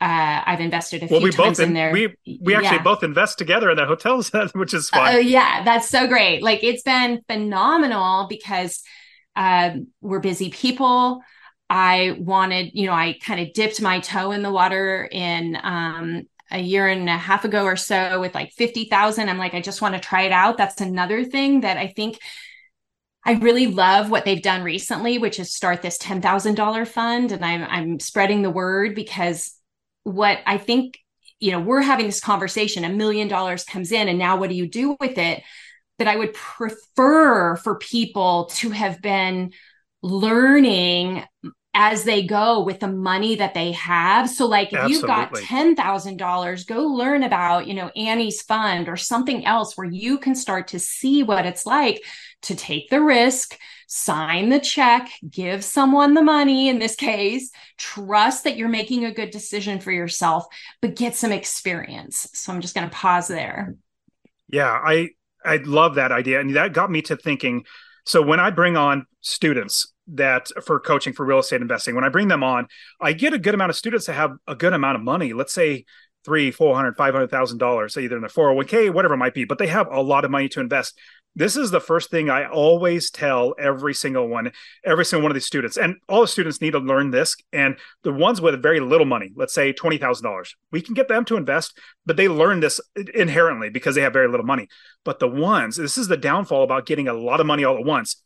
uh, 0.00 0.42
I've 0.46 0.60
invested 0.60 1.02
a 1.02 1.06
well, 1.06 1.20
few 1.20 1.28
we 1.28 1.32
times 1.32 1.58
both 1.58 1.60
in, 1.60 1.70
in 1.70 1.74
there. 1.74 1.92
We 1.92 2.14
we 2.40 2.54
actually 2.54 2.76
yeah. 2.76 2.82
both 2.82 3.02
invest 3.02 3.36
together 3.38 3.70
in 3.70 3.76
the 3.76 3.86
hotels, 3.86 4.30
which 4.54 4.72
is 4.72 4.90
fun. 4.90 5.14
Oh 5.14 5.18
yeah, 5.18 5.64
that's 5.64 5.88
so 5.88 6.06
great. 6.06 6.42
Like 6.42 6.62
it's 6.62 6.82
been 6.82 7.20
phenomenal 7.28 8.26
because 8.28 8.82
uh, 9.34 9.70
we're 10.00 10.20
busy 10.20 10.50
people. 10.50 11.20
I 11.70 12.16
wanted, 12.18 12.70
you 12.74 12.86
know, 12.86 12.92
I 12.92 13.18
kind 13.22 13.40
of 13.40 13.52
dipped 13.52 13.82
my 13.82 14.00
toe 14.00 14.30
in 14.30 14.42
the 14.42 14.50
water 14.50 15.08
in 15.10 15.58
um, 15.62 16.22
a 16.50 16.58
year 16.58 16.88
and 16.88 17.08
a 17.08 17.16
half 17.16 17.44
ago 17.44 17.64
or 17.64 17.76
so 17.76 18.20
with 18.20 18.34
like 18.34 18.52
50,000. 18.52 19.28
I'm 19.28 19.36
like, 19.36 19.54
I 19.54 19.60
just 19.60 19.82
want 19.82 19.94
to 19.94 20.00
try 20.00 20.22
it 20.22 20.32
out. 20.32 20.56
That's 20.56 20.80
another 20.80 21.24
thing 21.24 21.60
that 21.60 21.76
I 21.76 21.88
think 21.88 22.18
I 23.24 23.32
really 23.32 23.66
love 23.66 24.10
what 24.10 24.24
they've 24.24 24.42
done 24.42 24.62
recently, 24.62 25.18
which 25.18 25.38
is 25.38 25.52
start 25.52 25.82
this 25.82 25.98
$10,000 25.98 26.88
fund. 26.88 27.32
And 27.32 27.44
I'm, 27.44 27.64
I'm 27.64 28.00
spreading 28.00 28.40
the 28.40 28.50
word 28.50 28.94
because 28.94 29.57
what 30.08 30.40
I 30.46 30.58
think, 30.58 30.98
you 31.40 31.52
know, 31.52 31.60
we're 31.60 31.82
having 31.82 32.06
this 32.06 32.20
conversation, 32.20 32.84
a 32.84 32.88
million 32.88 33.28
dollars 33.28 33.64
comes 33.64 33.92
in, 33.92 34.08
and 34.08 34.18
now 34.18 34.38
what 34.38 34.50
do 34.50 34.56
you 34.56 34.66
do 34.66 34.96
with 35.00 35.18
it? 35.18 35.42
That 35.98 36.08
I 36.08 36.16
would 36.16 36.34
prefer 36.34 37.56
for 37.56 37.78
people 37.78 38.46
to 38.56 38.70
have 38.70 39.02
been 39.02 39.52
learning 40.02 41.24
as 41.74 42.02
they 42.02 42.24
go 42.24 42.64
with 42.64 42.80
the 42.80 42.88
money 42.88 43.36
that 43.36 43.54
they 43.54 43.72
have. 43.72 44.28
So 44.28 44.46
like 44.46 44.72
if 44.72 44.80
Absolutely. 44.80 44.94
you've 44.94 45.06
got 45.06 45.32
$10,000, 45.32 46.66
go 46.66 46.82
learn 46.86 47.22
about, 47.22 47.66
you 47.68 47.74
know, 47.74 47.90
Annie's 47.94 48.42
fund 48.42 48.88
or 48.88 48.96
something 48.96 49.44
else 49.44 49.76
where 49.76 49.88
you 49.88 50.18
can 50.18 50.34
start 50.34 50.68
to 50.68 50.78
see 50.80 51.22
what 51.22 51.46
it's 51.46 51.66
like 51.66 52.02
to 52.42 52.54
take 52.54 52.90
the 52.90 53.00
risk, 53.00 53.58
sign 53.86 54.48
the 54.48 54.60
check, 54.60 55.10
give 55.28 55.64
someone 55.64 56.14
the 56.14 56.22
money 56.22 56.68
in 56.68 56.78
this 56.78 56.94
case, 56.94 57.50
trust 57.76 58.44
that 58.44 58.56
you're 58.56 58.68
making 58.68 59.04
a 59.04 59.14
good 59.14 59.30
decision 59.30 59.80
for 59.80 59.92
yourself, 59.92 60.46
but 60.80 60.96
get 60.96 61.14
some 61.14 61.32
experience. 61.32 62.28
So 62.34 62.52
I'm 62.52 62.60
just 62.60 62.74
going 62.74 62.88
to 62.88 62.94
pause 62.94 63.28
there. 63.28 63.74
Yeah, 64.48 64.70
I 64.70 65.10
I 65.44 65.56
love 65.58 65.94
that 65.96 66.10
idea 66.12 66.40
and 66.40 66.56
that 66.56 66.72
got 66.72 66.90
me 66.90 67.02
to 67.02 67.16
thinking 67.16 67.64
so 68.08 68.22
when 68.22 68.40
I 68.40 68.48
bring 68.48 68.74
on 68.74 69.06
students 69.20 69.92
that 70.14 70.48
for 70.64 70.80
coaching 70.80 71.12
for 71.12 71.26
real 71.26 71.40
estate 71.40 71.60
investing, 71.60 71.94
when 71.94 72.04
I 72.04 72.08
bring 72.08 72.28
them 72.28 72.42
on, 72.42 72.66
I 72.98 73.12
get 73.12 73.34
a 73.34 73.38
good 73.38 73.52
amount 73.52 73.68
of 73.68 73.76
students 73.76 74.06
that 74.06 74.14
have 74.14 74.32
a 74.46 74.54
good 74.54 74.72
amount 74.72 74.96
of 74.96 75.02
money. 75.02 75.34
Let's 75.34 75.52
say 75.52 75.84
three, 76.24 76.50
four 76.50 76.74
hundred, 76.74 76.96
five 76.96 77.12
hundred 77.12 77.30
thousand 77.30 77.58
dollars, 77.58 77.98
either 77.98 78.16
in 78.16 78.22
their 78.22 78.30
401k, 78.30 78.94
whatever 78.94 79.12
it 79.12 79.18
might 79.18 79.34
be, 79.34 79.44
but 79.44 79.58
they 79.58 79.66
have 79.66 79.88
a 79.92 80.00
lot 80.00 80.24
of 80.24 80.30
money 80.30 80.48
to 80.48 80.60
invest 80.60 80.98
this 81.38 81.56
is 81.56 81.70
the 81.70 81.80
first 81.80 82.10
thing 82.10 82.28
I 82.28 82.48
always 82.48 83.10
tell 83.10 83.54
every 83.60 83.94
single 83.94 84.26
one, 84.26 84.50
every 84.84 85.04
single 85.04 85.22
one 85.22 85.30
of 85.30 85.36
these 85.36 85.46
students. 85.46 85.76
And 85.76 85.94
all 86.08 86.22
the 86.22 86.26
students 86.26 86.60
need 86.60 86.72
to 86.72 86.80
learn 86.80 87.12
this. 87.12 87.36
And 87.52 87.76
the 88.02 88.12
ones 88.12 88.40
with 88.40 88.60
very 88.60 88.80
little 88.80 89.06
money, 89.06 89.30
let's 89.36 89.54
say 89.54 89.72
$20,000, 89.72 90.48
we 90.72 90.82
can 90.82 90.94
get 90.94 91.06
them 91.06 91.24
to 91.26 91.36
invest, 91.36 91.78
but 92.04 92.16
they 92.16 92.26
learn 92.26 92.58
this 92.58 92.80
inherently 93.14 93.70
because 93.70 93.94
they 93.94 94.00
have 94.00 94.12
very 94.12 94.26
little 94.26 94.44
money. 94.44 94.66
But 95.04 95.20
the 95.20 95.28
ones, 95.28 95.76
this 95.76 95.96
is 95.96 96.08
the 96.08 96.16
downfall 96.16 96.64
about 96.64 96.86
getting 96.86 97.06
a 97.06 97.14
lot 97.14 97.38
of 97.38 97.46
money 97.46 97.62
all 97.62 97.78
at 97.78 97.84
once. 97.84 98.20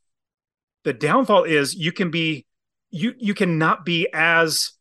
The 0.85 0.95
downfall 0.95 1.45
is 1.45 1.75
you 1.75 1.93
can 1.93 2.11
be, 2.11 2.47
you, 2.91 3.13
you 3.19 3.35
cannot 3.35 3.85
be 3.85 4.09
as 4.15 4.73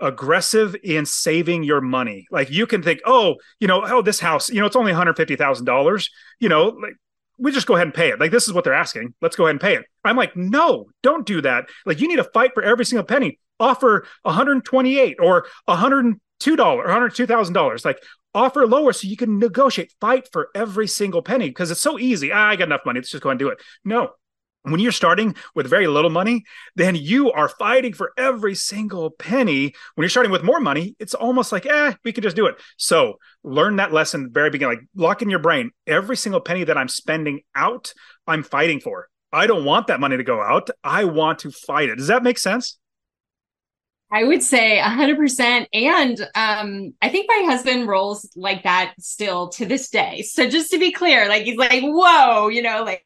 aggressive 0.00 0.74
in 0.82 1.04
saving 1.04 1.62
your 1.62 1.82
money. 1.82 2.26
Like 2.30 2.50
you 2.50 2.66
can 2.66 2.82
think, 2.82 3.00
oh, 3.04 3.36
you 3.60 3.68
know, 3.68 3.82
oh, 3.84 4.00
this 4.00 4.20
house, 4.20 4.48
you 4.48 4.60
know, 4.60 4.66
it's 4.66 4.76
only 4.76 4.92
$150,000. 4.92 6.08
You 6.40 6.48
know, 6.48 6.68
like 6.68 6.94
we 7.38 7.52
just 7.52 7.66
go 7.66 7.74
ahead 7.74 7.86
and 7.86 7.94
pay 7.94 8.10
it. 8.10 8.20
Like 8.20 8.30
this 8.30 8.46
is 8.46 8.52
what 8.52 8.64
they're 8.64 8.74
asking. 8.74 9.14
Let's 9.20 9.36
go 9.36 9.44
ahead 9.44 9.54
and 9.54 9.60
pay 9.60 9.76
it. 9.76 9.84
I'm 10.04 10.16
like, 10.16 10.36
no, 10.36 10.86
don't 11.02 11.26
do 11.26 11.40
that. 11.42 11.68
Like 11.84 12.00
you 12.00 12.08
need 12.08 12.16
to 12.16 12.24
fight 12.24 12.52
for 12.54 12.62
every 12.62 12.84
single 12.84 13.04
penny. 13.04 13.38
Offer 13.58 14.06
128 14.22 15.16
or 15.20 15.46
102 15.64 16.56
dollar 16.56 16.82
or 16.82 16.86
102 16.86 17.26
thousand 17.26 17.54
dollars. 17.54 17.84
Like 17.84 18.02
offer 18.34 18.66
lower 18.66 18.92
so 18.92 19.08
you 19.08 19.16
can 19.16 19.38
negotiate. 19.38 19.92
Fight 20.00 20.28
for 20.32 20.50
every 20.54 20.86
single 20.86 21.22
penny 21.22 21.48
because 21.48 21.70
it's 21.70 21.80
so 21.80 21.98
easy. 21.98 22.32
Ah, 22.32 22.48
I 22.48 22.56
got 22.56 22.68
enough 22.68 22.82
money. 22.84 23.00
Let's 23.00 23.10
just 23.10 23.22
go 23.22 23.30
and 23.30 23.38
do 23.38 23.48
it. 23.48 23.58
No, 23.84 24.10
when 24.72 24.80
you're 24.80 24.92
starting 24.92 25.34
with 25.54 25.68
very 25.68 25.86
little 25.86 26.10
money, 26.10 26.44
then 26.74 26.94
you 26.94 27.30
are 27.32 27.48
fighting 27.48 27.92
for 27.92 28.12
every 28.16 28.54
single 28.54 29.10
penny. 29.10 29.74
When 29.94 30.02
you're 30.02 30.10
starting 30.10 30.32
with 30.32 30.42
more 30.42 30.60
money, 30.60 30.96
it's 30.98 31.14
almost 31.14 31.52
like, 31.52 31.66
eh, 31.66 31.94
we 32.04 32.12
could 32.12 32.24
just 32.24 32.36
do 32.36 32.46
it. 32.46 32.56
So 32.76 33.18
learn 33.44 33.76
that 33.76 33.92
lesson 33.92 34.30
very 34.32 34.50
beginning, 34.50 34.78
like 34.78 34.86
lock 34.94 35.22
in 35.22 35.30
your 35.30 35.38
brain. 35.38 35.70
Every 35.86 36.16
single 36.16 36.40
penny 36.40 36.64
that 36.64 36.76
I'm 36.76 36.88
spending 36.88 37.42
out, 37.54 37.92
I'm 38.26 38.42
fighting 38.42 38.80
for. 38.80 39.08
I 39.32 39.46
don't 39.46 39.64
want 39.64 39.88
that 39.88 40.00
money 40.00 40.16
to 40.16 40.24
go 40.24 40.40
out. 40.40 40.70
I 40.82 41.04
want 41.04 41.40
to 41.40 41.50
fight 41.50 41.88
it. 41.88 41.96
Does 41.96 42.08
that 42.08 42.22
make 42.22 42.38
sense? 42.38 42.78
I 44.10 44.24
would 44.24 44.42
say 44.42 44.80
100%. 44.82 45.66
And 45.72 46.20
um, 46.34 46.94
I 47.02 47.08
think 47.08 47.26
my 47.28 47.44
husband 47.46 47.88
rolls 47.88 48.30
like 48.36 48.62
that 48.62 48.94
still 49.00 49.48
to 49.50 49.66
this 49.66 49.90
day. 49.90 50.22
So 50.22 50.48
just 50.48 50.70
to 50.70 50.78
be 50.78 50.92
clear, 50.92 51.28
like 51.28 51.44
he's 51.44 51.56
like, 51.56 51.82
whoa, 51.82 52.48
you 52.48 52.62
know, 52.62 52.84
like, 52.84 53.05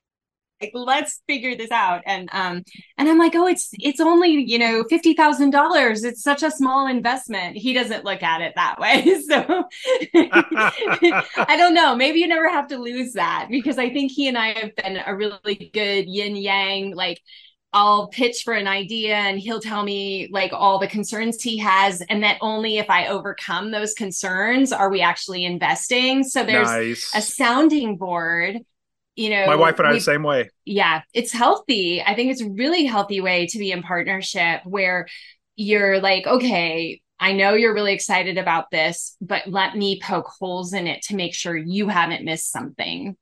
like 0.60 0.72
let's 0.74 1.22
figure 1.26 1.56
this 1.56 1.70
out 1.70 2.02
and 2.06 2.28
um 2.32 2.62
and 2.98 3.08
i'm 3.08 3.18
like 3.18 3.34
oh 3.34 3.46
it's 3.46 3.70
it's 3.72 4.00
only 4.00 4.30
you 4.30 4.58
know 4.58 4.84
$50000 4.84 6.04
it's 6.04 6.22
such 6.22 6.42
a 6.42 6.50
small 6.50 6.86
investment 6.86 7.56
he 7.56 7.72
doesn't 7.72 8.04
look 8.04 8.22
at 8.22 8.40
it 8.40 8.52
that 8.56 8.78
way 8.78 9.20
so 9.28 9.64
i 11.48 11.56
don't 11.56 11.74
know 11.74 11.94
maybe 11.94 12.20
you 12.20 12.28
never 12.28 12.48
have 12.48 12.68
to 12.68 12.78
lose 12.78 13.12
that 13.14 13.48
because 13.50 13.78
i 13.78 13.88
think 13.90 14.12
he 14.12 14.28
and 14.28 14.38
i 14.38 14.52
have 14.58 14.74
been 14.76 14.98
a 15.06 15.14
really 15.14 15.70
good 15.72 16.06
yin 16.06 16.36
yang 16.36 16.94
like 16.94 17.20
I'll 17.72 18.08
pitch 18.08 18.42
for 18.44 18.52
an 18.52 18.66
idea 18.66 19.14
and 19.14 19.38
he'll 19.38 19.60
tell 19.60 19.84
me 19.84 20.28
like 20.32 20.52
all 20.52 20.80
the 20.80 20.88
concerns 20.88 21.40
he 21.40 21.56
has 21.58 22.02
and 22.02 22.24
that 22.24 22.38
only 22.40 22.78
if 22.78 22.90
I 22.90 23.06
overcome 23.06 23.70
those 23.70 23.94
concerns 23.94 24.72
are 24.72 24.90
we 24.90 25.00
actually 25.00 25.44
investing. 25.44 26.24
So 26.24 26.42
there's 26.42 26.66
nice. 26.66 27.12
a 27.14 27.22
sounding 27.22 27.96
board. 27.96 28.58
You 29.16 29.30
know, 29.30 29.46
my 29.46 29.56
wife 29.56 29.78
and 29.78 29.88
I 29.88 29.92
the 29.92 30.00
same 30.00 30.22
way. 30.22 30.50
Yeah, 30.64 31.02
it's 31.12 31.32
healthy. 31.32 32.02
I 32.02 32.14
think 32.14 32.30
it's 32.30 32.40
a 32.40 32.48
really 32.48 32.84
healthy 32.84 33.20
way 33.20 33.46
to 33.48 33.58
be 33.58 33.72
in 33.72 33.82
partnership 33.82 34.62
where 34.64 35.08
you're 35.56 36.00
like, 36.00 36.26
okay, 36.26 37.02
I 37.18 37.32
know 37.32 37.52
you're 37.52 37.74
really 37.74 37.92
excited 37.92 38.38
about 38.38 38.70
this, 38.70 39.16
but 39.20 39.46
let 39.46 39.76
me 39.76 40.00
poke 40.02 40.28
holes 40.38 40.72
in 40.72 40.86
it 40.86 41.02
to 41.02 41.16
make 41.16 41.34
sure 41.34 41.54
you 41.54 41.88
haven't 41.88 42.24
missed 42.24 42.50
something. 42.50 43.16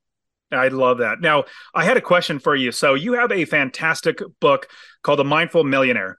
I 0.51 0.69
love 0.69 0.99
that. 0.99 1.21
Now, 1.21 1.43
I 1.75 1.83
had 1.83 1.97
a 1.97 2.01
question 2.01 2.39
for 2.39 2.55
you. 2.55 2.71
So, 2.71 2.93
you 2.93 3.13
have 3.13 3.31
a 3.31 3.45
fantastic 3.45 4.21
book 4.39 4.67
called 5.03 5.19
The 5.19 5.25
Mindful 5.25 5.63
Millionaire. 5.63 6.17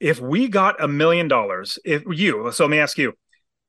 If 0.00 0.20
we 0.20 0.48
got 0.48 0.82
a 0.82 0.86
million 0.86 1.28
dollars, 1.28 1.78
if 1.84 2.04
you, 2.06 2.52
so 2.52 2.64
let 2.64 2.70
me 2.70 2.78
ask 2.78 2.96
you, 2.96 3.14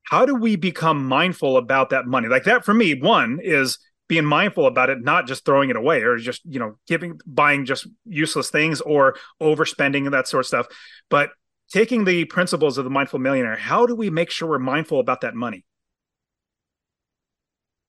how 0.04 0.26
do 0.26 0.36
we 0.36 0.56
become 0.56 1.06
mindful 1.06 1.58
about 1.58 1.90
that 1.90 2.06
money? 2.06 2.28
Like 2.28 2.44
that 2.44 2.66
for 2.66 2.74
me, 2.74 3.00
one 3.00 3.40
is 3.42 3.80
being 4.10 4.26
mindful 4.26 4.66
about 4.66 4.90
it, 4.90 5.02
not 5.02 5.28
just 5.28 5.46
throwing 5.46 5.70
it 5.70 5.76
away 5.76 6.02
or 6.02 6.18
just, 6.18 6.42
you 6.44 6.60
know, 6.60 6.78
giving, 6.88 7.22
buying 7.26 7.64
just 7.64 7.88
useless 8.06 8.50
things 8.50 8.82
or 8.82 9.16
overspending 9.42 10.06
and 10.06 10.14
that 10.14 10.28
sort 10.28 10.42
of 10.42 10.48
stuff. 10.48 10.68
But 11.10 11.30
taking 11.72 12.04
the 12.04 12.26
principles 12.26 12.78
of 12.78 12.84
the 12.84 12.90
mindful 12.90 13.20
millionaire, 13.20 13.56
how 13.56 13.86
do 13.86 13.96
we 13.96 14.10
make 14.10 14.32
sure 14.32 14.50
we're 14.50 14.60
mindful 14.60 15.00
about 15.00 15.22
that 15.22 15.36
money? 15.36 15.64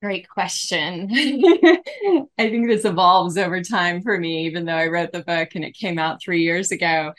Great 0.01 0.29
question. 0.29 1.09
I 1.11 2.23
think 2.37 2.67
this 2.67 2.85
evolves 2.85 3.37
over 3.37 3.61
time 3.63 4.01
for 4.01 4.17
me, 4.17 4.45
even 4.45 4.65
though 4.65 4.75
I 4.75 4.87
wrote 4.87 5.11
the 5.11 5.23
book 5.23 5.49
and 5.55 5.65
it 5.65 5.73
came 5.73 5.97
out 5.97 6.21
three 6.23 6.43
years 6.43 6.71
ago. 6.71 7.13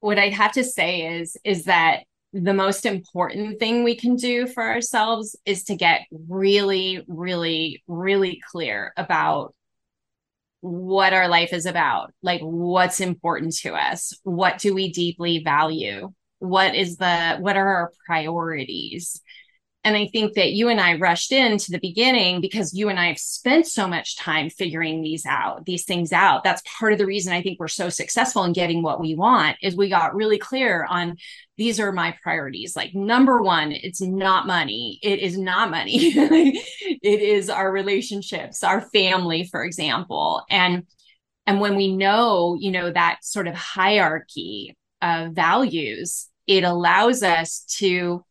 What 0.00 0.18
I'd 0.18 0.34
have 0.34 0.52
to 0.52 0.64
say 0.64 1.18
is, 1.18 1.36
is 1.44 1.64
that 1.64 2.04
the 2.34 2.52
most 2.52 2.84
important 2.84 3.60
thing 3.60 3.84
we 3.84 3.94
can 3.94 4.16
do 4.16 4.48
for 4.48 4.62
ourselves 4.62 5.36
is 5.46 5.62
to 5.64 5.76
get 5.76 6.00
really, 6.10 7.04
really, 7.06 7.82
really 7.86 8.40
clear 8.50 8.92
about 8.96 9.54
what 10.60 11.12
our 11.12 11.28
life 11.28 11.52
is 11.52 11.64
about, 11.64 12.12
like 12.22 12.40
what's 12.40 12.98
important 12.98 13.54
to 13.58 13.74
us, 13.74 14.18
what 14.24 14.58
do 14.58 14.74
we 14.74 14.90
deeply 14.90 15.42
value, 15.44 16.12
what 16.40 16.74
is 16.74 16.96
the 16.96 17.36
what 17.38 17.56
are 17.56 17.68
our 17.68 17.92
priorities 18.04 19.22
and 19.84 19.96
I 19.96 20.06
think 20.06 20.32
that 20.34 20.52
you 20.52 20.70
and 20.70 20.80
I 20.80 20.96
rushed 20.96 21.30
into 21.30 21.70
the 21.70 21.78
beginning 21.78 22.40
because 22.40 22.72
you 22.72 22.88
and 22.88 22.98
I 22.98 23.08
have 23.08 23.18
spent 23.18 23.66
so 23.66 23.86
much 23.86 24.16
time 24.16 24.48
figuring 24.48 25.02
these 25.02 25.26
out, 25.26 25.66
these 25.66 25.84
things 25.84 26.10
out. 26.10 26.42
That's 26.42 26.62
part 26.78 26.94
of 26.94 26.98
the 26.98 27.04
reason 27.04 27.34
I 27.34 27.42
think 27.42 27.60
we're 27.60 27.68
so 27.68 27.90
successful 27.90 28.44
in 28.44 28.54
getting 28.54 28.82
what 28.82 28.98
we 28.98 29.14
want 29.14 29.58
is 29.62 29.76
we 29.76 29.90
got 29.90 30.14
really 30.14 30.38
clear 30.38 30.86
on 30.88 31.18
these 31.58 31.78
are 31.78 31.92
my 31.92 32.16
priorities. 32.22 32.74
Like 32.74 32.94
number 32.94 33.42
one, 33.42 33.72
it's 33.72 34.00
not 34.00 34.46
money. 34.46 34.98
It 35.02 35.18
is 35.18 35.36
not 35.36 35.70
money. 35.70 35.98
it 35.98 37.20
is 37.20 37.50
our 37.50 37.70
relationships, 37.70 38.64
our 38.64 38.80
family, 38.80 39.44
for 39.44 39.62
example. 39.62 40.42
And 40.48 40.86
and 41.46 41.60
when 41.60 41.76
we 41.76 41.94
know, 41.94 42.56
you 42.58 42.70
know, 42.70 42.90
that 42.90 43.18
sort 43.22 43.48
of 43.48 43.54
hierarchy 43.54 44.74
of 45.02 45.32
values, 45.32 46.30
it 46.46 46.64
allows 46.64 47.22
us 47.22 47.66
to 47.80 48.24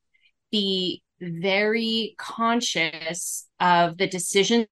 be 0.52 1.03
very 1.42 2.16
conscious 2.18 3.48
of 3.60 3.98
the 3.98 4.08
decisions 4.08 4.68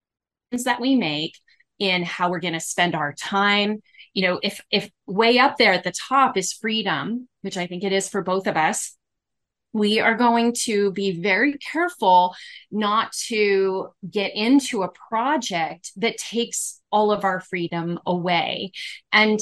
that 0.51 0.81
we 0.81 0.95
make 0.95 1.37
in 1.79 2.03
how 2.03 2.29
we're 2.29 2.39
going 2.39 2.53
to 2.53 2.59
spend 2.59 2.95
our 2.95 3.13
time. 3.13 3.81
You 4.13 4.23
know 4.23 4.39
if 4.43 4.61
if 4.71 4.89
way 5.07 5.39
up 5.39 5.57
there 5.57 5.73
at 5.73 5.83
the 5.83 5.93
top 5.93 6.35
is 6.35 6.51
freedom 6.51 7.29
which 7.43 7.55
i 7.55 7.65
think 7.65 7.85
it 7.85 7.93
is 7.93 8.09
for 8.09 8.21
both 8.21 8.45
of 8.45 8.57
us 8.57 8.97
we 9.73 9.99
are 9.99 10.15
going 10.15 10.53
to 10.63 10.91
be 10.91 11.21
very 11.21 11.57
careful 11.57 12.35
not 12.71 13.11
to 13.13 13.89
get 14.09 14.35
into 14.35 14.83
a 14.83 14.91
project 15.09 15.91
that 15.97 16.17
takes 16.17 16.81
all 16.91 17.11
of 17.11 17.23
our 17.23 17.39
freedom 17.39 17.99
away. 18.05 18.71
And 19.13 19.39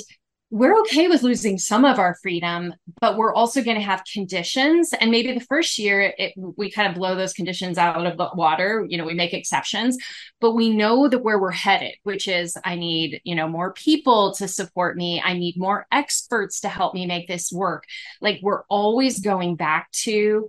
we're 0.52 0.80
okay 0.82 1.08
with 1.08 1.22
losing 1.22 1.60
some 1.60 1.86
of 1.86 2.00
our 2.00 2.16
freedom, 2.24 2.74
but 3.00 3.18
we're 3.18 3.34
also 3.34 3.62
going 3.62 3.78
to 3.78 3.84
have 3.84 4.04
conditions. 4.12 4.94
And 5.00 5.12
maybe 5.12 5.32
the 5.32 5.46
first 5.46 5.78
year, 5.78 6.14
it, 6.18 6.34
we 6.36 6.72
kind 6.72 6.88
of 6.88 6.96
blow 6.96 7.16
those 7.16 7.34
conditions 7.34 7.78
out 7.78 8.04
of 8.04 8.18
the 8.18 8.30
water. 8.34 8.84
You 8.90 8.98
know, 8.98 9.06
we 9.06 9.14
make 9.14 9.34
exceptions, 9.34 9.98
but 10.42 10.54
we 10.54 10.72
know 10.72 11.08
that 11.08 11.20
where 11.20 11.40
we're 11.40 11.52
headed, 11.52 11.96
which 12.02 12.28
is 12.28 12.58
I 12.66 12.76
need, 12.76 13.22
you 13.24 13.36
know, 13.36 13.48
more 13.48 13.74
people 13.74 14.34
to 14.36 14.48
support 14.48 14.98
me. 14.98 15.22
I 15.24 15.34
need 15.34 15.56
more 15.56 15.86
experts 15.92 16.62
to 16.62 16.70
help 16.70 16.96
me 16.96 17.06
make 17.06 17.28
this 17.28 17.52
work. 17.52 17.84
Like 18.20 18.40
we're 18.42 18.64
always 18.70 19.20
going 19.20 19.56
back 19.56 19.92
to 20.04 20.48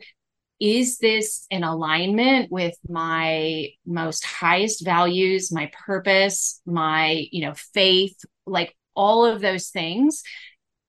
is 0.60 0.98
this 0.98 1.46
in 1.50 1.64
alignment 1.64 2.52
with 2.52 2.74
my 2.86 3.68
most 3.86 4.22
highest 4.26 4.84
values 4.84 5.50
my 5.50 5.70
purpose 5.86 6.60
my 6.66 7.26
you 7.32 7.46
know 7.46 7.54
faith 7.72 8.14
like 8.46 8.76
all 8.94 9.24
of 9.24 9.40
those 9.40 9.68
things 9.68 10.22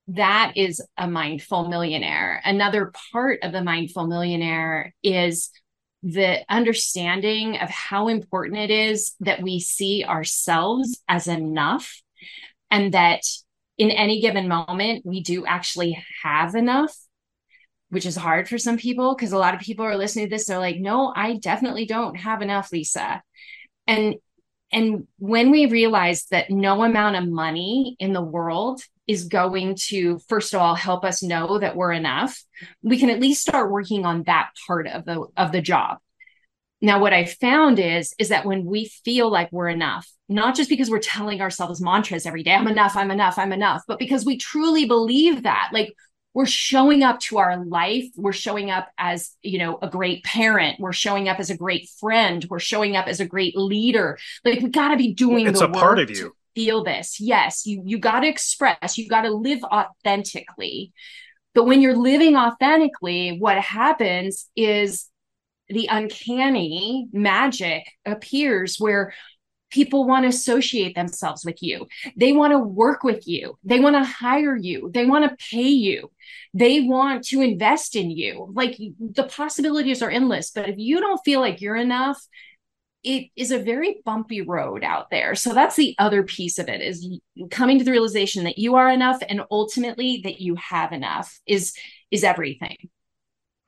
that 0.08 0.52
is 0.56 0.82
a 0.98 1.08
mindful 1.08 1.68
millionaire. 1.68 2.40
Another 2.44 2.92
part 3.12 3.40
of 3.42 3.52
the 3.52 3.62
mindful 3.62 4.06
millionaire 4.06 4.94
is 5.02 5.50
the 6.02 6.40
understanding 6.48 7.58
of 7.58 7.70
how 7.70 8.08
important 8.08 8.58
it 8.58 8.70
is 8.70 9.12
that 9.20 9.42
we 9.42 9.60
see 9.60 10.04
ourselves 10.04 11.00
as 11.08 11.28
enough 11.28 12.02
and 12.70 12.92
that 12.92 13.20
in 13.78 13.90
any 13.90 14.20
given 14.20 14.48
moment 14.48 15.06
we 15.06 15.22
do 15.22 15.46
actually 15.46 16.02
have 16.22 16.54
enough 16.54 16.96
which 17.90 18.06
is 18.06 18.16
hard 18.16 18.48
for 18.48 18.58
some 18.58 18.78
people 18.78 19.14
because 19.14 19.32
a 19.32 19.38
lot 19.38 19.54
of 19.54 19.60
people 19.60 19.84
are 19.84 19.96
listening 19.96 20.26
to 20.26 20.30
this 20.30 20.46
they're 20.46 20.58
like 20.58 20.78
no 20.78 21.12
i 21.14 21.36
definitely 21.36 21.86
don't 21.86 22.16
have 22.16 22.42
enough 22.42 22.70
leisa. 22.70 23.20
And 23.86 24.16
and 24.72 25.06
when 25.18 25.50
we 25.50 25.66
realize 25.66 26.26
that 26.30 26.50
no 26.50 26.82
amount 26.82 27.16
of 27.16 27.28
money 27.28 27.96
in 27.98 28.12
the 28.12 28.22
world 28.22 28.82
is 29.06 29.24
going 29.24 29.74
to, 29.74 30.18
first 30.28 30.54
of 30.54 30.60
all, 30.60 30.74
help 30.74 31.04
us 31.04 31.22
know 31.22 31.58
that 31.58 31.76
we're 31.76 31.92
enough, 31.92 32.42
we 32.82 32.98
can 32.98 33.10
at 33.10 33.20
least 33.20 33.42
start 33.42 33.70
working 33.70 34.06
on 34.06 34.22
that 34.24 34.50
part 34.66 34.86
of 34.86 35.04
the 35.04 35.26
of 35.36 35.52
the 35.52 35.60
job. 35.60 35.98
Now, 36.80 36.98
what 37.00 37.12
I 37.12 37.26
found 37.26 37.78
is, 37.78 38.12
is 38.18 38.30
that 38.30 38.44
when 38.44 38.64
we 38.64 38.90
feel 39.04 39.30
like 39.30 39.52
we're 39.52 39.68
enough, 39.68 40.08
not 40.28 40.56
just 40.56 40.68
because 40.68 40.90
we're 40.90 40.98
telling 40.98 41.40
ourselves 41.40 41.80
mantras 41.80 42.26
every 42.26 42.42
day, 42.42 42.54
I'm 42.54 42.66
enough, 42.66 42.96
I'm 42.96 43.10
enough, 43.10 43.38
I'm 43.38 43.52
enough, 43.52 43.82
but 43.86 44.00
because 44.00 44.24
we 44.24 44.36
truly 44.36 44.86
believe 44.86 45.44
that, 45.44 45.70
like 45.72 45.94
we're 46.34 46.46
showing 46.46 47.02
up 47.02 47.20
to 47.20 47.38
our 47.38 47.64
life. 47.64 48.06
We're 48.16 48.32
showing 48.32 48.70
up 48.70 48.88
as 48.98 49.32
you 49.42 49.58
know 49.58 49.78
a 49.82 49.88
great 49.88 50.24
parent. 50.24 50.80
We're 50.80 50.92
showing 50.92 51.28
up 51.28 51.38
as 51.38 51.50
a 51.50 51.56
great 51.56 51.88
friend. 52.00 52.44
We're 52.48 52.58
showing 52.58 52.96
up 52.96 53.06
as 53.06 53.20
a 53.20 53.26
great 53.26 53.56
leader. 53.56 54.18
Like 54.44 54.60
we 54.60 54.70
got 54.70 54.88
to 54.88 54.96
be 54.96 55.12
doing 55.12 55.46
it's 55.46 55.60
the 55.60 55.66
a 55.66 55.72
part 55.72 55.98
of 55.98 56.10
you. 56.10 56.34
feel 56.54 56.84
this. 56.84 57.20
Yes 57.20 57.66
you 57.66 57.82
you 57.84 57.98
got 57.98 58.20
to 58.20 58.28
express. 58.28 58.96
You 58.96 59.08
got 59.08 59.22
to 59.22 59.30
live 59.30 59.62
authentically. 59.64 60.92
But 61.54 61.64
when 61.64 61.82
you're 61.82 61.96
living 61.96 62.36
authentically 62.36 63.38
what 63.38 63.58
happens 63.58 64.48
is 64.56 65.08
the 65.68 65.88
uncanny 65.90 67.08
magic 67.12 67.84
appears 68.04 68.76
where 68.78 69.14
people 69.72 70.06
want 70.06 70.24
to 70.24 70.28
associate 70.28 70.94
themselves 70.94 71.44
with 71.44 71.62
you. 71.62 71.88
They 72.16 72.32
want 72.32 72.52
to 72.52 72.58
work 72.58 73.02
with 73.02 73.26
you. 73.26 73.58
They 73.64 73.80
want 73.80 73.96
to 73.96 74.04
hire 74.04 74.54
you. 74.54 74.90
They 74.92 75.06
want 75.06 75.28
to 75.28 75.36
pay 75.50 75.68
you. 75.68 76.10
They 76.54 76.80
want 76.80 77.24
to 77.28 77.40
invest 77.40 77.96
in 77.96 78.10
you. 78.10 78.52
Like 78.54 78.78
the 79.00 79.24
possibilities 79.24 80.02
are 80.02 80.10
endless. 80.10 80.50
But 80.50 80.68
if 80.68 80.78
you 80.78 81.00
don't 81.00 81.24
feel 81.24 81.40
like 81.40 81.60
you're 81.60 81.76
enough, 81.76 82.24
it 83.02 83.30
is 83.34 83.50
a 83.50 83.58
very 83.58 84.00
bumpy 84.04 84.42
road 84.42 84.84
out 84.84 85.10
there. 85.10 85.34
So 85.34 85.54
that's 85.54 85.74
the 85.74 85.96
other 85.98 86.22
piece 86.22 86.58
of 86.58 86.68
it 86.68 86.80
is 86.80 87.18
coming 87.50 87.78
to 87.78 87.84
the 87.84 87.90
realization 87.90 88.44
that 88.44 88.58
you 88.58 88.76
are 88.76 88.88
enough 88.88 89.20
and 89.28 89.42
ultimately 89.50 90.20
that 90.24 90.40
you 90.40 90.54
have 90.56 90.92
enough 90.92 91.40
is 91.46 91.74
is 92.10 92.22
everything. 92.22 92.76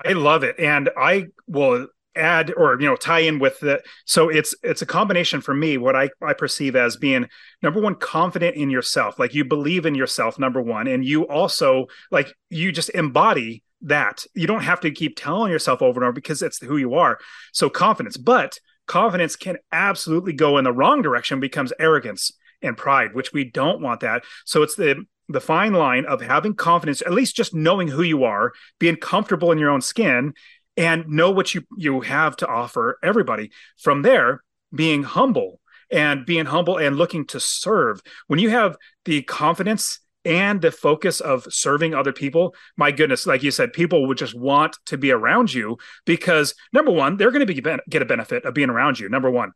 I 0.05 0.13
love 0.13 0.45
it. 0.45 0.59
And 0.59 0.91
I 0.97 1.27
will 1.47 1.89
add 2.17 2.53
or 2.57 2.81
you 2.81 2.87
know 2.87 2.97
tie 2.97 3.21
in 3.21 3.39
with 3.39 3.59
the 3.61 3.83
so 4.05 4.29
it's 4.29 4.55
it's 4.63 4.83
a 4.83 4.87
combination 4.87 5.41
for 5.41 5.55
me 5.55 5.77
what 5.77 5.97
i 5.97 6.09
i 6.23 6.33
perceive 6.33 6.77
as 6.77 6.97
being 6.97 7.27
number 7.63 7.81
one 7.81 7.95
confident 7.95 8.57
in 8.57 8.71
yourself 8.71 9.19
like 9.19 9.35
you 9.35 9.45
believe 9.45 9.85
in 9.87 9.95
yourself 9.95 10.39
number 10.39 10.63
one 10.63 10.87
and 10.87 11.05
you 11.05 11.27
also 11.27 11.87
like 12.11 12.33
you 12.51 12.71
just 12.73 12.91
embody 12.91 13.63
that. 13.85 14.25
You 14.35 14.47
don't 14.47 14.63
have 14.63 14.81
to 14.81 14.91
keep 14.91 15.17
telling 15.17 15.53
yourself 15.53 15.81
over 15.83 16.01
and 16.01 16.05
over 16.05 16.13
because 16.13 16.43
it's 16.43 16.59
who 16.59 16.77
you 16.77 16.95
are. 16.95 17.19
So 17.53 17.71
confidence 17.71 18.17
but 18.17 18.59
confidence 18.87 19.37
can 19.37 19.57
absolutely 19.73 20.33
go 20.33 20.59
in 20.59 20.65
the 20.65 20.73
wrong 20.73 21.01
direction 21.01 21.41
becomes 21.41 21.73
arrogance 21.79 22.31
and 22.61 22.77
pride 22.77 23.15
which 23.15 23.33
we 23.33 23.45
don't 23.45 23.81
want 23.81 24.01
that. 24.01 24.25
So 24.45 24.63
it's 24.63 24.75
the 24.75 25.05
the 25.29 25.41
fine 25.41 25.73
line 25.73 26.05
of 26.05 26.21
having 26.21 26.55
confidence 26.55 27.01
at 27.01 27.13
least 27.13 27.35
just 27.35 27.55
knowing 27.55 27.89
who 27.89 28.03
you 28.03 28.25
are 28.25 28.53
being 28.79 28.97
comfortable 28.97 29.53
in 29.53 29.59
your 29.59 29.71
own 29.71 29.81
skin 29.81 30.35
and 30.77 31.09
know 31.09 31.31
what 31.31 31.55
you 31.55 31.63
you 31.77 32.01
have 32.01 32.37
to 32.37 32.47
offer 32.47 32.99
everybody 33.03 33.51
from 33.79 34.03
there 34.03 34.43
being 34.75 35.03
humble 35.03 35.61
and 35.91 36.27
being 36.27 36.47
humble 36.47 36.79
and 36.79 36.97
looking 36.97 37.27
to 37.27 37.39
serve 37.39 38.01
when 38.27 38.39
you 38.39 38.51
have 38.51 38.77
the 39.05 39.23
confidence 39.23 40.01
and 40.25 40.63
the 40.63 40.73
focus 40.73 41.21
of 41.21 41.47
serving 41.51 41.95
other 41.95 42.13
people, 42.13 42.55
my 42.77 42.91
goodness, 42.91 43.27
like 43.27 43.43
you 43.43 43.51
said, 43.51 43.73
people 43.73 44.07
would 44.07 44.17
just 44.17 44.35
want 44.35 44.77
to 44.87 44.97
be 44.97 45.11
around 45.11 45.53
you 45.53 45.77
because 46.07 46.55
number 46.73 46.91
one, 46.91 47.17
they're 47.17 47.31
going 47.31 47.47
to 47.47 47.53
be 47.53 47.61
get 47.89 48.03
a 48.03 48.07
benefit 48.07 48.45
of 48.45 48.55
being 48.55 48.71
around 48.71 48.99
you. 48.99 49.09
Number 49.09 49.31
one, 49.31 49.53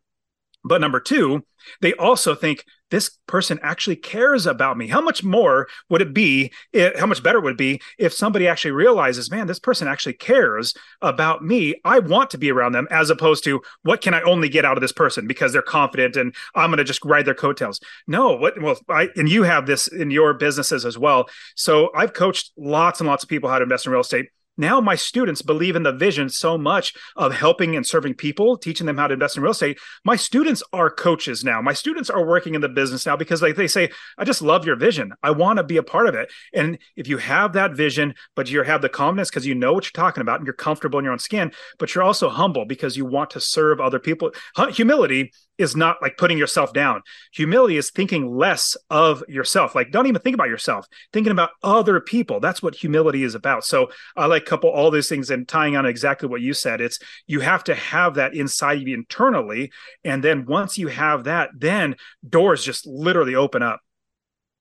but 0.63 0.81
number 0.81 0.99
two, 0.99 1.43
they 1.81 1.93
also 1.93 2.35
think 2.35 2.63
this 2.91 3.17
person 3.27 3.59
actually 3.61 3.95
cares 3.95 4.45
about 4.45 4.77
me. 4.77 4.87
How 4.87 5.01
much 5.01 5.23
more 5.23 5.67
would 5.89 6.01
it 6.01 6.13
be? 6.13 6.51
Eh, 6.73 6.91
how 6.97 7.05
much 7.05 7.23
better 7.23 7.39
would 7.39 7.53
it 7.53 7.57
be 7.57 7.81
if 7.97 8.13
somebody 8.13 8.47
actually 8.47 8.71
realizes, 8.71 9.31
man, 9.31 9.47
this 9.47 9.59
person 9.59 9.87
actually 9.87 10.13
cares 10.13 10.73
about 11.01 11.43
me. 11.43 11.75
I 11.85 11.99
want 11.99 12.29
to 12.31 12.37
be 12.37 12.51
around 12.51 12.73
them, 12.73 12.87
as 12.91 13.09
opposed 13.09 13.43
to 13.45 13.61
what 13.83 14.01
can 14.01 14.13
I 14.13 14.21
only 14.21 14.49
get 14.49 14.65
out 14.65 14.77
of 14.77 14.81
this 14.81 14.91
person 14.91 15.27
because 15.27 15.53
they're 15.53 15.61
confident 15.61 16.15
and 16.15 16.35
I'm 16.55 16.69
going 16.69 16.77
to 16.77 16.83
just 16.83 17.05
ride 17.05 17.25
their 17.25 17.33
coattails. 17.33 17.79
No, 18.07 18.35
what? 18.35 18.61
Well, 18.61 18.77
I 18.89 19.09
and 19.15 19.29
you 19.29 19.43
have 19.43 19.65
this 19.65 19.87
in 19.87 20.11
your 20.11 20.33
businesses 20.33 20.85
as 20.85 20.97
well. 20.97 21.29
So 21.55 21.91
I've 21.95 22.13
coached 22.13 22.51
lots 22.57 22.99
and 22.99 23.07
lots 23.07 23.23
of 23.23 23.29
people 23.29 23.49
how 23.49 23.59
to 23.59 23.63
invest 23.63 23.85
in 23.85 23.91
real 23.91 24.01
estate 24.01 24.29
now 24.59 24.81
my 24.81 24.95
students 24.95 25.41
believe 25.41 25.75
in 25.75 25.83
the 25.83 25.93
vision 25.93 26.29
so 26.29 26.57
much 26.57 26.93
of 27.15 27.33
helping 27.33 27.75
and 27.75 27.87
serving 27.87 28.13
people 28.13 28.57
teaching 28.57 28.85
them 28.85 28.97
how 28.97 29.07
to 29.07 29.13
invest 29.13 29.37
in 29.37 29.43
real 29.43 29.53
estate. 29.53 29.79
My 30.03 30.15
students 30.15 30.61
are 30.73 30.89
coaches 30.89 31.43
now. 31.43 31.61
My 31.61 31.73
students 31.73 32.09
are 32.09 32.25
working 32.25 32.55
in 32.55 32.61
the 32.61 32.69
business 32.69 33.05
now 33.05 33.15
because 33.15 33.41
like 33.41 33.55
they 33.55 33.67
say 33.67 33.89
i 34.17 34.23
just 34.23 34.41
love 34.41 34.65
your 34.65 34.75
vision. 34.75 35.13
I 35.23 35.31
want 35.31 35.57
to 35.57 35.63
be 35.63 35.77
a 35.77 35.83
part 35.83 36.07
of 36.07 36.15
it. 36.15 36.29
And 36.53 36.77
if 36.95 37.07
you 37.07 37.17
have 37.17 37.53
that 37.53 37.73
vision 37.73 38.13
but 38.35 38.51
you 38.51 38.61
have 38.63 38.81
the 38.81 38.89
confidence 38.89 39.29
because 39.29 39.47
you 39.47 39.55
know 39.55 39.73
what 39.73 39.85
you're 39.85 40.03
talking 40.03 40.21
about 40.21 40.39
and 40.39 40.45
you're 40.45 40.53
comfortable 40.53 40.99
in 40.99 41.05
your 41.05 41.13
own 41.13 41.19
skin 41.19 41.51
but 41.77 41.95
you're 41.95 42.03
also 42.03 42.29
humble 42.29 42.65
because 42.65 42.97
you 42.97 43.05
want 43.05 43.29
to 43.31 43.39
serve 43.39 43.79
other 43.79 43.99
people. 43.99 44.31
Humility 44.73 45.31
is 45.59 45.75
not 45.75 46.01
like 46.01 46.17
putting 46.17 46.37
yourself 46.37 46.73
down. 46.73 47.01
Humility 47.33 47.77
is 47.77 47.91
thinking 47.91 48.35
less 48.35 48.75
of 48.89 49.23
yourself. 49.27 49.75
Like, 49.75 49.91
don't 49.91 50.07
even 50.07 50.21
think 50.21 50.33
about 50.33 50.47
yourself, 50.47 50.87
thinking 51.11 51.31
about 51.31 51.51
other 51.61 51.99
people. 51.99 52.39
That's 52.39 52.63
what 52.63 52.73
humility 52.73 53.23
is 53.23 53.35
about. 53.35 53.65
So 53.65 53.91
I 54.15 54.25
like 54.25 54.45
couple 54.45 54.69
all 54.69 54.89
these 54.89 55.09
things 55.09 55.29
and 55.29 55.47
tying 55.47 55.75
on 55.75 55.85
exactly 55.85 56.29
what 56.29 56.41
you 56.41 56.53
said. 56.53 56.81
It's 56.81 56.99
you 57.27 57.41
have 57.41 57.63
to 57.65 57.75
have 57.75 58.15
that 58.15 58.33
inside 58.33 58.81
you 58.81 58.93
internally. 58.95 59.71
And 60.03 60.23
then 60.23 60.45
once 60.45 60.77
you 60.77 60.87
have 60.87 61.25
that, 61.25 61.49
then 61.55 61.97
doors 62.27 62.63
just 62.63 62.87
literally 62.87 63.35
open 63.35 63.61
up. 63.61 63.81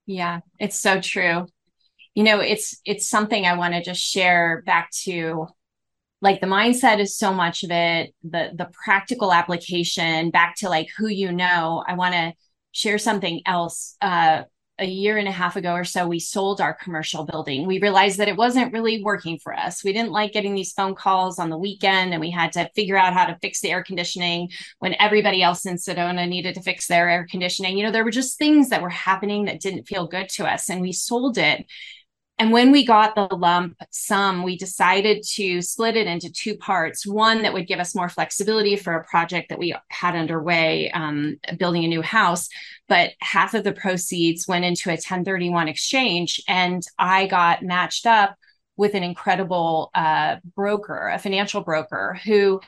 Yeah, 0.05 0.41
it's 0.59 0.79
so 0.79 1.01
true. 1.01 1.47
You 2.15 2.25
know, 2.25 2.41
it's 2.41 2.81
it's 2.85 3.09
something 3.09 3.47
I 3.47 3.57
want 3.57 3.75
to 3.75 3.83
just 3.83 4.01
share 4.01 4.63
back 4.67 4.91
to 5.05 5.47
like 6.21 6.41
the 6.41 6.47
mindset 6.47 6.99
is 6.99 7.17
so 7.17 7.33
much 7.33 7.63
of 7.63 7.71
it 7.71 8.15
the 8.23 8.51
the 8.55 8.69
practical 8.85 9.33
application 9.33 10.31
back 10.31 10.57
to 10.57 10.69
like 10.69 10.89
who 10.97 11.09
you 11.09 11.33
know 11.33 11.85
i 11.87 11.95
want 11.95 12.15
to 12.15 12.33
share 12.73 12.99
something 12.99 13.41
else 13.47 13.97
uh 14.03 14.43
a 14.79 14.87
year 14.87 15.19
and 15.19 15.27
a 15.27 15.33
half 15.33 15.57
ago 15.57 15.73
or 15.73 15.85
so, 15.85 16.07
we 16.07 16.21
sold 16.21 16.61
our 16.61 16.73
commercial 16.73 17.25
building. 17.25 17.67
We 17.67 17.81
realized 17.81 18.19
that 18.19 18.29
it 18.29 18.37
wasn't 18.37 18.73
really 18.73 19.03
working 19.03 19.39
for 19.39 19.53
us. 19.53 19.83
We 19.83 19.93
didn't 19.93 20.13
like 20.13 20.33
getting 20.33 20.55
these 20.55 20.73
phone 20.73 20.95
calls 20.95 21.39
on 21.39 21.51
the 21.51 21.59
weekend, 21.59 22.13
and 22.13 22.21
we 22.21 22.31
had 22.31 22.53
to 22.53 22.71
figure 22.75 22.97
out 22.97 23.13
how 23.13 23.27
to 23.27 23.39
fix 23.43 23.61
the 23.61 23.71
air 23.71 23.83
conditioning 23.83 24.51
when 24.79 24.95
everybody 25.01 25.43
else 25.43 25.67
in 25.67 25.77
Sedona 25.77 26.29
needed 26.29 26.55
to 26.55 26.63
fix 26.63 26.87
their 26.87 27.09
air 27.09 27.27
conditioning. 27.29 27.77
You 27.77 27.85
know, 27.85 27.93
there 27.93 28.05
were 28.05 28.11
just 28.11 28.39
things 28.39 28.69
that 28.69 28.83
were 28.83 28.89
happening 28.89 29.47
that 29.47 29.61
didn't 29.61 29.89
feel 29.89 30.07
good 30.07 30.29
to 30.31 30.47
us, 30.47 30.71
and 30.71 30.81
we 30.81 30.93
sold 30.93 31.39
it. 31.39 31.67
And 32.39 32.53
when 32.53 32.71
we 32.71 32.87
got 32.87 33.17
the 33.17 33.35
lump 33.35 33.77
sum, 33.91 34.45
we 34.45 34.57
decided 34.57 35.25
to 35.35 35.61
split 35.61 35.97
it 35.97 36.07
into 36.07 36.31
two 36.31 36.57
parts. 36.57 37.05
One 37.05 37.43
that 37.43 37.53
would 37.53 37.67
give 37.67 37.81
us 37.81 37.97
more 37.97 38.09
flexibility 38.09 38.77
for 38.77 38.95
a 38.95 39.05
project 39.05 39.49
that 39.49 39.59
we 39.59 39.75
had 39.89 40.15
underway, 40.15 40.91
um, 40.93 41.39
building 41.59 41.85
a 41.85 41.89
new 41.89 42.03
house. 42.03 42.49
But 42.87 43.11
half 43.21 43.55
of 43.55 43.65
the 43.65 43.73
proceeds 43.73 44.47
went 44.47 44.65
into 44.65 44.89
a 44.89 44.93
1031 44.93 45.67
exchange. 45.67 46.41
And 46.47 46.83
I 46.97 47.27
got 47.27 47.65
matched 47.65 48.07
up 48.07 48.37
with 48.77 48.95
an 48.95 49.03
incredible 49.03 49.91
uh, 49.93 50.37
broker, 50.55 51.09
a 51.09 51.19
financial 51.19 51.63
broker 51.63 52.21
who 52.25 52.61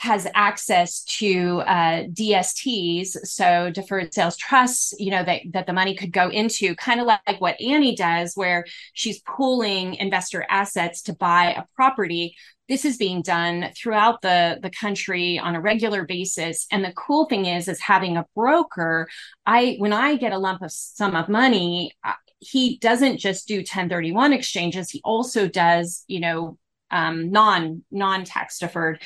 has 0.00 0.26
access 0.34 1.04
to 1.04 1.60
uh, 1.66 2.04
DSTs, 2.04 3.08
so 3.26 3.70
deferred 3.70 4.14
sales 4.14 4.34
trusts, 4.38 4.94
you 4.98 5.10
know, 5.10 5.22
that, 5.22 5.42
that 5.52 5.66
the 5.66 5.74
money 5.74 5.94
could 5.94 6.10
go 6.10 6.30
into, 6.30 6.74
kind 6.76 7.02
of 7.02 7.06
like, 7.06 7.38
what 7.38 7.60
Annie 7.60 7.94
does, 7.94 8.32
where 8.34 8.64
she's 8.94 9.20
pooling 9.20 9.96
investor 9.96 10.46
assets 10.48 11.02
to 11.02 11.12
buy 11.12 11.52
a 11.52 11.64
property. 11.76 12.34
This 12.66 12.86
is 12.86 12.96
being 12.96 13.20
done 13.20 13.72
throughout 13.76 14.22
the, 14.22 14.58
the 14.62 14.70
country 14.70 15.38
on 15.38 15.54
a 15.54 15.60
regular 15.60 16.06
basis. 16.06 16.66
And 16.72 16.82
the 16.82 16.94
cool 16.94 17.26
thing 17.26 17.44
is, 17.44 17.68
is 17.68 17.80
having 17.82 18.16
a 18.16 18.24
broker, 18.34 19.06
I 19.44 19.76
when 19.80 19.92
I 19.92 20.16
get 20.16 20.32
a 20.32 20.38
lump 20.38 20.62
of 20.62 20.72
sum 20.72 21.14
of 21.14 21.28
money, 21.28 21.92
he 22.38 22.78
doesn't 22.78 23.18
just 23.18 23.46
do 23.46 23.58
1031 23.58 24.32
exchanges, 24.32 24.88
he 24.88 25.02
also 25.04 25.46
does, 25.46 26.04
you 26.08 26.20
know, 26.20 26.56
um, 26.90 27.30
non 27.30 27.84
non 27.90 28.24
tax 28.24 28.58
deferred 28.58 29.00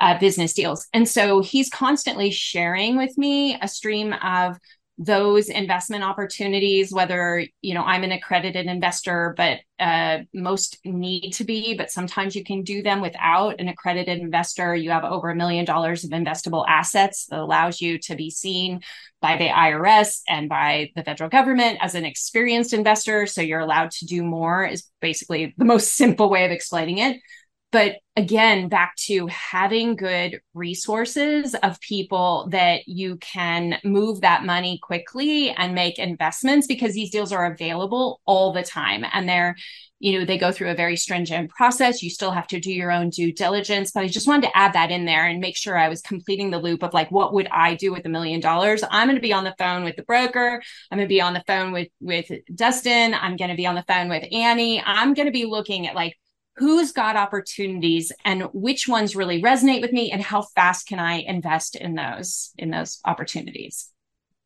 uh, 0.00 0.18
business 0.18 0.54
deals. 0.54 0.88
And 0.92 1.08
so 1.08 1.40
he's 1.40 1.68
constantly 1.68 2.30
sharing 2.30 2.96
with 2.96 3.16
me 3.16 3.58
a 3.60 3.68
stream 3.68 4.12
of 4.14 4.56
those 5.02 5.48
investment 5.48 6.04
opportunities 6.04 6.92
whether 6.92 7.42
you 7.62 7.72
know 7.72 7.82
i'm 7.84 8.04
an 8.04 8.12
accredited 8.12 8.66
investor 8.66 9.32
but 9.34 9.60
uh, 9.78 10.18
most 10.34 10.78
need 10.84 11.30
to 11.30 11.42
be 11.42 11.74
but 11.74 11.90
sometimes 11.90 12.36
you 12.36 12.44
can 12.44 12.62
do 12.62 12.82
them 12.82 13.00
without 13.00 13.58
an 13.58 13.68
accredited 13.68 14.18
investor. 14.18 14.74
You 14.74 14.90
have 14.90 15.04
over 15.04 15.30
a 15.30 15.34
million 15.34 15.64
dollars 15.64 16.04
of 16.04 16.10
investable 16.10 16.66
assets 16.68 17.26
that 17.30 17.38
allows 17.38 17.80
you 17.80 17.98
to 18.00 18.14
be 18.14 18.30
seen 18.30 18.82
by 19.22 19.38
the 19.38 19.48
irs 19.48 20.20
and 20.28 20.50
by 20.50 20.90
the 20.96 21.02
federal 21.02 21.30
government 21.30 21.78
as 21.80 21.94
an 21.94 22.04
experienced 22.04 22.74
investor. 22.74 23.24
So 23.24 23.40
you're 23.40 23.60
allowed 23.60 23.90
to 23.92 24.04
do 24.04 24.22
more 24.22 24.66
is 24.66 24.84
basically 25.00 25.54
the 25.56 25.64
most 25.64 25.94
simple 25.96 26.28
way 26.28 26.44
of 26.44 26.50
explaining 26.50 26.98
it 26.98 27.16
but 27.72 27.96
again 28.16 28.68
back 28.68 28.94
to 28.96 29.26
having 29.28 29.96
good 29.96 30.40
resources 30.54 31.54
of 31.62 31.80
people 31.80 32.48
that 32.50 32.86
you 32.86 33.16
can 33.16 33.78
move 33.84 34.20
that 34.20 34.44
money 34.44 34.78
quickly 34.82 35.50
and 35.50 35.74
make 35.74 35.98
investments 35.98 36.66
because 36.66 36.92
these 36.92 37.10
deals 37.10 37.32
are 37.32 37.52
available 37.52 38.20
all 38.26 38.52
the 38.52 38.62
time 38.62 39.04
and 39.12 39.28
they're 39.28 39.56
you 40.02 40.18
know 40.18 40.24
they 40.24 40.38
go 40.38 40.50
through 40.50 40.70
a 40.70 40.74
very 40.74 40.96
stringent 40.96 41.50
process. 41.50 42.02
You 42.02 42.08
still 42.08 42.30
have 42.30 42.46
to 42.48 42.58
do 42.58 42.72
your 42.72 42.90
own 42.90 43.10
due 43.10 43.32
diligence 43.32 43.92
but 43.92 44.02
i 44.02 44.08
just 44.08 44.26
wanted 44.26 44.48
to 44.48 44.56
add 44.56 44.72
that 44.72 44.90
in 44.90 45.04
there 45.04 45.26
and 45.26 45.40
make 45.40 45.56
sure 45.56 45.76
i 45.76 45.88
was 45.88 46.00
completing 46.00 46.50
the 46.50 46.58
loop 46.58 46.82
of 46.82 46.94
like 46.94 47.10
what 47.10 47.34
would 47.34 47.48
i 47.52 47.74
do 47.74 47.92
with 47.92 48.06
a 48.06 48.08
million 48.08 48.40
dollars? 48.40 48.82
I'm 48.90 49.06
going 49.06 49.16
to 49.16 49.22
be 49.22 49.32
on 49.32 49.44
the 49.44 49.54
phone 49.58 49.84
with 49.84 49.96
the 49.96 50.02
broker. 50.02 50.62
I'm 50.90 50.98
going 50.98 51.06
to 51.06 51.12
be 51.12 51.20
on 51.20 51.34
the 51.34 51.44
phone 51.46 51.72
with 51.72 51.88
with 52.00 52.30
dustin. 52.54 53.14
I'm 53.14 53.36
going 53.36 53.50
to 53.50 53.56
be 53.56 53.66
on 53.66 53.74
the 53.74 53.84
phone 53.86 54.08
with 54.08 54.24
annie. 54.32 54.82
I'm 54.84 55.14
going 55.14 55.26
to 55.26 55.32
be 55.32 55.44
looking 55.44 55.86
at 55.86 55.94
like 55.94 56.16
who's 56.60 56.92
got 56.92 57.16
opportunities 57.16 58.12
and 58.26 58.42
which 58.52 58.86
ones 58.86 59.16
really 59.16 59.42
resonate 59.42 59.80
with 59.80 59.92
me 59.92 60.12
and 60.12 60.22
how 60.22 60.42
fast 60.42 60.86
can 60.86 60.98
i 60.98 61.14
invest 61.14 61.74
in 61.74 61.94
those 61.94 62.52
in 62.58 62.70
those 62.70 63.00
opportunities. 63.06 63.88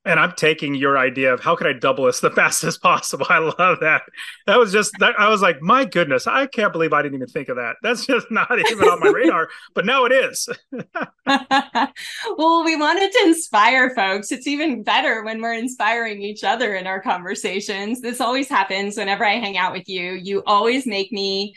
And 0.06 0.20
i'm 0.20 0.32
taking 0.32 0.76
your 0.76 0.96
idea 0.96 1.34
of 1.34 1.40
how 1.40 1.56
can 1.56 1.66
i 1.66 1.72
double 1.72 2.04
this 2.04 2.20
the 2.20 2.30
fastest 2.42 2.80
possible. 2.80 3.26
I 3.28 3.38
love 3.38 3.80
that. 3.80 4.02
That 4.46 4.60
was 4.60 4.70
just 4.70 4.92
that 5.00 5.18
i 5.18 5.28
was 5.28 5.42
like 5.42 5.60
my 5.60 5.84
goodness 5.84 6.28
i 6.28 6.46
can't 6.46 6.72
believe 6.72 6.92
i 6.92 7.02
didn't 7.02 7.16
even 7.16 7.26
think 7.26 7.48
of 7.48 7.56
that. 7.56 7.76
That's 7.82 8.06
just 8.06 8.28
not 8.30 8.56
even 8.56 8.88
on 8.88 9.00
my 9.00 9.08
radar 9.08 9.48
but 9.74 9.84
now 9.84 10.04
it 10.04 10.12
is. 10.12 10.48
Well 12.36 12.64
we 12.64 12.76
wanted 12.76 13.10
to 13.10 13.22
inspire 13.24 13.94
folks. 13.94 14.30
It's 14.30 14.46
even 14.46 14.84
better 14.84 15.24
when 15.24 15.42
we're 15.42 15.54
inspiring 15.54 16.22
each 16.22 16.44
other 16.44 16.76
in 16.76 16.86
our 16.86 17.02
conversations. 17.02 18.00
This 18.00 18.20
always 18.20 18.48
happens 18.48 18.96
whenever 18.96 19.24
i 19.24 19.40
hang 19.40 19.58
out 19.58 19.72
with 19.72 19.88
you. 19.88 20.12
You 20.12 20.44
always 20.46 20.86
make 20.86 21.10
me 21.10 21.56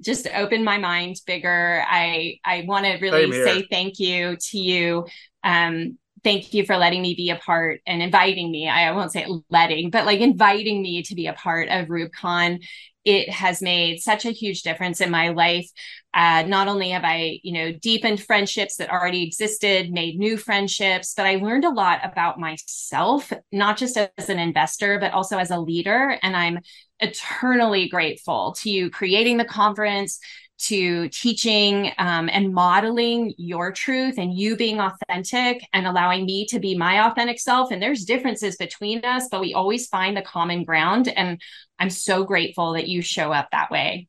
just 0.00 0.28
open 0.34 0.64
my 0.64 0.78
mind 0.78 1.16
bigger. 1.26 1.84
I 1.88 2.38
I 2.44 2.64
want 2.66 2.86
to 2.86 2.98
really 2.98 3.32
say 3.32 3.66
thank 3.70 3.98
you 3.98 4.36
to 4.36 4.58
you 4.58 5.06
um, 5.44 5.98
thank 6.24 6.52
you 6.52 6.64
for 6.64 6.76
letting 6.76 7.02
me 7.02 7.14
be 7.14 7.30
a 7.30 7.36
part 7.36 7.80
and 7.86 8.02
inviting 8.02 8.50
me. 8.50 8.68
I 8.68 8.90
won't 8.92 9.12
say 9.12 9.26
letting, 9.50 9.90
but 9.90 10.04
like 10.04 10.20
inviting 10.20 10.82
me 10.82 11.02
to 11.04 11.14
be 11.14 11.26
a 11.26 11.32
part 11.32 11.68
of 11.68 11.88
REWBCON. 11.88 12.62
It 13.08 13.30
has 13.30 13.62
made 13.62 14.00
such 14.00 14.26
a 14.26 14.30
huge 14.42 14.62
difference 14.62 15.00
in 15.00 15.10
my 15.10 15.30
life. 15.30 15.68
Uh, 16.12 16.42
not 16.46 16.68
only 16.68 16.90
have 16.90 17.04
I, 17.04 17.40
you 17.42 17.52
know, 17.52 17.72
deepened 17.72 18.22
friendships 18.22 18.76
that 18.76 18.90
already 18.90 19.22
existed, 19.22 19.90
made 19.90 20.18
new 20.18 20.36
friendships, 20.36 21.14
but 21.16 21.24
I 21.24 21.36
learned 21.36 21.64
a 21.64 21.70
lot 21.70 22.00
about 22.04 22.38
myself, 22.38 23.32
not 23.50 23.78
just 23.78 23.96
as 23.96 24.28
an 24.28 24.38
investor, 24.38 24.98
but 24.98 25.12
also 25.12 25.38
as 25.38 25.50
a 25.50 25.58
leader. 25.58 26.18
And 26.22 26.36
I'm 26.36 26.58
eternally 27.00 27.88
grateful 27.88 28.54
to 28.60 28.70
you 28.70 28.90
creating 28.90 29.38
the 29.38 29.44
conference, 29.44 30.20
to 30.58 31.08
teaching 31.10 31.92
um, 31.98 32.28
and 32.32 32.52
modeling 32.52 33.32
your 33.38 33.70
truth 33.70 34.18
and 34.18 34.36
you 34.36 34.56
being 34.56 34.80
authentic 34.80 35.64
and 35.72 35.86
allowing 35.86 36.26
me 36.26 36.46
to 36.46 36.58
be 36.58 36.76
my 36.76 37.06
authentic 37.06 37.38
self. 37.38 37.70
And 37.70 37.80
there's 37.80 38.04
differences 38.04 38.56
between 38.56 39.04
us, 39.04 39.28
but 39.30 39.40
we 39.40 39.54
always 39.54 39.86
find 39.86 40.16
the 40.16 40.22
common 40.22 40.64
ground. 40.64 41.06
And 41.08 41.40
I'm 41.78 41.90
so 41.90 42.24
grateful 42.24 42.72
that 42.72 42.88
you 42.88 43.02
show 43.02 43.32
up 43.32 43.48
that 43.52 43.70
way. 43.70 44.08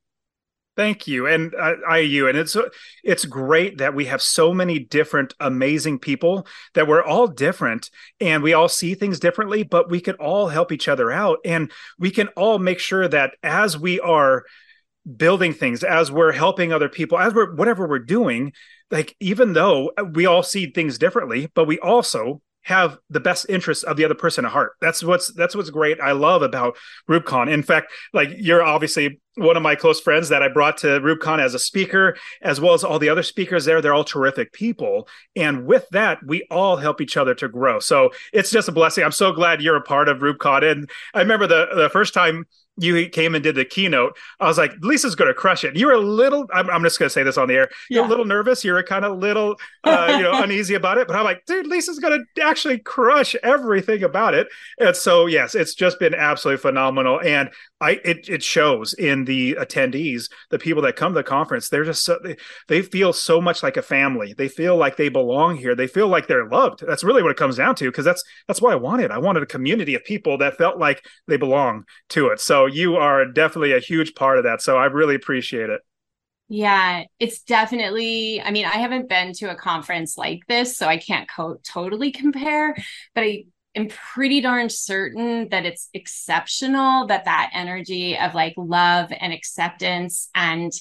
Thank 0.76 1.08
you, 1.08 1.28
and 1.28 1.54
uh, 1.56 1.76
I 1.90 1.98
you, 1.98 2.30
and 2.30 2.38
it's 2.38 2.56
it's 3.04 3.26
great 3.26 3.80
that 3.80 3.94
we 3.94 4.06
have 4.06 4.22
so 4.22 4.54
many 4.54 4.80
different 4.80 5.34
amazing 5.40 6.00
people 6.00 6.48
that 6.74 6.88
we're 6.88 7.04
all 7.04 7.28
different 7.28 7.90
and 8.22 8.42
we 8.42 8.54
all 8.54 8.70
see 8.70 8.96
things 8.96 9.20
differently, 9.20 9.64
but 9.64 9.90
we 9.90 10.00
can 10.00 10.16
all 10.16 10.48
help 10.48 10.72
each 10.72 10.88
other 10.88 11.12
out, 11.12 11.40
and 11.44 11.70
we 11.98 12.12
can 12.12 12.30
all 12.30 12.60
make 12.60 12.80
sure 12.80 13.10
that 13.10 13.34
as 13.44 13.78
we 13.78 14.00
are 14.00 14.46
building 15.18 15.54
things 15.54 15.84
as 15.84 16.12
we're 16.12 16.32
helping 16.32 16.72
other 16.72 16.90
people 16.90 17.18
as 17.18 17.34
we're 17.34 17.56
whatever 17.56 17.88
we're 17.88 18.00
doing 18.00 18.52
like 18.92 19.16
even 19.20 19.54
though 19.54 19.92
we 20.14 20.26
all 20.26 20.44
see 20.44 20.70
things 20.70 20.98
differently 20.98 21.50
but 21.56 21.66
we 21.66 21.80
also 21.80 22.42
have 22.64 22.98
the 23.10 23.20
best 23.20 23.46
interests 23.50 23.84
of 23.84 23.98
the 23.98 24.06
other 24.06 24.16
person 24.16 24.46
at 24.46 24.52
heart 24.52 24.74
that's 24.82 25.04
what's 25.04 25.34
that's 25.34 25.56
what's 25.56 25.70
great 25.70 26.00
i 26.02 26.12
love 26.12 26.42
about 26.42 26.76
REWBCON 27.10 27.52
in 27.52 27.64
fact 27.64 27.92
like 28.14 28.30
you're 28.38 28.64
obviously 28.64 29.20
one 29.40 29.58
of 29.58 29.64
my 29.64 29.76
close 29.76 30.00
friends 30.00 30.30
that 30.30 30.44
I 30.44 30.50
brought 30.50 30.78
to 30.80 30.88
REWBCON 31.00 31.40
as 31.40 31.54
a 31.54 31.60
speaker, 31.60 32.18
as 32.42 32.60
well 32.60 32.74
as 32.74 32.84
all 32.84 33.00
the 33.00 33.10
other 33.10 33.24
speakers 33.24 33.66
there. 33.66 33.82
They're 33.82 33.94
all 33.94 34.04
terrific 34.04 34.52
people. 34.54 35.08
And 35.36 35.66
with 35.66 35.88
that, 35.92 36.20
we 36.26 36.46
all 36.52 36.78
help 36.78 37.02
each 37.02 37.18
other 37.18 37.34
to 37.36 37.48
grow. 37.48 37.80
So 37.80 38.12
it's 38.34 38.52
just 38.52 38.68
a 38.68 38.72
blessing. 38.72 39.04
I'm 39.04 39.12
so 39.12 39.32
glad 39.32 39.62
you're 39.62 39.78
a 39.78 39.82
part 39.82 40.10
of 40.10 40.20
REWBCON. 40.20 40.70
And 40.70 40.90
I 41.14 41.20
remember 41.20 41.48
the, 41.48 41.68
the 41.74 41.90
first 41.90 42.14
time 42.14 42.46
you 42.80 43.10
came 43.10 43.36
and 43.36 43.44
did 43.44 43.56
the 43.56 43.66
keynote, 43.66 44.18
I 44.40 44.48
was 44.48 44.58
like, 44.58 44.72
Leisa's 44.82 45.16
going 45.16 45.28
to 45.28 45.34
crush 45.34 45.64
it. 45.64 45.76
You 45.76 45.88
were 45.88 45.94
a 45.94 46.00
little, 46.00 46.48
I'm, 46.54 46.70
I'm 46.70 46.84
just 46.84 47.00
going 47.00 47.08
to 47.08 47.14
say 47.14 47.24
this 47.24 47.38
on 47.38 47.48
the 47.48 47.56
air. 47.56 47.70
You're 47.90 48.04
yeah. 48.04 48.08
a 48.08 48.10
little 48.10 48.26
nervous. 48.26 48.64
You're 48.64 48.78
a 48.78 48.84
kind 48.84 49.06
of 49.06 49.14
a 49.14 49.16
little, 49.16 49.56
uh, 49.84 50.16
you 50.18 50.24
know, 50.24 50.32
uneasy 50.44 50.76
about 50.76 50.98
it. 50.98 51.08
But 51.08 51.16
I'm 51.16 51.26
like, 51.26 51.46
dude, 51.46 51.66
Leisa's 51.66 52.00
going 52.00 52.26
to 52.36 52.42
actually 52.42 52.80
crush 52.80 53.36
everything 53.44 54.04
about 54.04 54.34
it. 54.34 54.48
And 54.80 54.96
so, 54.96 55.26
yes, 55.26 55.56
it's 55.56 55.74
just 55.74 56.00
been 56.00 56.16
absolutely 56.16 56.62
phenomenal. 56.62 57.20
And 57.22 57.50
I, 57.82 58.00
it, 58.04 58.28
it 58.30 58.44
shows 58.44 58.94
in 58.94 59.26
the 59.26 59.56
attendees, 59.56 60.30
the 60.50 60.60
people 60.60 60.82
that 60.84 60.96
come 60.96 61.14
to 61.14 61.20
the 61.20 61.24
conference, 61.24 61.70
they're 61.70 61.86
just 61.86 62.04
so, 62.04 62.20
they, 62.24 62.36
they 62.68 62.82
feel 62.82 63.14
so 63.14 63.40
much 63.40 63.64
like 63.64 63.78
a 63.78 63.82
family. 63.82 64.34
They 64.34 64.50
feel 64.50 64.76
like 64.76 64.98
they 64.98 65.10
belong 65.10 65.56
here. 65.56 65.76
They 65.76 65.88
feel 65.88 66.08
like 66.08 66.28
they're 66.28 66.48
loved. 66.48 66.86
That's 66.86 67.04
really 67.04 67.24
what 67.24 67.32
it 67.32 67.38
comes 67.38 67.56
down 67.56 67.76
to 67.76 67.90
because 67.90 68.06
that's 68.06 68.24
that's 68.48 68.62
what 68.62 68.74
I 68.74 68.76
wanted. 68.76 69.12
I 69.12 69.18
wanted 69.18 69.44
a 69.44 69.48
community 69.48 69.96
of 69.96 70.04
people 70.04 70.38
that 70.40 70.58
felt 70.58 70.78
like 70.78 71.06
they 71.28 71.38
belong 71.38 71.86
to 72.10 72.28
it. 72.28 72.40
So 72.40 72.66
you 72.70 72.96
are 72.96 73.26
definitely 73.26 73.74
a 73.74 73.80
huge 73.80 74.16
part 74.16 74.38
of 74.38 74.44
that. 74.46 74.62
So 74.62 74.78
I 74.78 74.86
really 74.86 75.16
appreciate 75.16 75.70
it. 75.70 75.82
Yeah, 76.52 77.04
it's 77.20 77.42
definitely. 77.44 78.42
I 78.42 78.50
mean, 78.52 78.66
I 78.66 78.78
haven't 78.78 79.08
been 79.08 79.34
to 79.34 79.52
a 79.52 79.56
conference 79.56 80.18
like 80.18 80.42
this, 80.48 80.78
so 80.78 80.88
I 80.88 80.98
can't 80.98 81.30
co- 81.30 81.60
totally 81.64 82.12
compare, 82.12 82.76
but 83.14 83.24
I 83.24 83.46
am 83.76 83.88
pretty 83.88 84.42
darn 84.42 84.70
certain 84.70 85.50
that 85.50 85.66
it's 85.68 85.90
exceptional 85.94 87.06
that 87.08 87.26
that 87.26 87.52
energy 87.54 88.18
of 88.18 88.34
like 88.34 88.56
love 88.58 89.12
and 89.18 89.32
acceptance 89.32 90.30
and 90.34 90.72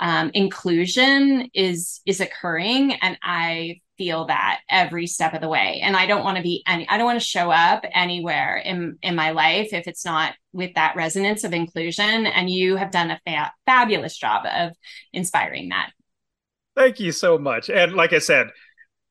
um, 0.00 0.30
inclusion 0.34 1.48
is 1.54 2.00
is 2.06 2.20
occurring 2.20 2.94
and 2.94 3.18
i 3.22 3.80
feel 3.96 4.26
that 4.26 4.60
every 4.70 5.08
step 5.08 5.34
of 5.34 5.40
the 5.40 5.48
way. 5.48 5.80
And 5.82 5.96
i 5.96 6.06
don't 6.06 6.24
want 6.24 6.36
to 6.36 6.42
be 6.42 6.62
any 6.66 6.88
i 6.88 6.96
don't 6.96 7.06
want 7.06 7.20
to 7.20 7.26
show 7.26 7.50
up 7.50 7.84
anywhere 7.92 8.56
in 8.56 8.96
in 9.02 9.14
my 9.14 9.32
life 9.32 9.72
if 9.72 9.88
it's 9.88 10.04
not 10.04 10.34
with 10.52 10.74
that 10.74 10.96
resonance 10.96 11.44
of 11.44 11.52
inclusion 11.52 12.26
and 12.26 12.48
you 12.48 12.76
have 12.76 12.90
done 12.90 13.10
a 13.10 13.20
fa- 13.26 13.52
fabulous 13.66 14.16
job 14.16 14.46
of 14.46 14.72
inspiring 15.12 15.68
that. 15.70 15.90
Thank 16.76 17.00
you 17.00 17.12
so 17.12 17.38
much. 17.38 17.68
And 17.68 17.94
like 17.94 18.12
i 18.12 18.18
said 18.18 18.48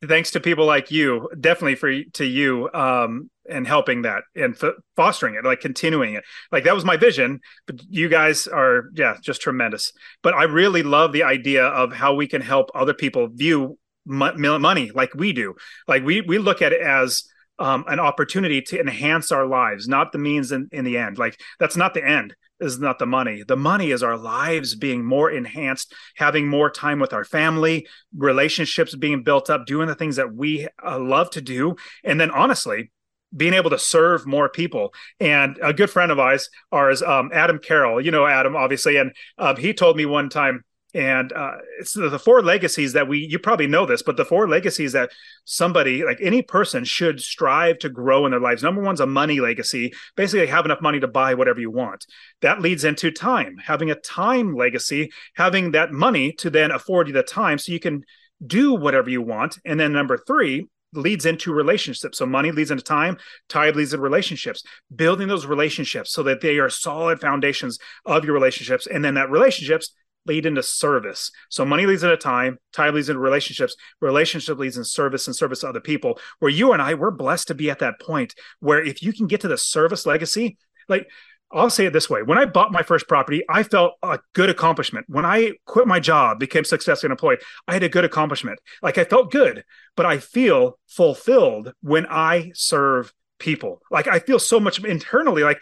thanks 0.08 0.32
to 0.32 0.40
people 0.40 0.66
like 0.66 0.92
you 0.92 1.30
definitely 1.40 1.76
for 1.76 2.04
to 2.14 2.26
you 2.26 2.70
um 2.74 3.30
and 3.50 3.68
helping 3.68 4.04
that 4.04 4.24
and 4.36 4.56
f- 4.62 4.76
fostering 4.96 5.36
it 5.36 5.46
like 5.46 5.60
continuing 5.60 6.14
it. 6.16 6.24
Like 6.52 6.64
that 6.66 6.76
was 6.76 6.86
my 6.86 6.98
vision 6.98 7.40
but 7.66 7.82
you 7.90 8.10
guys 8.10 8.48
are 8.48 8.90
yeah 8.94 9.18
just 9.22 9.42
tremendous. 9.42 9.92
But 10.22 10.34
i 10.34 10.44
really 10.44 10.84
love 10.84 11.14
the 11.14 11.24
idea 11.24 11.66
of 11.66 11.94
how 11.94 12.14
we 12.14 12.28
can 12.28 12.42
help 12.42 12.70
other 12.74 12.94
people 12.94 13.28
view 13.32 13.78
money 14.06 14.92
like 14.94 15.14
we 15.14 15.34
do. 15.34 15.56
Like 15.88 16.04
we 16.04 16.22
we 16.22 16.38
look 16.38 16.62
at 16.62 16.74
it 16.74 16.82
as 16.82 17.24
um, 17.60 17.86
an 17.88 18.00
opportunity 18.00 18.62
to 18.62 18.80
enhance 18.80 19.32
our 19.32 19.46
lives 19.46 19.88
not 19.88 20.12
the 20.12 20.20
means 20.20 20.52
in, 20.52 20.70
in 20.72 20.86
the 20.86 20.98
end. 20.98 21.18
Like 21.18 21.40
that's 21.60 21.78
not 21.78 21.94
the 21.94 22.06
end. 22.06 22.36
Is 22.60 22.80
not 22.80 22.98
the 22.98 23.06
money. 23.06 23.44
The 23.48 23.56
money 23.56 23.92
is 23.92 24.02
our 24.02 24.18
lives 24.18 24.74
being 24.74 25.06
more 25.06 25.30
enhanced, 25.30 25.94
having 26.16 26.48
more 26.48 26.72
time 26.72 27.00
with 27.00 27.14
our 27.14 27.24
family, 27.24 27.86
relationships 28.16 28.96
being 28.96 29.22
built 29.22 29.52
up, 29.52 29.68
doing 29.68 29.88
the 29.88 29.94
things 29.94 30.16
that 30.16 30.34
we 30.34 30.68
uh, 30.84 31.00
love 31.00 31.30
to 31.32 31.42
do. 31.42 31.76
And 32.04 32.20
then 32.20 32.32
honestly, 32.32 32.90
being 33.38 33.54
able 33.54 33.70
to 33.70 33.80
serve 33.80 34.26
more 34.26 34.50
people. 34.50 34.94
And 35.20 35.58
a 35.62 35.74
good 35.74 35.90
friend 35.90 36.12
of 36.12 36.20
ours, 36.20 36.50
ours 36.72 37.02
um, 37.02 37.30
Adam 37.34 37.60
Carroll, 37.60 38.02
you 38.02 38.12
know 38.12 38.26
Adam, 38.26 38.56
obviously, 38.56 38.98
and 38.98 39.14
uh, 39.38 39.56
he 39.56 39.74
told 39.74 39.96
me 39.96 40.06
one 40.06 40.30
time 40.30 40.64
and 40.94 41.34
uh, 41.34 41.52
it's 41.80 41.94
the 41.94 42.18
four 42.18 42.42
legacies 42.42 42.94
that 42.94 43.08
we 43.08 43.20
you 43.20 43.38
probably 43.38 43.68
know 43.68 43.86
this 43.86 44.02
but 44.02 44.16
the 44.16 44.26
four 44.26 44.48
legacies 44.48 44.94
that 44.94 45.12
somebody 45.44 46.04
like 46.04 46.18
any 46.22 46.42
person 46.42 46.84
should 46.86 47.22
strive 47.22 47.78
to 47.80 47.90
grow 47.90 48.26
in 48.26 48.32
their 48.32 48.40
lives. 48.40 48.64
Number 48.64 48.82
one's 48.82 49.00
a 49.00 49.06
money 49.06 49.40
legacy 49.40 49.94
basically 50.16 50.48
have 50.48 50.66
enough 50.66 50.82
money 50.82 51.00
to 51.00 51.08
buy 51.08 51.34
whatever 51.34 51.60
you 51.60 51.70
want. 51.70 52.06
That 52.42 52.62
leads 52.62 52.84
into 52.84 53.12
time 53.12 53.58
having 53.58 53.92
a 53.92 53.96
time 53.96 54.56
legacy 54.56 55.12
having 55.36 55.72
that 55.72 55.92
money 55.92 56.32
to 56.34 56.50
then 56.50 56.72
afford 56.72 57.08
you 57.08 57.14
the 57.14 57.24
time 57.24 57.58
so 57.60 57.72
you 57.72 57.80
can 57.80 58.04
do 58.46 58.74
whatever 58.74 59.10
you 59.10 59.22
want. 59.22 59.58
And 59.66 59.80
then 59.80 59.94
number 59.94 60.18
three 60.18 60.68
leads 60.94 61.26
into 61.26 61.54
relationships. 61.54 62.18
So 62.18 62.26
money 62.26 62.52
leads 62.52 62.72
into 62.72 62.84
time, 62.84 63.18
time 63.50 63.76
leads 63.76 63.94
into 63.94 64.04
relationships. 64.04 64.64
Building 64.96 65.28
those 65.28 65.46
relationships 65.46 66.12
so 66.12 66.24
that 66.24 66.42
they 66.42 66.58
are 66.60 66.70
solid 66.70 67.20
foundations 67.20 67.80
of 68.06 68.26
your 68.26 68.34
relationships. 68.34 68.88
And 68.88 69.04
then 69.04 69.16
that 69.16 69.30
relationships 69.30 69.94
lead 70.26 70.46
into 70.46 70.62
service. 70.62 71.32
So 71.50 71.66
money 71.66 71.86
leads 71.86 72.04
into 72.04 72.18
time, 72.18 72.58
time 72.74 72.94
leads 72.94 73.10
into 73.10 73.20
relationships, 73.20 73.76
relationship 74.02 74.58
leads 74.58 74.78
into 74.78 74.90
service 74.90 75.28
and 75.28 75.36
service 75.36 75.62
to 75.62 75.70
other 75.70 75.80
people. 75.80 76.20
Where 76.40 76.52
you 76.52 76.74
and 76.74 76.82
I, 76.82 76.94
we're 76.94 77.12
blessed 77.12 77.48
to 77.48 77.56
be 77.56 77.70
at 77.70 77.80
that 77.80 78.00
point 78.02 78.36
where 78.60 78.84
if 78.84 79.02
you 79.02 79.14
can 79.14 79.28
get 79.28 79.42
to 79.42 79.48
the 79.48 79.58
service 79.58 80.06
legacy, 80.06 80.58
like 80.90 81.10
I'll 81.52 81.70
say 81.70 81.86
it 81.86 81.94
this 81.94 82.10
way. 82.10 82.24
When 82.24 82.38
I 82.38 82.46
bought 82.46 82.72
my 82.72 82.84
first 82.84 83.08
property, 83.08 83.44
I 83.50 83.64
felt 83.64 83.94
a 84.04 84.20
good 84.34 84.50
accomplishment. 84.50 85.06
When 85.08 85.26
I 85.26 85.54
quit 85.66 85.88
my 85.88 86.00
job, 86.00 86.40
became 86.40 86.66
successfully 86.66 87.12
employed, 87.12 87.40
I 87.68 87.74
had 87.74 87.84
a 87.84 87.90
good 87.90 88.04
accomplishment. 88.04 88.60
Like 88.82 88.98
I 88.98 89.06
felt 89.06 89.32
good, 89.32 89.64
but 89.96 90.06
I 90.06 90.18
feel 90.18 90.78
fulfilled 90.88 91.74
when 91.82 92.06
I 92.10 92.52
serve 92.54 93.14
people. 93.40 93.82
Like 93.90 94.08
I 94.08 94.20
feel 94.20 94.40
so 94.40 94.60
much 94.60 94.84
internally 94.84 95.44
like 95.44 95.62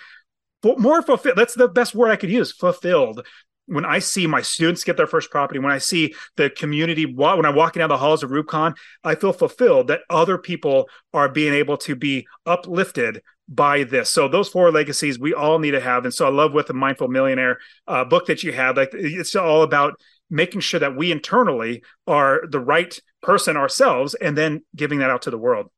more 0.63 1.03
fulfilled. 1.03 1.37
That's 1.37 1.53
the 1.53 1.67
best 1.67 1.93
word 1.93 2.09
I 2.09 2.15
could 2.15 2.31
use, 2.31 2.51
fulfilled 2.51 3.25
when 3.67 3.85
I 3.85 3.99
see 3.99 4.27
my 4.27 4.41
students 4.41 4.83
get 4.83 4.97
their 4.97 5.07
first 5.07 5.31
property, 5.31 5.59
when 5.59 5.71
I 5.71 5.79
see 5.79 6.13
the 6.35 6.49
community, 6.49 7.05
when 7.05 7.45
I'm 7.45 7.55
walking 7.55 7.79
down 7.79 7.89
the 7.89 7.97
halls 7.97 8.23
of 8.23 8.29
REWBCON, 8.29 8.75
I 9.03 9.15
feel 9.15 9.33
fulfilled 9.33 9.87
that 9.87 10.01
other 10.09 10.37
people 10.37 10.87
are 11.13 11.29
being 11.29 11.53
able 11.53 11.77
to 11.77 11.95
be 11.95 12.27
uplifted 12.45 13.21
by 13.47 13.83
this. 13.83 14.09
So 14.09 14.27
those 14.27 14.49
four 14.49 14.71
legacies 14.71 15.19
we 15.19 15.33
all 15.33 15.59
need 15.59 15.71
to 15.71 15.81
have. 15.81 16.03
And 16.03 16.13
so 16.13 16.25
I 16.25 16.29
love 16.29 16.53
with 16.53 16.67
the 16.67 16.73
Mindful 16.73 17.07
Millionaire 17.07 17.59
uh, 17.87 18.03
book 18.03 18.25
that 18.27 18.43
you 18.43 18.51
have. 18.53 18.77
Like 18.77 18.89
it's 18.93 19.35
all 19.35 19.61
about 19.61 19.99
making 20.29 20.61
sure 20.61 20.79
that 20.79 20.95
we 20.95 21.11
internally 21.11 21.83
are 22.07 22.41
the 22.49 22.59
right 22.59 22.99
person 23.21 23.57
ourselves, 23.57 24.13
and 24.15 24.37
then 24.37 24.63
giving 24.75 24.99
that 24.99 25.09
out 25.09 25.23
to 25.23 25.31
the 25.31 25.37
world. 25.37 25.71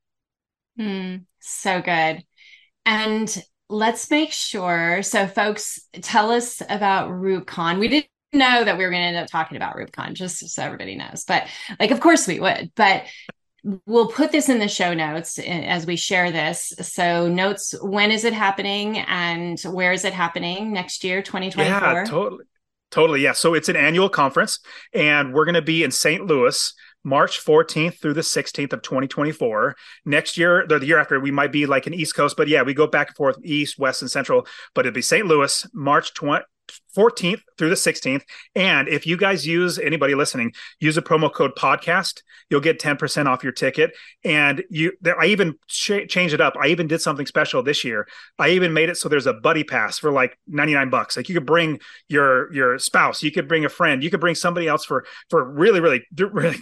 Mm, 0.79 1.25
so 1.39 1.81
good. 1.81 2.23
And 2.85 3.43
let's 3.69 4.09
make 4.09 4.31
sure. 4.31 5.01
So, 5.03 5.27
folks, 5.27 5.79
tell 6.01 6.31
us 6.31 6.61
about 6.69 7.09
REWBCON. 7.09 7.79
We 7.79 7.87
didn't 7.87 8.09
know 8.33 8.63
that 8.63 8.77
we 8.77 8.83
were 8.83 8.91
going 8.91 9.01
to 9.01 9.07
end 9.07 9.17
up 9.17 9.29
talking 9.29 9.57
about 9.57 9.75
REWBCON, 9.75 10.13
just 10.13 10.47
so 10.49 10.63
everybody 10.63 10.95
knows. 10.95 11.23
But, 11.25 11.47
like, 11.79 11.91
of 11.91 11.99
course 11.99 12.27
we 12.27 12.39
would. 12.39 12.71
But 12.75 13.03
we'll 13.85 14.07
put 14.07 14.31
this 14.31 14.49
in 14.49 14.59
the 14.59 14.67
show 14.67 14.93
notes 14.93 15.39
eh, 15.39 15.43
as 15.43 15.85
we 15.85 15.95
share 15.95 16.31
this. 16.31 16.73
So, 16.81 17.27
notes 17.27 17.75
when 17.81 18.11
is 18.11 18.23
it 18.23 18.33
happening 18.33 18.99
and 18.99 19.59
where 19.61 19.91
is 19.91 20.05
it 20.05 20.13
happening 20.13 20.73
next 20.73 21.03
year, 21.03 21.21
2024? 21.21 21.63
Yeah, 21.63 22.03
totally. 22.05 22.45
Totally. 22.89 23.21
Yeah. 23.21 23.33
So, 23.33 23.53
it's 23.53 23.69
an 23.69 23.75
annual 23.75 24.09
conference, 24.09 24.59
and 24.93 25.33
we're 25.33 25.45
going 25.45 25.55
to 25.55 25.61
be 25.61 25.83
in 25.83 25.91
St. 25.91 26.25
Louis 26.25 26.73
March 27.03 27.43
14th 27.43 28.01
through 28.01 28.13
the 28.13 28.21
16th 28.21 28.73
of 28.73 28.81
2024. 28.81 29.75
Next 30.05 30.37
year, 30.37 30.63
or 30.63 30.79
the 30.79 30.85
year 30.85 30.99
after, 30.99 31.19
we 31.19 31.31
might 31.31 31.51
be 31.51 31.65
like 31.65 31.87
an 31.87 31.93
East 31.93 32.15
Coast, 32.15 32.35
but 32.35 32.47
yeah, 32.49 32.63
we 32.63 32.73
go 32.73 32.85
back 32.85 33.07
and 33.07 33.15
forth, 33.15 33.37
East, 33.43 33.79
West, 33.79 34.01
and 34.01 34.11
Central. 34.11 34.45
But 34.75 34.85
it'd 34.85 34.93
be 34.93 35.01
St. 35.01 35.25
Louis, 35.25 35.65
March 35.73 36.13
20, 36.13 36.43
14th 36.95 37.41
through 37.57 37.69
the 37.69 37.75
16th. 37.75 38.23
And 38.55 38.87
if 38.87 39.05
you 39.05 39.17
guys 39.17 39.45
use 39.45 39.77
anybody 39.77 40.15
listening, 40.15 40.53
use 40.79 40.97
a 40.97 41.01
promo 41.01 41.31
code 41.31 41.51
podcast, 41.55 42.21
you'll 42.49 42.61
get 42.61 42.79
10% 42.79 43.27
off 43.27 43.43
your 43.43 43.51
ticket. 43.51 43.91
And 44.23 44.63
you, 44.69 44.93
there, 45.01 45.19
I 45.19 45.27
even 45.27 45.55
ch- 45.67 46.07
changed 46.09 46.33
it 46.33 46.41
up. 46.41 46.55
I 46.59 46.67
even 46.67 46.87
did 46.87 47.01
something 47.01 47.25
special 47.25 47.61
this 47.61 47.83
year. 47.83 48.07
I 48.39 48.49
even 48.49 48.73
made 48.73 48.89
it 48.89 48.97
so 48.97 49.09
there's 49.09 49.27
a 49.27 49.33
buddy 49.33 49.63
pass 49.63 49.99
for 49.99 50.11
like 50.11 50.37
99 50.47 50.89
bucks. 50.89 51.17
Like 51.17 51.29
you 51.29 51.35
could 51.35 51.45
bring 51.45 51.79
your 52.07 52.51
your 52.53 52.79
spouse, 52.79 53.21
you 53.21 53.31
could 53.31 53.47
bring 53.47 53.65
a 53.65 53.69
friend, 53.69 54.03
you 54.03 54.09
could 54.09 54.19
bring 54.19 54.35
somebody 54.35 54.67
else 54.67 54.85
for 54.85 55.05
for 55.29 55.43
really 55.43 55.79
really, 55.79 56.03
really 56.17 56.57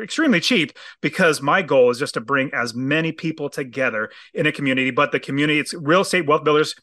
extremely 0.00 0.40
cheap. 0.40 0.72
Because 1.00 1.40
my 1.40 1.62
goal 1.62 1.90
is 1.90 1.98
just 1.98 2.14
to 2.14 2.20
bring 2.20 2.50
as 2.52 2.74
many 2.74 3.12
people 3.12 3.48
together 3.48 4.10
in 4.34 4.46
a 4.46 4.52
community. 4.52 4.90
But 4.90 5.12
the 5.12 5.20
community, 5.20 5.60
it's 5.60 5.74
real 5.74 6.00
estate 6.00 6.26
wealth 6.26 6.44
builders 6.44 6.74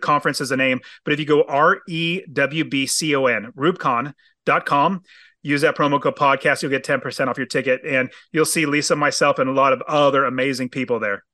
conference 0.00 0.40
is 0.40 0.50
a 0.50 0.56
name. 0.56 0.80
But 1.04 1.14
if 1.14 1.20
you 1.20 1.26
go 1.26 1.42
R 1.44 1.80
E 1.88 2.22
W 2.32 2.64
B 2.64 2.86
C 2.86 3.14
O 3.14 3.26
N, 3.26 3.52
rewbcon.com, 3.56 5.02
use 5.42 5.60
that 5.60 5.76
promo 5.76 6.00
code 6.00 6.16
podcast, 6.16 6.62
you'll 6.62 6.70
get 6.70 6.84
10% 6.84 7.28
off 7.28 7.36
your 7.36 7.46
ticket. 7.46 7.82
And 7.84 8.10
you'll 8.32 8.44
see 8.44 8.64
Leisa, 8.66 8.96
myself, 8.96 9.38
and 9.38 9.48
a 9.48 9.52
lot 9.52 9.72
of 9.72 9.82
other 9.82 10.24
amazing 10.24 10.68
people 10.68 10.98
there. 10.98 11.24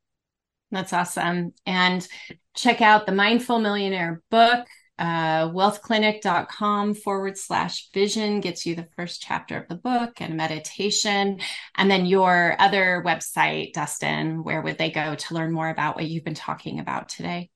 That's 0.71 0.93
awesome. 0.93 1.53
And 1.67 2.07
check 2.55 2.81
out 2.81 3.07
the 3.07 3.13
Mindful 3.13 3.59
Millionaire 3.59 4.23
book. 4.31 4.67
Uh, 4.99 5.49
wealthclinic.com 5.49 6.95
forward 6.95 7.37
slash 7.37 7.91
vision 7.93 8.41
gets 8.41 8.65
you 8.65 8.75
the 8.75 8.89
first 8.97 9.21
chapter 9.23 9.57
of 9.57 9.69
the 9.69 9.75
book 9.75 10.21
and 10.21 10.37
meditation. 10.37 11.41
And 11.77 11.91
then 11.91 12.07
your 12.07 12.57
other 12.59 13.03
website, 13.05 13.73
Dustin, 13.73 14.45
where 14.45 14.63
would 14.63 14.79
they 14.79 14.91
go 14.91 15.15
to 15.15 15.35
learn 15.35 15.53
more 15.53 15.69
about 15.69 15.97
what 15.97 16.07
you've 16.07 16.25
been 16.25 16.35
talking 16.35 16.79
about 16.79 17.09
today? 17.09 17.51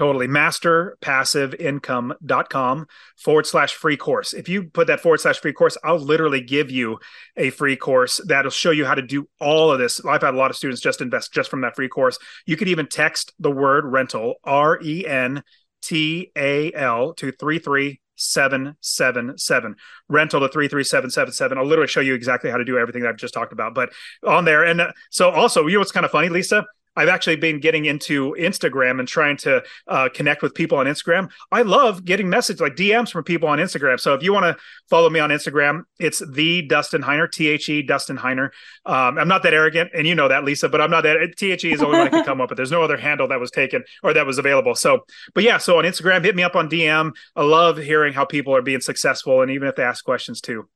Totally. 0.00 0.26
Masterpassiveincome.com 0.28 2.86
forward 3.18 3.46
slash 3.46 3.74
free 3.74 3.98
course. 3.98 4.32
If 4.32 4.48
you 4.48 4.62
put 4.62 4.86
that 4.86 5.00
forward 5.00 5.20
slash 5.20 5.40
free 5.40 5.52
course, 5.52 5.76
I'll 5.84 5.98
literally 5.98 6.40
give 6.40 6.70
you 6.70 6.98
a 7.36 7.50
free 7.50 7.76
course 7.76 8.18
that'll 8.24 8.50
show 8.50 8.70
you 8.70 8.86
how 8.86 8.94
to 8.94 9.02
do 9.02 9.28
all 9.40 9.70
of 9.70 9.78
this. 9.78 10.02
I've 10.02 10.22
had 10.22 10.32
a 10.32 10.38
lot 10.38 10.50
of 10.50 10.56
students 10.56 10.80
just 10.80 11.02
invest 11.02 11.34
just 11.34 11.50
from 11.50 11.60
that 11.60 11.76
free 11.76 11.90
course. 11.90 12.18
You 12.46 12.56
could 12.56 12.68
even 12.68 12.86
text 12.86 13.34
the 13.38 13.50
word 13.50 13.84
rental, 13.84 14.36
R 14.42 14.80
E 14.82 15.06
N 15.06 15.42
T 15.82 16.32
A 16.34 16.72
L, 16.72 17.12
to 17.12 17.30
33777. 17.30 19.76
Rental 20.08 20.40
to 20.40 20.48
33777. 20.48 21.58
I'll 21.58 21.66
literally 21.66 21.88
show 21.88 22.00
you 22.00 22.14
exactly 22.14 22.50
how 22.50 22.56
to 22.56 22.64
do 22.64 22.78
everything 22.78 23.04
I've 23.04 23.18
just 23.18 23.34
talked 23.34 23.52
about. 23.52 23.74
But 23.74 23.90
on 24.26 24.46
there. 24.46 24.64
And 24.64 24.80
uh, 24.80 24.92
so 25.10 25.28
also, 25.28 25.66
you 25.66 25.74
know 25.74 25.80
what's 25.80 25.92
kind 25.92 26.06
of 26.06 26.10
funny, 26.10 26.30
Leisa? 26.30 26.64
I've 26.96 27.08
actually 27.08 27.36
been 27.36 27.60
getting 27.60 27.84
into 27.84 28.34
Instagram 28.38 28.98
and 28.98 29.06
trying 29.06 29.36
to 29.38 29.62
uh, 29.86 30.08
connect 30.12 30.42
with 30.42 30.54
people 30.54 30.78
on 30.78 30.86
Instagram. 30.86 31.30
I 31.52 31.62
love 31.62 32.04
getting 32.04 32.28
messages 32.28 32.60
like 32.60 32.74
DMs 32.74 33.10
from 33.10 33.24
people 33.24 33.48
on 33.48 33.58
Instagram. 33.58 34.00
So 34.00 34.14
if 34.14 34.22
you 34.22 34.32
want 34.32 34.44
to 34.44 34.62
follow 34.88 35.08
me 35.08 35.20
on 35.20 35.30
Instagram, 35.30 35.84
it's 35.98 36.22
the 36.32 36.62
Dustin 36.62 37.02
Heiner, 37.02 37.30
T 37.30 37.48
H 37.48 37.68
E 37.68 37.82
Dustin 37.82 38.18
Heiner. 38.18 38.50
Um, 38.86 39.18
I'm 39.18 39.28
not 39.28 39.42
that 39.44 39.54
arrogant, 39.54 39.90
and 39.94 40.06
you 40.06 40.14
know 40.14 40.28
that, 40.28 40.42
Leisa, 40.44 40.70
but 40.70 40.80
I'm 40.80 40.90
not 40.90 41.02
that. 41.02 41.34
T 41.36 41.52
H 41.52 41.64
E 41.64 41.72
is 41.72 41.80
the 41.80 41.86
only 41.86 41.98
one 41.98 42.08
I 42.08 42.10
can 42.10 42.24
come 42.24 42.40
up 42.40 42.50
with. 42.50 42.56
There's 42.56 42.72
no 42.72 42.82
other 42.82 42.96
handle 42.96 43.28
that 43.28 43.40
was 43.40 43.50
taken 43.50 43.84
or 44.02 44.12
that 44.12 44.26
was 44.26 44.38
available. 44.38 44.74
So, 44.74 45.04
but 45.34 45.44
yeah, 45.44 45.58
so 45.58 45.78
on 45.78 45.84
Instagram, 45.84 46.24
hit 46.24 46.34
me 46.34 46.42
up 46.42 46.56
on 46.56 46.68
DM. 46.68 47.12
I 47.36 47.42
love 47.42 47.78
hearing 47.78 48.12
how 48.12 48.24
people 48.24 48.54
are 48.54 48.62
being 48.62 48.80
successful, 48.80 49.42
and 49.42 49.50
even 49.50 49.68
if 49.68 49.76
they 49.76 49.84
ask 49.84 50.04
questions 50.04 50.40
too. 50.40 50.68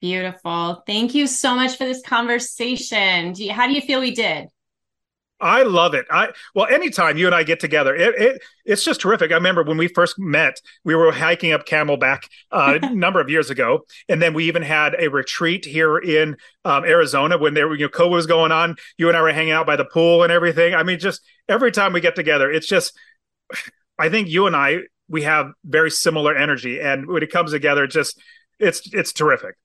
Beautiful. 0.00 0.82
Thank 0.86 1.14
you 1.14 1.26
so 1.26 1.54
much 1.54 1.78
for 1.78 1.84
this 1.84 2.02
conversation. 2.02 3.34
How 3.50 3.66
do 3.66 3.72
you 3.72 3.80
feel 3.80 4.00
we 4.00 4.14
did? 4.14 4.48
I 5.40 5.64
love 5.64 5.92
it. 5.92 6.06
I 6.10 6.28
well, 6.54 6.66
anytime 6.66 7.18
you 7.18 7.26
and 7.26 7.34
I 7.34 7.42
get 7.42 7.60
together, 7.60 7.94
it, 7.94 8.14
it 8.20 8.42
it's 8.64 8.82
just 8.82 9.00
terrific. 9.00 9.32
I 9.32 9.34
remember 9.34 9.62
when 9.62 9.76
we 9.76 9.88
first 9.88 10.18
met, 10.18 10.60
we 10.82 10.94
were 10.94 11.12
hiking 11.12 11.52
up 11.52 11.66
Camelback 11.66 12.28
uh, 12.50 12.78
a 12.82 12.94
number 12.94 13.20
of 13.20 13.28
years 13.28 13.50
ago, 13.50 13.84
and 14.08 14.22
then 14.22 14.32
we 14.32 14.44
even 14.44 14.62
had 14.62 14.96
a 14.98 15.08
retreat 15.08 15.64
here 15.64 15.98
in 15.98 16.36
um, 16.64 16.84
Arizona 16.84 17.36
when 17.36 17.52
there, 17.52 17.72
you 17.74 17.84
know, 17.84 17.90
COVID 17.90 18.10
was 18.10 18.26
going 18.26 18.50
on. 18.50 18.76
You 18.96 19.08
and 19.08 19.16
I 19.16 19.20
were 19.20 19.32
hanging 19.32 19.52
out 19.52 19.66
by 19.66 19.76
the 19.76 19.84
pool 19.84 20.22
and 20.22 20.32
everything. 20.32 20.74
I 20.74 20.82
mean, 20.82 20.98
just 20.98 21.20
every 21.48 21.70
time 21.70 21.92
we 21.92 22.00
get 22.00 22.16
together, 22.16 22.50
it's 22.50 22.66
just. 22.66 22.96
I 23.98 24.10
think 24.10 24.28
you 24.28 24.46
and 24.46 24.54
I 24.54 24.80
we 25.08 25.22
have 25.22 25.52
very 25.64 25.90
similar 25.90 26.36
energy, 26.36 26.80
and 26.80 27.06
when 27.06 27.22
it 27.22 27.32
comes 27.32 27.52
together, 27.52 27.86
just 27.86 28.20
it's 28.58 28.82
it's 28.92 29.12
terrific. 29.12 29.56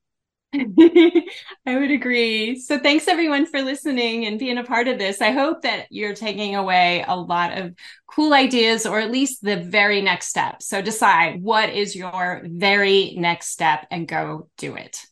I 0.53 1.23
would 1.65 1.91
agree. 1.91 2.59
So 2.59 2.77
thanks 2.77 3.07
everyone 3.07 3.45
for 3.45 3.61
listening 3.61 4.25
and 4.25 4.37
being 4.37 4.57
a 4.57 4.63
part 4.63 4.89
of 4.89 4.97
this. 4.97 5.21
I 5.21 5.31
hope 5.31 5.61
that 5.61 5.87
you're 5.89 6.13
taking 6.13 6.55
away 6.55 7.05
a 7.07 7.15
lot 7.15 7.57
of 7.57 7.73
cool 8.07 8.33
ideas 8.33 8.85
or 8.85 8.99
at 8.99 9.11
least 9.11 9.41
the 9.41 9.57
very 9.57 10.01
next 10.01 10.27
step. 10.27 10.61
So 10.61 10.81
decide 10.81 11.41
what 11.41 11.69
is 11.69 11.95
your 11.95 12.41
very 12.43 13.15
next 13.17 13.47
step 13.47 13.87
and 13.89 14.07
go 14.07 14.49
do 14.57 14.75
it. 14.75 15.05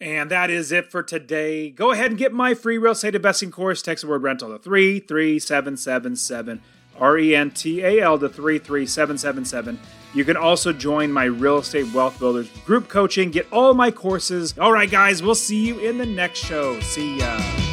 And 0.00 0.30
that 0.30 0.50
is 0.50 0.72
it 0.72 0.90
for 0.90 1.02
today. 1.02 1.70
Go 1.70 1.90
ahead 1.90 2.10
and 2.10 2.18
get 2.18 2.32
my 2.32 2.54
free 2.54 2.78
real 2.78 2.92
estate 2.92 3.14
investing 3.14 3.50
course. 3.50 3.82
Text 3.82 4.02
the 4.02 4.08
word 4.08 4.22
rental 4.22 4.50
to 4.50 4.58
33777 4.58 6.60
R 6.98 7.18
E 7.18 7.36
N 7.36 7.50
T 7.50 7.82
A 7.82 8.00
L 8.00 8.18
to 8.18 8.28
33777. 8.28 9.78
You 10.14 10.24
can 10.24 10.36
also 10.36 10.72
join 10.72 11.10
my 11.10 11.24
Real 11.24 11.58
Estate 11.58 11.92
Wealth 11.92 12.18
Builders 12.18 12.48
group 12.64 12.88
coaching, 12.88 13.30
get 13.30 13.46
all 13.50 13.74
my 13.74 13.90
courses. 13.90 14.56
All 14.58 14.72
right, 14.72 14.90
guys, 14.90 15.22
we'll 15.22 15.34
see 15.34 15.66
you 15.66 15.78
in 15.80 15.98
the 15.98 16.06
next 16.06 16.38
show. 16.38 16.78
See 16.80 17.18
ya. 17.18 17.63